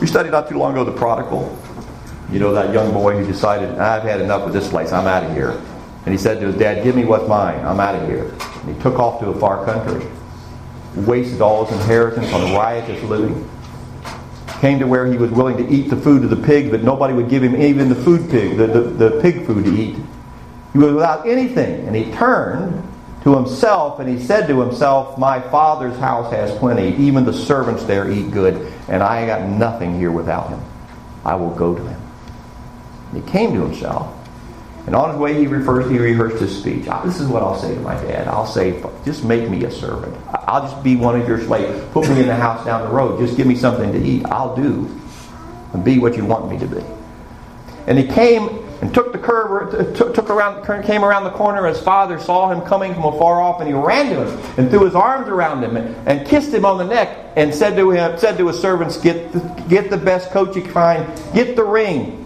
We 0.00 0.06
studied 0.06 0.30
not 0.30 0.48
too 0.48 0.58
long 0.58 0.72
ago 0.72 0.84
the 0.84 0.96
prodigal. 0.96 1.58
You 2.30 2.38
know, 2.38 2.52
that 2.52 2.72
young 2.72 2.92
boy 2.92 3.18
who 3.18 3.26
decided, 3.26 3.70
I've 3.80 4.04
had 4.04 4.20
enough 4.20 4.44
with 4.44 4.54
this 4.54 4.68
place, 4.68 4.92
I'm 4.92 5.08
out 5.08 5.24
of 5.24 5.32
here. 5.32 5.60
And 6.06 6.14
he 6.14 6.16
said 6.16 6.38
to 6.38 6.46
his 6.46 6.54
dad, 6.54 6.84
Give 6.84 6.94
me 6.94 7.04
what's 7.04 7.26
mine, 7.28 7.58
I'm 7.66 7.80
out 7.80 7.96
of 7.96 8.08
here. 8.08 8.32
And 8.62 8.76
he 8.76 8.80
took 8.80 9.00
off 9.00 9.18
to 9.20 9.30
a 9.30 9.38
far 9.40 9.64
country, 9.64 10.08
wasted 10.94 11.40
all 11.40 11.64
his 11.64 11.80
inheritance 11.80 12.32
on 12.32 12.54
riotous 12.54 13.02
living 13.02 13.50
came 14.60 14.78
to 14.78 14.86
where 14.86 15.06
he 15.06 15.16
was 15.16 15.30
willing 15.30 15.56
to 15.56 15.66
eat 15.68 15.88
the 15.88 15.96
food 15.96 16.22
of 16.22 16.30
the 16.30 16.36
pig, 16.36 16.70
but 16.70 16.82
nobody 16.82 17.14
would 17.14 17.30
give 17.30 17.42
him 17.42 17.56
even 17.60 17.88
the 17.88 17.94
food 17.94 18.30
pig, 18.30 18.58
the, 18.58 18.66
the, 18.66 18.80
the 18.80 19.20
pig 19.22 19.46
food 19.46 19.64
to 19.64 19.74
eat. 19.74 19.96
He 20.72 20.78
was 20.78 20.92
without 20.92 21.26
anything. 21.26 21.86
And 21.86 21.96
he 21.96 22.12
turned 22.12 22.86
to 23.22 23.34
himself 23.34 24.00
and 24.00 24.08
he 24.08 24.22
said 24.22 24.46
to 24.48 24.60
himself, 24.60 25.18
My 25.18 25.40
father's 25.40 25.98
house 25.98 26.30
has 26.32 26.56
plenty. 26.58 26.94
Even 27.02 27.24
the 27.24 27.32
servants 27.32 27.84
there 27.84 28.10
eat 28.10 28.30
good, 28.30 28.70
and 28.88 29.02
I 29.02 29.26
got 29.26 29.48
nothing 29.48 29.98
here 29.98 30.12
without 30.12 30.50
him. 30.50 30.60
I 31.24 31.34
will 31.34 31.54
go 31.54 31.74
to 31.74 31.82
him. 31.82 32.00
And 33.12 33.24
he 33.24 33.30
came 33.30 33.54
to 33.54 33.60
himself. 33.66 34.19
And 34.90 34.96
on 34.96 35.10
his 35.10 35.18
way, 35.20 35.34
he, 35.34 35.46
refers, 35.46 35.88
he 35.88 36.00
rehearsed 36.00 36.40
his 36.40 36.58
speech. 36.58 36.88
Ah, 36.88 37.00
this 37.04 37.20
is 37.20 37.28
what 37.28 37.44
I'll 37.44 37.56
say 37.56 37.72
to 37.72 37.80
my 37.80 37.94
dad. 37.94 38.26
I'll 38.26 38.44
say, 38.44 38.82
just 39.04 39.22
make 39.22 39.48
me 39.48 39.62
a 39.62 39.70
servant. 39.70 40.16
I'll 40.48 40.62
just 40.62 40.82
be 40.82 40.96
one 40.96 41.20
of 41.20 41.28
your 41.28 41.40
slaves. 41.40 41.80
Put 41.92 42.08
me 42.08 42.22
in 42.22 42.26
the 42.26 42.34
house 42.34 42.64
down 42.64 42.82
the 42.82 42.92
road. 42.92 43.20
Just 43.20 43.36
give 43.36 43.46
me 43.46 43.54
something 43.54 43.92
to 43.92 44.04
eat. 44.04 44.26
I'll 44.26 44.56
do 44.56 44.90
and 45.74 45.84
be 45.84 46.00
what 46.00 46.16
you 46.16 46.24
want 46.24 46.50
me 46.50 46.58
to 46.58 46.66
be. 46.66 46.84
And 47.86 47.98
he 47.98 48.04
came 48.04 48.48
and 48.82 48.92
took 48.92 49.12
the 49.12 49.18
curve, 49.18 49.94
took 49.94 50.28
around, 50.28 50.64
came 50.82 51.04
around 51.04 51.22
the 51.22 51.30
corner. 51.30 51.68
His 51.68 51.78
father 51.80 52.18
saw 52.18 52.50
him 52.50 52.60
coming 52.62 52.92
from 52.92 53.04
afar 53.04 53.40
off, 53.40 53.60
and 53.60 53.68
he 53.68 53.74
ran 53.74 54.06
to 54.06 54.26
him 54.26 54.54
and 54.58 54.70
threw 54.70 54.86
his 54.86 54.96
arms 54.96 55.28
around 55.28 55.62
him 55.62 55.76
and 55.76 56.26
kissed 56.26 56.52
him 56.52 56.64
on 56.64 56.78
the 56.78 56.84
neck 56.84 57.16
and 57.36 57.54
said 57.54 57.76
to 57.76 57.92
him, 57.92 58.18
said 58.18 58.38
to 58.38 58.48
his 58.48 58.58
servants, 58.58 58.96
"Get 58.96 59.30
the, 59.30 59.38
get 59.68 59.88
the 59.88 59.98
best 59.98 60.32
coat 60.32 60.56
you 60.56 60.62
can 60.62 60.72
find. 60.72 61.06
Get 61.32 61.54
the 61.54 61.62
ring." 61.62 62.19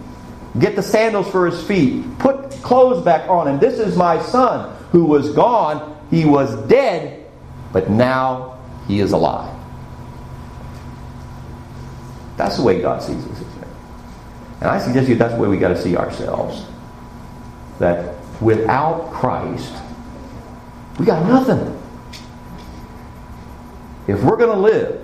Get 0.59 0.77
the 0.77 0.83
sandals 0.83 1.31
for 1.31 1.47
his 1.47 1.63
feet, 1.67 2.05
put 2.19 2.51
clothes 2.63 3.05
back 3.05 3.29
on 3.29 3.49
him. 3.49 3.59
This 3.59 3.79
is 3.79 3.97
my 3.97 4.23
son 4.23 4.75
who 4.93 5.05
was 5.05 5.31
gone. 5.31 5.99
He 6.11 6.25
was 6.25 6.55
dead, 6.69 7.27
but 7.73 7.91
now 7.91 8.59
he 8.87 9.01
is 9.01 9.13
alive. 9.13 9.55
That's 12.37 12.57
the 12.57 12.63
way 12.63 12.81
God 12.81 13.03
sees 13.03 13.25
us? 13.27 13.45
And 14.61 14.71
I 14.71 14.79
suggest 14.79 15.09
you 15.09 15.15
that's 15.15 15.35
the 15.35 15.41
way 15.41 15.49
we 15.49 15.59
got 15.59 15.69
to 15.69 15.81
see 15.81 15.95
ourselves. 15.95 16.65
That 17.81 18.15
without 18.41 19.13
Christ, 19.13 19.75
we 20.99 21.05
got 21.05 21.27
nothing. 21.27 21.81
If 24.07 24.23
we're 24.23 24.37
going 24.37 24.55
to 24.55 24.61
live, 24.61 25.01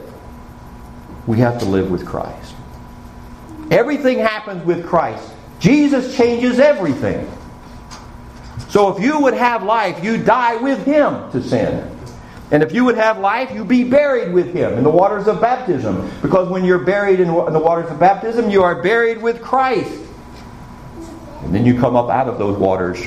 we 1.26 1.38
have 1.40 1.58
to 1.58 1.66
live 1.66 1.90
with 1.90 2.06
Christ. 2.06 2.54
Everything 3.70 4.18
happens 4.18 4.64
with 4.64 4.86
Christ. 4.86 5.30
Jesus 5.60 6.16
changes 6.16 6.58
everything. 6.58 7.30
So 8.68 8.96
if 8.96 9.02
you 9.02 9.20
would 9.20 9.34
have 9.34 9.62
life, 9.62 10.02
you 10.02 10.16
die 10.16 10.56
with 10.56 10.84
him 10.84 11.30
to 11.32 11.42
sin. 11.42 11.96
And 12.50 12.62
if 12.62 12.72
you 12.72 12.84
would 12.84 12.96
have 12.96 13.18
life, 13.18 13.52
you 13.52 13.64
be 13.64 13.84
buried 13.84 14.32
with 14.32 14.52
him 14.52 14.74
in 14.74 14.82
the 14.82 14.90
waters 14.90 15.28
of 15.28 15.40
baptism. 15.40 16.10
Because 16.22 16.48
when 16.48 16.64
you're 16.64 16.84
buried 16.84 17.20
in 17.20 17.28
the 17.28 17.60
waters 17.60 17.90
of 17.90 18.00
baptism, 18.00 18.50
you 18.50 18.64
are 18.64 18.82
buried 18.82 19.22
with 19.22 19.40
Christ. 19.40 20.00
And 21.42 21.54
then 21.54 21.64
you 21.64 21.78
come 21.78 21.94
up 21.94 22.10
out 22.10 22.26
of 22.26 22.38
those 22.38 22.58
waters 22.58 23.06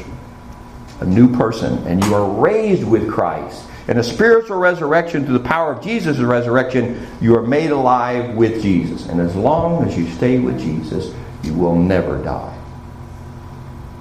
a 0.99 1.05
new 1.05 1.35
person, 1.35 1.85
and 1.85 2.03
you 2.05 2.13
are 2.13 2.29
raised 2.29 2.83
with 2.85 3.09
Christ. 3.09 3.65
In 3.89 3.97
a 3.97 4.03
spiritual 4.03 4.57
resurrection 4.57 5.25
through 5.25 5.37
the 5.37 5.43
power 5.43 5.73
of 5.73 5.83
Jesus' 5.83 6.19
resurrection, 6.19 7.05
you 7.19 7.35
are 7.35 7.41
made 7.41 7.71
alive 7.71 8.35
with 8.35 8.61
Jesus. 8.61 9.07
And 9.07 9.19
as 9.19 9.35
long 9.35 9.85
as 9.85 9.97
you 9.97 10.07
stay 10.11 10.39
with 10.39 10.57
Jesus, 10.59 11.13
you 11.43 11.53
will 11.53 11.75
never 11.75 12.23
die. 12.23 12.57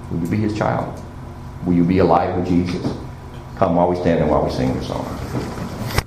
Will 0.09 0.19
you 0.19 0.27
be 0.27 0.37
his 0.37 0.57
child? 0.57 0.99
Will 1.65 1.73
you 1.73 1.83
be 1.83 1.99
alive 1.99 2.35
with 2.35 2.47
Jesus? 2.47 2.97
Come 3.55 3.75
while 3.75 3.89
we 3.89 3.95
stand 3.97 4.21
and 4.21 4.29
while 4.29 4.43
we 4.43 4.51
sing 4.51 4.73
the 4.73 4.83
song. 4.83 5.62